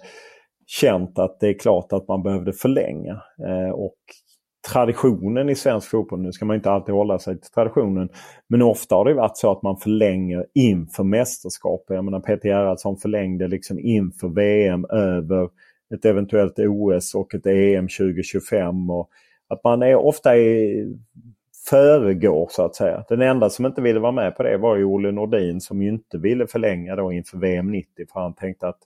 känt 0.67 1.19
att 1.19 1.39
det 1.39 1.47
är 1.47 1.59
klart 1.59 1.93
att 1.93 2.07
man 2.07 2.23
behövde 2.23 2.53
förlänga. 2.53 3.21
Eh, 3.47 3.73
och 3.73 3.95
traditionen 4.71 5.49
i 5.49 5.55
svensk 5.55 5.89
fotboll, 5.89 6.21
nu 6.21 6.31
ska 6.31 6.45
man 6.45 6.55
inte 6.55 6.71
alltid 6.71 6.95
hålla 6.95 7.19
sig 7.19 7.41
till 7.41 7.51
traditionen, 7.51 8.09
men 8.49 8.61
ofta 8.61 8.95
har 8.95 9.05
det 9.05 9.13
varit 9.13 9.37
så 9.37 9.51
att 9.51 9.63
man 9.63 9.77
förlänger 9.77 10.45
inför 10.53 11.03
mästerskap. 11.03 11.85
Jag 11.87 12.05
menar 12.05 12.19
Peter 12.19 12.49
Gerhardsson 12.49 12.97
förlängde 12.97 13.47
liksom 13.47 13.79
inför 13.79 14.27
VM 14.27 14.85
över 14.85 15.49
ett 15.93 16.05
eventuellt 16.05 16.59
OS 16.59 17.15
och 17.15 17.35
ett 17.35 17.45
EM 17.45 17.87
2025. 17.87 18.89
Och 18.89 19.09
att 19.47 19.63
man 19.63 19.81
är 19.81 19.95
ofta 19.95 20.37
är 20.37 20.85
föregår 21.69 22.47
så 22.51 22.65
att 22.65 22.75
säga. 22.75 23.05
Den 23.09 23.21
enda 23.21 23.49
som 23.49 23.65
inte 23.65 23.81
ville 23.81 23.99
vara 23.99 24.11
med 24.11 24.35
på 24.35 24.43
det 24.43 24.57
var 24.57 24.75
ju 24.75 24.83
Olle 24.83 25.11
Nordin 25.11 25.61
som 25.61 25.81
ju 25.81 25.89
inte 25.89 26.17
ville 26.17 26.47
förlänga 26.47 26.95
då 26.95 27.11
inför 27.11 27.37
VM 27.37 27.71
90 27.71 28.05
för 28.13 28.19
han 28.19 28.33
tänkte 28.33 28.67
att 28.67 28.79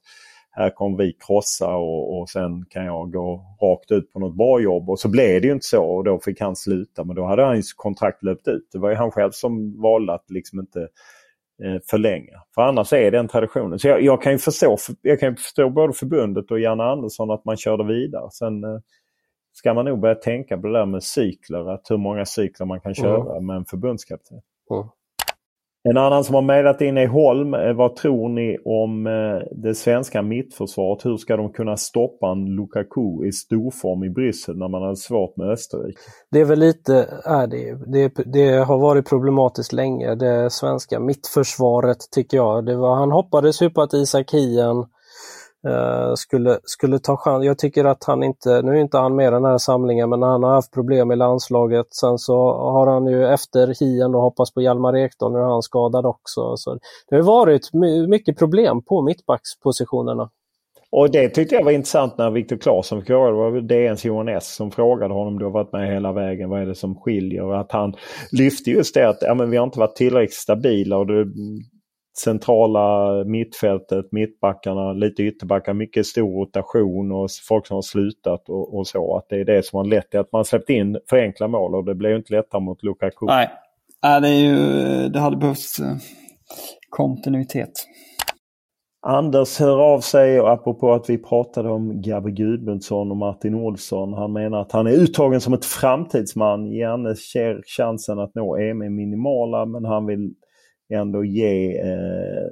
här 0.52 0.70
kommer 0.70 0.98
vi 0.98 1.18
krossa 1.28 1.76
och, 1.76 2.20
och 2.20 2.30
sen 2.30 2.66
kan 2.70 2.86
jag 2.86 3.12
gå 3.12 3.44
rakt 3.62 3.92
ut 3.92 4.14
på 4.14 4.20
något 4.20 4.38
bra 4.38 4.60
jobb. 4.60 4.90
Och 4.90 5.00
så 5.00 5.10
blev 5.10 5.42
det 5.42 5.48
ju 5.48 5.54
inte 5.54 5.66
så 5.66 5.84
och 5.84 6.04
då 6.04 6.20
fick 6.20 6.42
han 6.42 6.56
sluta. 6.56 7.04
Men 7.04 7.16
då 7.16 7.26
hade 7.26 7.44
hans 7.44 7.74
kontrakt 7.74 8.24
löpt 8.24 8.48
ut. 8.48 8.70
Det 8.72 8.80
var 8.80 8.90
ju 8.90 8.96
han 8.96 9.12
själv 9.12 9.32
som 9.32 9.82
valde 9.82 10.14
att 10.14 10.30
liksom 10.30 10.60
inte 10.60 10.88
förlänga. 11.90 12.42
För 12.56 12.62
annars 12.62 12.94
är 12.94 13.12
det 13.12 13.20
en 13.20 13.28
tradition. 13.28 13.80
Så 13.80 13.88
jag, 13.88 14.02
jag, 14.02 14.22
kan 14.22 14.32
ju 14.32 14.38
förstå, 14.38 14.78
jag 15.02 15.20
kan 15.20 15.36
förstå 15.36 15.70
både 15.70 15.94
förbundet 15.94 16.52
och 16.52 16.60
Janne 16.60 16.84
Andersson 16.84 17.32
att 17.32 17.46
man 17.46 17.58
körde 17.58 17.84
vidare. 17.84 18.30
Sen 18.32 18.64
eh, 18.64 18.80
ska 19.54 19.74
man 19.74 19.86
nog 19.86 20.00
börja 20.00 20.16
tänka 20.16 20.58
på 20.58 20.68
det 20.68 20.74
där 20.74 20.86
med 20.86 21.04
cykler. 21.04 21.74
Att 21.74 21.86
hur 21.90 21.98
många 21.98 22.26
cykler 22.26 22.66
man 22.66 22.82
kan 22.82 22.94
köra 22.94 23.32
mm. 23.32 23.46
med 23.46 23.56
en 23.56 23.66
förbundskapten. 23.66 24.42
Mm. 24.72 24.88
En 25.90 25.98
annan 25.98 26.24
som 26.24 26.36
har 26.36 26.42
mejlat 26.42 26.82
in 26.82 26.98
är 26.98 27.08
Holm. 27.08 27.54
Eh, 27.54 27.74
vad 27.74 27.96
tror 27.96 28.30
ni 28.30 28.58
om 28.66 29.08
eh, 29.08 29.48
det 29.52 29.76
svenska 29.76 30.22
mittförsvaret? 30.22 31.06
Hur 31.06 31.18
ska 31.18 31.38
de 31.38 31.54
kunna 31.54 31.78
stoppa 31.78 32.32
en 32.32 32.46
Lukaku 32.46 33.26
i 33.28 33.32
storform 33.32 34.04
i 34.04 34.10
Bryssel 34.10 34.58
när 34.58 34.68
man 34.68 34.82
har 34.82 34.96
svårt 34.96 35.38
med 35.38 35.50
Österrike? 35.50 36.00
Det 36.32 36.40
är 36.40 36.46
väl 36.46 36.60
lite, 36.60 36.98
äh, 37.26 37.44
det, 37.44 37.92
det, 37.92 38.24
det 38.26 38.58
har 38.58 38.78
varit 38.78 39.10
problematiskt 39.10 39.74
länge. 39.74 40.16
Det 40.16 40.50
svenska 40.50 41.00
mittförsvaret 41.00 41.98
tycker 42.12 42.38
jag. 42.38 42.66
Det 42.66 42.76
var, 42.76 42.96
han 42.96 43.12
hoppades 43.12 43.62
ju 43.62 43.70
på 43.70 43.82
att 43.82 43.94
Isak 43.94 44.34
Hien 44.34 44.78
Eh, 44.78 44.84
Eh, 45.68 46.14
skulle, 46.16 46.60
skulle 46.64 47.00
ta 47.00 47.18
chans. 47.18 47.46
Jag 47.46 47.58
tycker 47.58 47.86
att 47.86 48.04
han 48.04 48.24
inte, 48.24 48.62
nu 48.62 48.72
är 48.72 48.76
inte 48.76 48.98
han 48.98 49.16
med 49.16 49.28
i 49.28 49.32
den 49.32 49.46
här 49.46 49.58
samlingen, 49.58 50.10
men 50.10 50.22
han 50.22 50.44
har 50.44 50.52
haft 50.52 50.74
problem 50.74 51.12
i 51.12 51.16
landslaget. 51.16 51.86
Sen 51.90 52.18
så 52.18 52.54
har 52.54 52.88
han 52.88 53.08
ju 53.08 53.28
efter 53.28 53.76
Hien 53.80 54.12
då 54.12 54.22
hoppats 54.22 54.54
på 54.54 54.62
Hjalmar 54.62 54.98
Ekdal, 54.98 55.32
nu 55.32 55.40
är 55.40 55.44
han 55.44 55.62
skadad 55.62 56.06
också. 56.06 56.58
Så 56.58 56.80
det 57.10 57.16
har 57.16 57.24
varit 57.24 57.70
mycket 58.10 58.38
problem 58.38 58.82
på 58.82 59.02
mittbackspositionerna. 59.02 60.30
Och 60.92 61.12
det 61.12 61.30
tyckte 61.30 61.56
jag 61.56 61.64
var 61.64 61.72
intressant 61.72 62.18
när 62.18 62.32
Viktor 62.32 62.58
Claesson 62.58 63.02
fick 63.02 63.10
höra. 63.10 63.28
Det 63.28 63.52
var 63.52 63.62
DNs 63.62 64.06
Johan 64.06 64.28
S 64.28 64.56
som 64.56 64.72
frågade 64.72 65.14
honom, 65.14 65.40
du 65.40 65.46
har 65.46 65.52
varit 65.52 65.72
med 65.72 65.94
hela 65.94 66.14
vägen, 66.14 66.50
vad 66.50 66.62
är 66.62 66.66
det 66.66 66.76
som 66.76 66.96
skiljer? 66.96 67.44
Och 67.44 67.60
att 67.60 67.72
han 67.72 67.96
lyfte 68.32 68.72
just 68.72 68.94
det 68.94 69.10
att 69.10 69.18
ja, 69.22 69.34
men 69.34 69.50
vi 69.50 69.58
har 69.58 69.64
inte 69.64 69.80
varit 69.80 69.96
tillräckligt 69.96 70.34
stabila 70.34 70.98
och 70.98 71.08
det, 71.08 71.26
centrala 72.20 73.24
mittfältet, 73.24 74.12
mittbackarna, 74.12 74.94
lite 74.94 75.24
ytterbackar, 75.24 75.74
mycket 75.74 76.06
stor 76.06 76.40
rotation 76.40 77.12
och 77.12 77.30
folk 77.48 77.68
som 77.68 77.76
har 77.76 77.82
slutat 77.82 78.50
och, 78.50 78.78
och, 78.78 78.88
så. 78.88 79.18
Att 79.18 79.30
det 79.30 79.36
är 79.36 79.46
det 79.46 79.66
som 79.66 79.78
har 79.78 79.86
lett 79.86 80.12
till 80.12 80.20
att 80.20 80.32
man 80.32 80.46
släppt 80.46 80.70
in 80.70 81.00
för 81.10 81.18
enkla 81.18 81.48
mål 81.48 81.76
och 81.76 81.86
det 81.86 81.96
blev 81.96 82.18
inte 82.18 82.34
lättare 82.34 82.62
mot 82.62 82.84
Lukaku. 82.84 83.26
Nej, 83.26 83.50
det, 84.02 84.28
är 84.28 84.42
ju, 84.42 84.56
det 85.10 85.20
hade 85.20 85.38
behövts 85.38 85.80
eh, 85.80 85.96
kontinuitet. 86.90 87.72
Anders 89.02 89.60
hör 89.60 89.80
av 89.80 90.00
sig 90.00 90.42
och 90.42 90.52
apropå 90.52 90.94
att 90.94 91.10
vi 91.10 91.18
pratade 91.18 91.70
om 91.70 92.02
Gabbe 92.02 92.32
Gudmundsson 92.32 93.12
och 93.12 93.18
Martin 93.18 93.56
Olsson. 93.56 94.14
Han 94.14 94.34
menar 94.34 94.62
att 94.62 94.72
han 94.72 94.88
är 94.88 94.92
uttagen 94.92 95.42
som 95.42 95.54
ett 95.54 95.66
framtidsman. 95.66 96.72
Janne 96.72 97.16
ser 97.16 97.62
chansen 97.66 98.20
att 98.20 98.36
nå 98.36 98.58
EM 98.58 98.82
är 98.82 98.90
minimala 98.90 99.66
men 99.66 99.86
han 99.86 100.06
vill 100.06 100.34
ändå 100.94 101.26
ge 101.26 101.80
eh, 101.80 102.48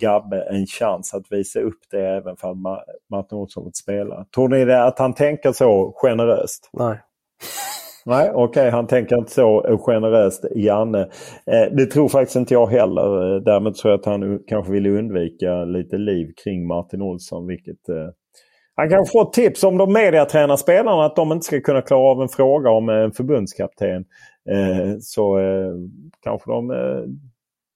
Gabbe 0.00 0.42
en 0.42 0.66
chans 0.66 1.14
att 1.14 1.32
visa 1.32 1.60
upp 1.60 1.80
det 1.90 2.06
även 2.06 2.36
för 2.36 2.50
att 2.50 2.58
Martin 3.10 3.38
Olsson 3.38 3.64
fått 3.64 3.76
spela. 3.76 4.24
Tror 4.34 4.48
ni 4.48 4.64
det 4.64 4.84
att 4.84 4.98
han 4.98 5.14
tänker 5.14 5.52
så 5.52 5.92
generöst? 5.96 6.70
Nej. 6.72 6.98
Nej, 8.06 8.30
okej, 8.34 8.44
okay, 8.44 8.70
han 8.70 8.86
tänker 8.86 9.16
inte 9.16 9.30
så 9.32 9.78
generöst, 9.86 10.44
Janne. 10.56 11.00
Eh, 11.46 11.72
det 11.76 11.86
tror 11.86 12.08
faktiskt 12.08 12.36
inte 12.36 12.54
jag 12.54 12.66
heller. 12.66 13.40
Därmed 13.40 13.74
tror 13.74 13.90
jag 13.90 13.98
att 13.98 14.06
han 14.06 14.40
kanske 14.46 14.72
vill 14.72 14.86
undvika 14.86 15.64
lite 15.64 15.96
liv 15.96 16.32
kring 16.44 16.66
Martin 16.66 17.02
Olsson. 17.02 17.46
Vilket, 17.46 17.88
eh, 17.88 18.08
han 18.74 18.90
kan 18.90 19.06
få 19.06 19.22
ett 19.22 19.32
tips 19.32 19.64
om 19.64 19.78
de 19.78 19.92
mediatränarspelare 19.92 21.06
att 21.06 21.16
de 21.16 21.32
inte 21.32 21.46
ska 21.46 21.60
kunna 21.60 21.82
klara 21.82 22.10
av 22.10 22.22
en 22.22 22.28
fråga 22.28 22.70
om 22.70 22.88
en 22.88 23.12
förbundskapten. 23.12 24.04
Eh, 24.50 24.96
så 25.00 25.38
eh, 25.38 25.72
kanske 26.22 26.50
de 26.50 26.70
eh, 26.70 27.04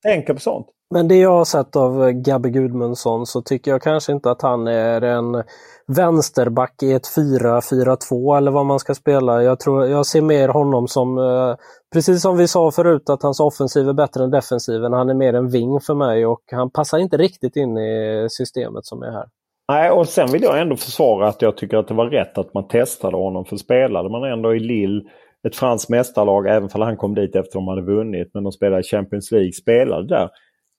tänker 0.04 0.34
på 0.34 0.40
sånt. 0.40 0.66
Men 0.94 1.08
det 1.08 1.16
jag 1.16 1.30
har 1.30 1.44
sett 1.44 1.76
av 1.76 2.10
Gabbe 2.10 2.50
Gudmundsson 2.50 3.26
så 3.26 3.42
tycker 3.42 3.70
jag 3.70 3.82
kanske 3.82 4.12
inte 4.12 4.30
att 4.30 4.42
han 4.42 4.66
är 4.66 5.02
en 5.02 5.42
vänsterback 5.86 6.82
i 6.82 6.92
ett 6.92 7.06
4-4-2 7.16 8.36
eller 8.36 8.50
vad 8.50 8.66
man 8.66 8.78
ska 8.78 8.94
spela. 8.94 9.42
Jag, 9.42 9.60
tror, 9.60 9.86
jag 9.86 10.06
ser 10.06 10.22
mer 10.22 10.48
honom 10.48 10.88
som, 10.88 11.18
eh, 11.18 11.56
precis 11.92 12.22
som 12.22 12.36
vi 12.36 12.48
sa 12.48 12.70
förut, 12.70 13.10
att 13.10 13.22
hans 13.22 13.40
offensiv 13.40 13.88
är 13.88 13.92
bättre 13.92 14.24
än 14.24 14.30
defensiven. 14.30 14.92
Han 14.92 15.10
är 15.10 15.14
mer 15.14 15.34
en 15.34 15.48
ving 15.50 15.80
för 15.80 15.94
mig 15.94 16.26
och 16.26 16.42
han 16.52 16.70
passar 16.70 16.98
inte 16.98 17.16
riktigt 17.16 17.56
in 17.56 17.78
i 17.78 18.26
systemet 18.30 18.86
som 18.86 19.02
är 19.02 19.10
här. 19.10 19.26
Nej, 19.68 19.90
och 19.90 20.08
sen 20.08 20.28
vill 20.32 20.42
jag 20.42 20.60
ändå 20.60 20.76
försvara 20.76 21.28
att 21.28 21.42
jag 21.42 21.56
tycker 21.56 21.76
att 21.76 21.88
det 21.88 21.94
var 21.94 22.06
rätt 22.06 22.38
att 22.38 22.54
man 22.54 22.68
testade 22.68 23.16
honom. 23.16 23.44
För 23.44 23.56
spelade 23.56 24.08
man 24.10 24.32
ändå 24.32 24.54
i 24.54 24.60
Lille 24.60 25.02
ett 25.46 25.56
franskt 25.56 25.88
mästarlag, 25.88 26.46
även 26.46 26.68
om 26.74 26.82
han 26.82 26.96
kom 26.96 27.14
dit 27.14 27.36
efter 27.36 27.40
att 27.40 27.52
de 27.52 27.68
hade 27.68 27.82
vunnit, 27.82 28.30
men 28.34 28.44
de 28.44 28.52
spelade 28.52 28.82
Champions 28.82 29.30
League, 29.30 29.52
spelade 29.52 30.08
där. 30.08 30.28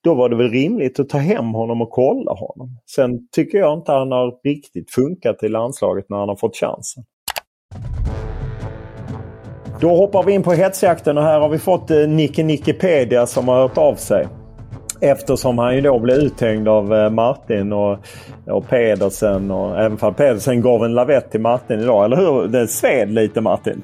Då 0.03 0.13
var 0.13 0.30
det 0.30 0.36
väl 0.36 0.49
rimligt 0.49 0.99
att 0.99 1.09
ta 1.09 1.18
hem 1.18 1.53
honom 1.53 1.82
och 1.82 1.89
kolla 1.89 2.32
honom. 2.32 2.78
Sen 2.95 3.28
tycker 3.32 3.57
jag 3.57 3.78
inte 3.78 3.91
han 3.91 4.11
har 4.11 4.39
riktigt 4.43 4.91
funkat 4.91 5.43
i 5.43 5.49
landslaget 5.49 6.05
när 6.09 6.18
han 6.18 6.30
har 6.30 6.36
fått 6.36 6.55
chansen. 6.55 7.03
Då 9.82 9.95
hoppar 9.95 10.24
vi 10.24 10.34
in 10.34 10.43
på 10.43 10.51
hetsjakten 10.51 11.18
och 11.18 11.24
här 11.24 11.39
har 11.39 11.49
vi 11.49 11.59
fått 11.59 11.91
eh, 11.91 11.97
Nicke 11.97 12.43
Nickepedia 12.43 13.26
som 13.26 13.47
har 13.47 13.61
hört 13.61 13.78
av 13.78 13.95
sig. 13.95 14.28
Eftersom 15.01 15.57
han 15.57 15.76
ju 15.76 15.82
då 15.82 15.99
blev 15.99 16.18
uthängd 16.18 16.68
av 16.68 16.93
eh, 16.93 17.09
Martin 17.09 17.74
och, 17.74 17.97
och 18.47 18.70
Pedersen 18.70 19.51
och 19.51 19.80
även 19.80 19.97
fall 19.97 20.13
Pedersen 20.13 20.61
gav 20.61 20.86
en 20.86 20.93
lavett 20.93 21.32
till 21.32 21.41
Martin 21.41 21.80
idag. 21.80 22.05
Eller 22.05 22.18
hur? 22.18 22.47
Det 22.47 22.68
sved 22.68 23.13
lite 23.13 23.41
Martin. 23.41 23.84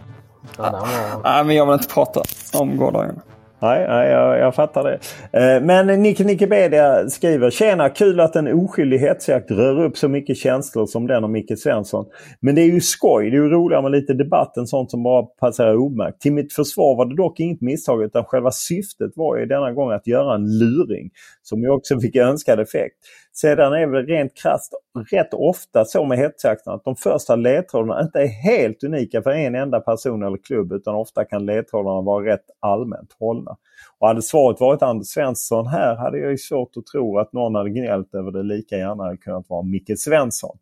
Ja, 0.57 0.87
Nej, 1.23 1.45
men 1.45 1.55
jag 1.55 1.65
vill 1.65 1.73
inte 1.73 1.93
prata 1.93 2.21
om 2.53 2.77
gårdagen. 2.77 3.21
Nej, 3.61 3.87
nej 3.87 4.11
jag, 4.11 4.39
jag 4.39 4.55
fattar 4.55 4.83
det. 4.83 4.99
Eh, 5.39 5.63
men 5.63 6.01
Nicke 6.01 6.23
Nickebedia 6.23 7.09
skriver 7.09 7.49
Tjena! 7.49 7.89
Kul 7.89 8.19
att 8.19 8.35
en 8.35 8.47
oskyldig 8.47 8.99
hetsjakt 8.99 9.51
rör 9.51 9.83
upp 9.83 9.97
så 9.97 10.07
mycket 10.07 10.37
känslor 10.37 10.85
som 10.85 11.07
den 11.07 11.23
om 11.23 11.31
Micke 11.31 11.59
Svensson. 11.59 12.05
Men 12.39 12.55
det 12.55 12.61
är 12.61 12.65
ju 12.65 12.81
skoj. 12.81 13.29
Det 13.29 13.37
är 13.37 13.41
ju 13.41 13.49
roligare 13.49 13.81
med 13.81 13.91
lite 13.91 14.13
debatt 14.13 14.57
än 14.57 14.67
sånt 14.67 14.91
som 14.91 15.03
bara 15.03 15.23
passerar 15.23 15.75
obemärkt. 15.75 16.21
Till 16.21 16.33
mitt 16.33 16.53
försvar 16.53 16.95
var 16.97 17.05
det 17.05 17.15
dock 17.15 17.39
inget 17.39 17.61
misstag 17.61 18.03
utan 18.03 18.23
själva 18.23 18.51
syftet 18.51 19.11
var 19.15 19.37
ju 19.37 19.45
denna 19.45 19.71
gång 19.71 19.91
att 19.91 20.07
göra 20.07 20.35
en 20.35 20.57
luring. 20.59 21.09
Som 21.41 21.61
ju 21.61 21.69
också 21.69 21.99
fick 21.99 22.15
önskad 22.15 22.59
effekt. 22.59 22.95
Sedan 23.33 23.73
är 23.73 23.87
väl 23.87 24.05
rent 24.05 24.37
krasst 24.37 24.73
rätt 25.11 25.33
ofta 25.33 25.85
så 25.85 26.05
med 26.05 26.17
hetsjakten 26.17 26.73
att 26.73 26.83
de 26.83 26.95
första 26.95 27.35
ledtrådarna 27.35 28.01
inte 28.01 28.19
är 28.19 28.27
helt 28.27 28.83
unika 28.83 29.21
för 29.21 29.31
en 29.31 29.55
enda 29.55 29.79
person 29.79 30.23
eller 30.23 30.37
klubb 30.37 30.71
utan 30.71 30.95
ofta 30.95 31.25
kan 31.25 31.45
ledtrådarna 31.45 32.01
vara 32.01 32.25
rätt 32.25 32.45
allmänt 32.59 33.15
hållna. 33.19 33.57
Och 33.99 34.07
hade 34.07 34.21
svaret 34.21 34.59
varit 34.59 34.81
Anders 34.81 35.07
Svensson 35.07 35.67
här 35.67 35.95
hade 35.95 36.19
jag 36.19 36.31
ju 36.31 36.37
svårt 36.37 36.77
att 36.77 36.85
tro 36.85 37.19
att 37.19 37.33
någon 37.33 37.55
hade 37.55 37.69
gnällt 37.69 38.15
över 38.15 38.31
det 38.31 38.43
lika 38.43 38.77
gärna 38.77 39.03
hade 39.03 39.17
kunnat 39.17 39.49
vara 39.49 39.63
Micke 39.63 39.99
Svensson. 39.99 40.57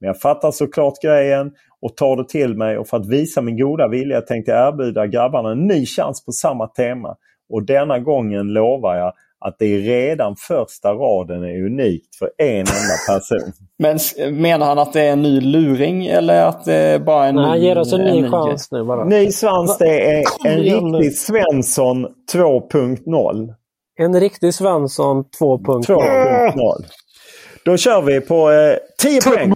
Men 0.00 0.06
jag 0.06 0.20
fattar 0.20 0.50
såklart 0.50 1.02
grejen 1.02 1.52
och 1.80 1.96
tar 1.96 2.16
det 2.16 2.28
till 2.28 2.56
mig 2.56 2.78
och 2.78 2.88
för 2.88 2.96
att 2.96 3.06
visa 3.06 3.42
min 3.42 3.58
goda 3.58 3.88
vilja 3.88 4.20
tänkte 4.20 4.52
jag 4.52 4.68
erbjuda 4.68 5.06
grabbarna 5.06 5.52
en 5.52 5.66
ny 5.66 5.86
chans 5.86 6.24
på 6.24 6.32
samma 6.32 6.66
tema. 6.66 7.16
Och 7.48 7.62
denna 7.62 7.98
gången 7.98 8.52
lovar 8.52 8.96
jag 8.96 9.12
att 9.40 9.56
det 9.58 9.66
är 9.66 9.78
redan 9.78 10.36
första 10.36 10.92
raden 10.92 11.42
är 11.42 11.66
unikt 11.66 12.16
för 12.16 12.30
en 12.38 12.58
enda 12.58 12.96
person. 13.08 13.52
Men 13.78 13.98
menar 14.40 14.66
han 14.66 14.78
att 14.78 14.92
det 14.92 15.00
är 15.02 15.12
en 15.12 15.22
ny 15.22 15.40
luring 15.40 16.06
eller 16.06 16.42
att 16.42 16.64
det 16.64 16.74
är 16.74 16.98
bara 16.98 17.26
en 17.26 17.34
Nej, 17.34 17.44
ny... 17.44 17.48
Han 17.48 17.60
ger 17.60 17.78
oss 17.78 17.92
en 17.92 18.00
ny 18.00 18.18
en 18.18 18.30
chans 18.30 18.72
ny, 18.72 18.78
nu 18.78 18.84
bara. 18.84 19.04
Ny 19.04 19.32
svans, 19.32 19.78
det 19.78 20.10
är 20.10 20.22
Kom 20.24 20.50
en 20.50 20.62
riktig 20.62 21.18
Svensson 21.18 22.06
2.0. 22.32 23.54
En 23.98 24.20
riktig 24.20 24.54
Svensson 24.54 25.24
2.0. 25.40 25.84
2.0. 25.84 26.84
Då 27.64 27.76
kör 27.76 28.02
vi 28.02 28.20
på 28.20 28.50
eh, 28.50 28.76
10 29.02 29.20
poäng. 29.20 29.54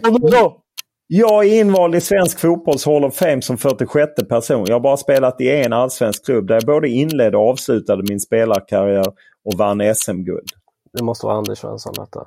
Jag 1.07 1.44
är 1.44 1.61
invald 1.61 1.94
i 1.94 2.00
svensk 2.00 2.40
fotbolls 2.40 2.86
Hall 2.86 3.05
of 3.05 3.14
Fame 3.14 3.42
som 3.42 3.59
46 3.59 4.12
person. 4.28 4.64
Jag 4.68 4.74
har 4.74 4.80
bara 4.80 4.96
spelat 4.96 5.40
i 5.40 5.50
en 5.50 5.72
allsvensk 5.72 6.24
klubb 6.24 6.46
där 6.46 6.55
jag 6.55 6.64
både 6.64 6.88
inledde 6.88 7.36
och 7.36 7.48
avslutade 7.50 8.03
min 8.09 8.20
spelarkarriär 8.20 9.07
och 9.44 9.55
vann 9.59 9.94
SM-guld. 9.94 10.48
Det 10.92 11.05
måste 11.05 11.26
vara 11.26 11.36
Anders 11.36 11.59
Svensson 11.59 11.92
detta. 11.96 12.26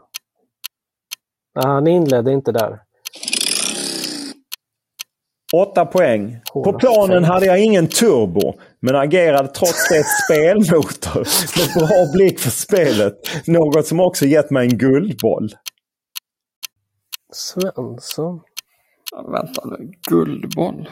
Nej, 1.55 1.65
han 1.65 1.87
inledde 1.87 2.31
inte 2.31 2.51
där. 2.51 2.79
8 5.53 5.85
poäng. 5.85 6.41
På 6.53 6.73
planen 6.73 7.23
hade 7.23 7.45
jag 7.45 7.63
ingen 7.63 7.87
turbo, 7.87 8.53
men 8.79 8.95
agerade 8.95 9.47
trots 9.47 9.89
det 9.89 10.03
spelmotor 10.25 11.27
med 11.57 11.87
bra 11.87 12.13
blick 12.13 12.39
för 12.39 12.49
spelet. 12.49 13.13
Något 13.47 13.87
som 13.87 13.99
också 13.99 14.25
gett 14.25 14.51
mig 14.51 14.67
en 14.67 14.77
guldboll. 14.77 15.49
Svensson. 17.33 18.41
Vänta 19.31 19.65
nu. 19.65 19.91
Guldboll. 20.09 20.89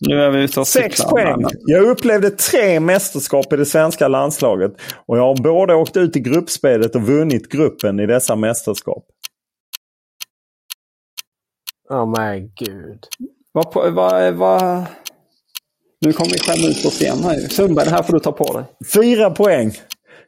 Nu 0.00 0.22
är 0.22 0.30
vi 0.30 0.42
ute 0.42 0.60
och 0.60 0.66
Sex 0.66 0.96
cyklar. 0.96 1.10
poäng. 1.10 1.44
Jag 1.66 1.82
upplevde 1.84 2.30
tre 2.30 2.80
mästerskap 2.80 3.52
i 3.52 3.56
det 3.56 3.66
svenska 3.66 4.08
landslaget. 4.08 4.72
Och 5.06 5.18
jag 5.18 5.22
har 5.22 5.42
både 5.42 5.74
åkt 5.74 5.96
ut 5.96 6.16
i 6.16 6.20
gruppspelet 6.20 6.94
och 6.94 7.02
vunnit 7.02 7.48
gruppen 7.48 8.00
i 8.00 8.06
dessa 8.06 8.36
mästerskap. 8.36 9.04
Ja 11.88 12.06
men 12.06 12.40
gud. 12.40 13.04
Vad, 13.52 13.94
vad, 13.94 14.34
vad... 14.34 14.84
Nu 16.00 16.12
kommer 16.12 16.30
vi 16.30 16.38
skämma 16.38 16.68
ut 16.68 16.82
på 16.82 16.90
scen 16.90 17.18
här 17.24 17.34
ju. 17.34 17.48
Sundberg, 17.48 17.84
det 17.84 17.90
här 17.90 18.02
får 18.02 18.12
du 18.12 18.20
ta 18.20 18.32
på 18.32 18.52
dig. 18.58 18.64
Fyra 18.94 19.30
poäng. 19.30 19.72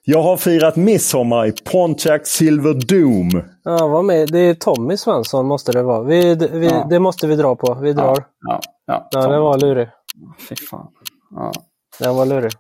Jag 0.08 0.22
har 0.22 0.36
firat 0.36 0.76
midsommar 0.76 1.46
i 1.46 1.52
Pontiac 1.52 2.20
Silver 2.26 2.74
Doom. 2.74 3.42
Ja, 3.64 3.86
vad 3.86 4.04
med? 4.04 4.28
Det 4.32 4.38
är 4.38 4.54
Tommy 4.54 4.96
Svensson 4.96 5.46
måste 5.46 5.72
det 5.72 5.82
vara. 5.82 6.02
Vi, 6.02 6.34
vi, 6.34 6.66
Ja. 6.66 6.86
Det 6.90 6.98
måste 6.98 7.26
vi 7.26 7.36
dra 7.36 7.56
på. 7.56 7.74
Vi 7.74 7.92
drar. 7.92 8.24
Ja, 8.46 8.60
ja. 8.86 9.08
Ja, 9.10 9.20
den 9.28 9.40
var 9.42 9.58
lurig. 9.58 9.88
Fy 10.48 10.56
fan. 10.56 10.86
Ja. 11.36 11.52
Den 12.00 12.16
var 12.16 12.26
lurig. 12.26 12.52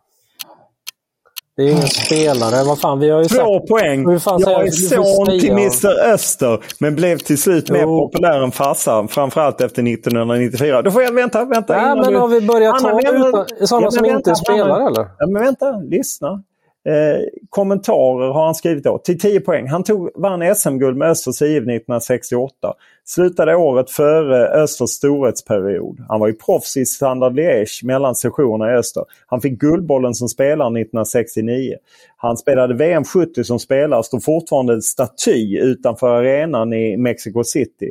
Det 1.56 1.62
är 1.62 1.70
ingen 1.70 1.82
spelare. 1.88 2.64
Vad 2.64 2.78
fan, 2.80 2.98
vi 2.98 3.10
har 3.10 3.18
ju 3.22 3.28
sagt... 3.28 3.40
Två 3.40 3.60
poäng. 3.66 4.08
Hur 4.10 4.18
fan 4.18 4.40
Jag 4.40 4.66
är 4.66 4.70
son 4.70 5.26
till 5.40 5.50
Mr 5.50 6.12
Öster, 6.12 6.60
men 6.80 6.94
blev 6.94 7.18
till 7.18 7.38
slut 7.42 7.70
mer 7.70 7.82
Jo. 7.82 8.00
populär 8.10 8.40
än 8.42 8.50
farsan. 8.52 9.08
Framförallt 9.08 9.60
efter 9.60 9.82
1994. 9.92 10.82
Då 10.82 10.90
får 10.90 11.02
jag 11.02 11.12
vänta, 11.12 11.44
vänta. 11.44 11.76
Nej, 11.76 11.96
men 12.02 12.12
du- 12.12 12.18
har 12.18 12.28
vi 12.28 12.40
börjat 12.40 12.78
ta 12.80 12.88
Anna, 12.88 12.96
vänta. 12.96 13.28
utan, 13.28 13.66
sådana 13.66 13.86
Ja, 13.86 13.90
som 13.90 14.02
men 14.02 14.10
inte 14.16 14.30
vänta, 14.30 14.34
spelar 14.34 14.86
eller? 14.86 15.08
Ja, 15.18 15.26
men 15.26 15.42
vänta, 15.42 15.72
lyssna. 15.72 16.42
Eh, 16.86 17.20
kommentarer 17.50 18.32
har 18.32 18.44
han 18.44 18.54
skrivit 18.54 18.84
då. 18.84 18.98
Till 18.98 19.18
10 19.18 19.40
poäng. 19.40 19.68
Han 19.68 19.82
tog, 19.82 20.10
vann 20.14 20.54
SM-guld 20.54 20.96
med 20.96 21.10
Östers 21.10 21.42
IF 21.42 21.56
1968. 21.56 22.74
Slutade 23.04 23.56
året 23.56 23.90
före 23.90 24.48
Östers 24.48 24.90
storhetsperiod. 24.90 26.04
Han 26.08 26.20
var 26.20 26.26
ju 26.26 26.34
proffs 26.34 26.76
i 26.76 26.86
Standard 26.86 27.32
Liège 27.38 27.84
mellan 27.84 28.14
sessionerna 28.14 28.72
i 28.72 28.76
Öster. 28.76 29.04
Han 29.26 29.40
fick 29.40 29.58
Guldbollen 29.58 30.14
som 30.14 30.28
spelare 30.28 30.68
1969. 30.68 31.74
Han 32.16 32.36
spelade 32.36 32.74
VM 32.74 33.04
70 33.04 33.44
som 33.44 33.58
spelare 33.58 34.02
står 34.02 34.20
fortfarande 34.20 34.72
en 34.72 34.82
staty 34.82 35.58
utanför 35.58 36.08
arenan 36.08 36.72
i 36.72 36.96
Mexico 36.96 37.44
City. 37.44 37.90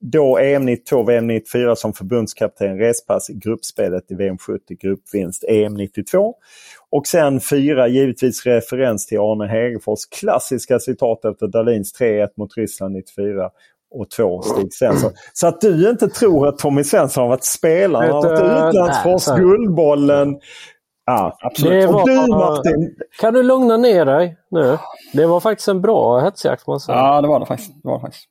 Då 0.00 0.38
EM 0.38 0.64
92, 0.64 1.02
VM 1.02 1.26
94 1.26 1.76
som 1.76 1.92
förbundskapten, 1.92 2.78
respass 2.78 3.30
i 3.30 3.34
gruppspelet 3.34 4.10
i 4.10 4.14
VM 4.14 4.38
70, 4.38 4.74
gruppvinst 4.74 5.44
EM 5.48 5.74
92. 5.74 6.34
Och 6.92 7.06
sen 7.06 7.40
fyra, 7.40 7.88
givetvis 7.88 8.46
referens 8.46 9.06
till 9.06 9.18
Arne 9.18 9.46
Hegerfors 9.46 10.06
klassiska 10.20 10.78
citat 10.78 11.24
efter 11.24 11.46
Dahlins 11.46 12.00
3-1 12.00 12.28
mot 12.36 12.56
Ryssland 12.56 12.94
94 12.94 13.50
och 13.94 14.10
två 14.10 14.42
Stig 14.42 14.74
Svensson. 14.74 15.10
Så 15.32 15.46
att 15.46 15.60
du 15.60 15.90
inte 15.90 16.08
tror 16.08 16.48
att 16.48 16.58
Tommy 16.58 16.84
Svensson 16.84 17.20
har 17.22 17.28
varit 17.28 17.44
spelare, 17.44 18.04
han 18.04 18.12
har 18.12 18.22
varit 18.22 18.68
utlandsproffs, 18.74 19.28
Guldbollen. 19.36 20.40
Ja, 21.06 21.36
absolut. 21.40 21.72
Det 21.82 21.88
Och 21.88 21.94
var- 21.94 22.06
du 22.06 22.30
Martin, 22.30 22.94
Kan 23.20 23.34
du 23.34 23.42
lugna 23.42 23.76
ner 23.76 24.04
dig 24.04 24.36
nu? 24.50 24.78
Det 25.12 25.26
var 25.26 25.40
faktiskt 25.40 25.68
en 25.68 25.80
bra 25.80 26.20
hetsjakt 26.20 26.66
måste 26.66 26.92
jag 26.92 26.98
säga. 26.98 27.06
ja, 27.08 27.20
det 27.20 27.28
var 27.28 27.40
det 27.40 27.46
faktiskt. 27.46 27.82
Det 27.82 27.88
var 27.88 27.94
det 27.98 28.00
faktiskt. 28.00 28.24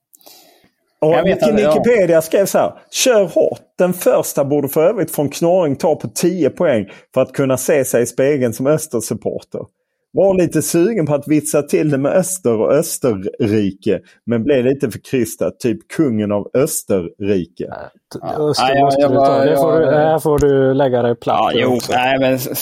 Och 1.01 1.13
Jag 1.13 1.23
vet 1.23 1.41
Wiki- 1.41 1.49
inte, 1.49 1.61
ja. 1.61 1.73
Wikipedia 1.73 2.21
skrev 2.21 2.45
så 2.45 2.57
här. 2.57 2.73
Kör 2.91 3.23
hårt. 3.25 3.61
Den 3.77 3.93
första 3.93 4.45
borde 4.45 4.67
för 4.67 4.83
övrigt 4.89 5.11
från 5.11 5.29
Knorring 5.29 5.75
ta 5.75 5.95
på 5.95 6.07
10 6.07 6.49
poäng 6.49 6.85
för 7.13 7.21
att 7.21 7.33
kunna 7.33 7.57
se 7.57 7.85
sig 7.85 8.03
i 8.03 8.05
spegeln 8.05 8.53
som 8.53 8.67
Östersupporter. 8.67 9.61
Var 10.11 10.33
lite 10.33 10.61
sugen 10.61 11.05
på 11.05 11.13
att 11.15 11.27
vitsa 11.27 11.61
till 11.61 11.89
det 11.89 11.97
med 11.97 12.11
Öster 12.11 12.59
och 12.61 12.71
Österrike. 12.73 13.99
Men 14.25 14.43
blev 14.43 14.65
lite 14.65 14.91
för 14.91 14.99
krystad. 14.99 15.51
Typ 15.51 15.87
kungen 15.87 16.31
av 16.31 16.47
Österrike. 16.53 17.65
Ja. 18.21 18.53
Jag- 18.99 19.09
var- 19.09 19.45
jag- 19.45 19.81
du, 19.81 19.95
här 19.95 20.19
får 20.19 20.39
du 20.39 20.73
lägga 20.73 21.01
dig 21.01 21.15
platt 21.15 21.51
Ja, 21.53 21.59
jo, 21.61 21.77
nej, 21.89 22.19
men 22.19 22.39
så, 22.39 22.55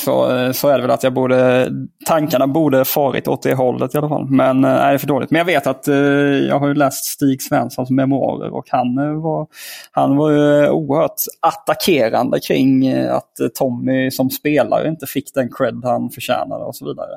så 0.53 0.67
är 0.67 0.75
det 0.75 0.81
väl 0.81 0.91
att 0.91 1.03
jag 1.03 1.13
borde... 1.13 1.69
Tankarna 2.05 2.47
borde 2.47 2.85
farit 2.85 3.27
åt 3.27 3.41
det 3.41 3.53
hållet 3.53 3.95
i 3.95 3.97
alla 3.97 4.09
fall. 4.09 4.25
Men 4.29 4.63
eh, 4.63 4.71
nej, 4.71 4.87
det 4.89 4.93
är 4.93 4.97
för 4.97 5.07
dåligt. 5.07 5.31
Men 5.31 5.37
jag 5.37 5.45
vet 5.45 5.67
att 5.67 5.87
eh, 5.87 5.95
jag 5.95 6.59
har 6.59 6.67
ju 6.67 6.73
läst 6.73 7.05
Stig 7.05 7.41
Svenssons 7.41 7.89
memoarer 7.89 8.53
och 8.55 8.65
han 8.69 8.97
eh, 8.97 9.21
var, 9.21 9.47
han 9.91 10.17
var 10.17 10.31
ju 10.31 10.69
oerhört 10.69 11.15
attackerande 11.39 12.39
kring 12.39 12.93
att 12.97 13.31
Tommy 13.59 14.11
som 14.11 14.29
spelare 14.29 14.87
inte 14.87 15.05
fick 15.05 15.33
den 15.33 15.49
cred 15.51 15.81
han 15.83 16.09
förtjänade 16.09 16.63
och 16.65 16.75
så 16.75 16.85
vidare. 16.85 17.07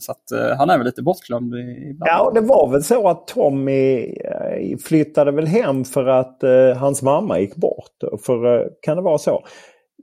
Så 0.00 0.12
att 0.12 0.32
eh, 0.32 0.56
han 0.58 0.70
är 0.70 0.78
väl 0.78 0.86
lite 0.86 1.02
bortglömd 1.02 1.54
ibland. 1.54 2.08
Ja, 2.10 2.22
och 2.26 2.34
det 2.34 2.40
var 2.40 2.70
väl 2.70 2.82
så 2.82 3.08
att 3.08 3.26
Tommy 3.26 3.96
eh, 4.04 4.76
flyttade 4.84 5.32
väl 5.32 5.46
hem 5.46 5.84
för 5.84 6.06
att 6.06 6.42
eh, 6.42 6.76
hans 6.76 7.02
mamma 7.02 7.38
gick 7.40 7.56
bort. 7.56 8.20
För, 8.26 8.68
kan 8.82 8.96
det 8.96 9.02
vara 9.02 9.18
så? 9.18 9.44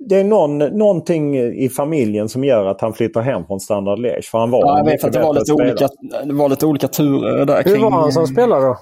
Det 0.10 0.16
är 0.20 0.24
någon, 0.24 0.58
någonting 0.58 1.38
i 1.38 1.70
familjen 1.70 2.30
som 2.30 2.44
gör 2.44 2.66
att 2.66 2.82
han 2.82 2.94
flyttar 2.94 3.22
hem 3.22 3.46
från 3.48 3.60
Standard 3.60 4.00
Liège. 4.00 4.22
För 4.32 4.38
han 4.38 4.52
var 4.52 4.60
Ja, 4.60 4.78
jag 4.78 4.86
vet 4.86 5.04
att 5.04 5.14
det 5.14 5.20
var, 5.20 5.34
lite 5.34 5.46
spelare. 5.46 5.70
olika, 5.72 5.88
det 6.26 6.34
var 6.34 6.50
lite 6.50 6.66
olika 6.66 6.88
turer 6.88 7.46
där 7.46 7.64
Hur 7.64 7.74
kring... 7.74 7.84
var 7.84 7.92
han 7.92 8.12
som 8.12 8.28
spelare 8.28 8.62
då? 8.62 8.78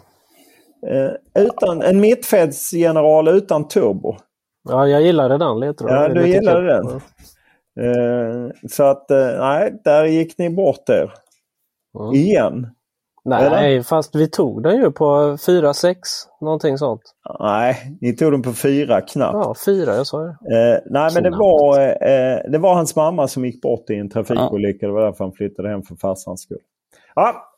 Eh, 0.87 1.43
utan, 1.45 1.81
en 1.81 1.99
mittfältsgeneral 1.99 3.27
utan 3.27 3.67
turbo. 3.67 4.15
Ja, 4.69 4.87
jag 4.87 5.01
gillade 5.01 5.37
den 5.37 5.59
ledtråden. 5.59 5.95
Ja, 5.95 6.01
Det 6.01 6.05
är 6.11 6.15
du 6.15 6.21
lite 6.25 6.37
gillade 6.37 6.59
kul. 6.59 6.67
den. 6.67 7.01
Eh, 7.79 8.67
så 8.69 8.83
att, 8.83 9.11
eh, 9.11 9.39
nej, 9.39 9.81
där 9.83 10.05
gick 10.05 10.37
ni 10.37 10.49
bort 10.49 10.89
er. 10.89 11.13
Mm. 11.99 12.13
Igen. 12.13 12.67
Nej, 13.25 13.83
fast 13.83 14.15
vi 14.15 14.29
tog 14.29 14.63
den 14.63 14.77
ju 14.77 14.91
på 14.91 15.37
4-6, 15.37 15.95
någonting 16.41 16.77
sånt. 16.77 17.01
Nej, 17.39 17.97
ni 18.01 18.15
tog 18.15 18.31
den 18.31 18.41
på 18.41 18.53
fyra 18.53 19.01
knappt. 19.01 19.33
Ja, 19.33 19.55
fyra, 19.65 19.95
jag 19.95 20.07
sa 20.07 20.19
det. 20.19 20.29
Eh, 20.29 20.79
nej, 20.85 21.11
men 21.13 21.23
det 21.23 21.29
var, 21.29 21.79
eh, 21.79 22.51
det 22.51 22.57
var 22.57 22.73
hans 22.73 22.95
mamma 22.95 23.27
som 23.27 23.45
gick 23.45 23.61
bort 23.61 23.89
i 23.89 23.95
en 23.95 24.09
trafikolycka. 24.09 24.87
Det 24.87 24.93
var 24.93 25.05
därför 25.05 25.23
han 25.23 25.33
flyttade 25.33 25.69
hem 25.69 25.83
för 25.83 25.95
farsans 25.95 26.41
skull. 26.41 26.61
Ja, 27.15 27.50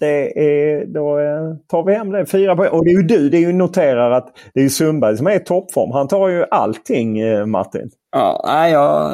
det 0.00 0.38
är, 0.38 0.86
då 0.86 1.18
eh, 1.18 1.56
tar 1.66 1.84
vi 1.84 1.94
hem 1.94 2.12
det. 2.12 2.26
Fyra 2.26 2.56
poäng. 2.56 2.70
Och 2.70 2.84
det 2.84 2.90
är 2.90 2.96
ju 2.96 3.02
du, 3.02 3.28
det 3.28 3.36
är 3.36 3.40
ju 3.40 3.52
noterar 3.52 4.10
att 4.10 4.28
det 4.54 4.60
är 4.60 4.68
Sundberg 4.68 5.16
som 5.16 5.26
är 5.26 5.36
i 5.36 5.40
toppform. 5.40 5.90
Han 5.90 6.08
tar 6.08 6.28
ju 6.28 6.44
allting, 6.50 7.18
eh, 7.18 7.46
Martin. 7.46 7.90
Ja, 8.12 8.44
nej, 8.46 8.72
jag, 8.72 9.12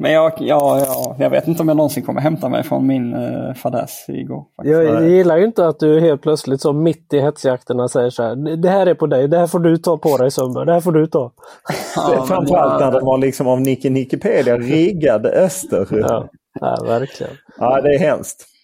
men 0.00 0.12
jag, 0.12 0.32
ja, 0.38 0.78
ja, 0.86 1.16
jag 1.18 1.30
vet 1.30 1.48
inte 1.48 1.62
om 1.62 1.68
jag 1.68 1.76
någonsin 1.76 2.02
kommer 2.02 2.20
hämta 2.20 2.48
mig 2.48 2.62
från 2.62 2.86
min 2.86 3.14
uh, 3.14 3.54
fadäs 3.54 4.04
igår. 4.08 4.44
faktiskt. 4.56 4.74
Jag, 4.74 5.08
gillar 5.08 5.36
ju 5.36 5.44
inte 5.44 5.66
att 5.66 5.80
du 5.80 6.00
helt 6.00 6.22
plötsligt 6.22 6.60
så 6.60 6.72
mitt 6.72 7.12
i 7.12 7.20
hetsjakterna 7.20 7.88
säger 7.88 8.10
så 8.10 8.22
här. 8.22 8.56
Det 8.56 8.68
här 8.68 8.86
är 8.86 8.94
på 8.94 9.06
dig, 9.06 9.28
det 9.28 9.38
här 9.38 9.46
får 9.46 9.58
du 9.58 9.76
ta 9.76 9.98
på 9.98 10.16
dig 10.16 10.30
Sundberg, 10.30 10.66
det 10.66 10.72
här 10.72 10.80
får 10.80 10.92
du 10.92 11.06
ta. 11.06 11.32
Ja, 11.96 12.24
Framförallt 12.28 12.80
när 12.80 12.92
den 12.92 13.04
var 13.04 13.18
liksom 13.18 13.46
av 13.46 13.60
Nicke 13.60 13.90
Nickepedia 13.90 14.56
riggad 14.56 15.26
öster. 15.26 15.86
Ja, 15.90 16.28
ja 16.60 16.84
verkligen. 16.86 17.32
Ja, 17.58 17.80
det 17.80 17.94
är 17.94 17.98
hemskt. 17.98 18.57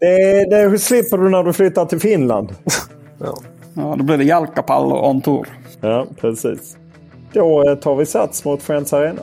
Det, 0.00 0.44
det 0.50 0.78
slipper 0.78 1.18
du 1.18 1.30
när 1.30 1.42
du 1.42 1.52
flyttar 1.52 1.86
till 1.86 2.00
Finland. 2.00 2.54
Ja. 3.18 3.34
Ja, 3.74 3.94
då 3.98 4.04
blir 4.04 4.18
det 4.18 4.24
Jalkapallo 4.24 5.08
on 5.08 5.20
tour. 5.20 5.48
Ja, 5.80 6.06
precis. 6.20 6.76
Då 7.32 7.68
eh, 7.70 7.74
tar 7.74 7.94
vi 7.96 8.06
sats 8.06 8.44
mot 8.44 8.62
Friends 8.62 8.92
Arena. 8.92 9.22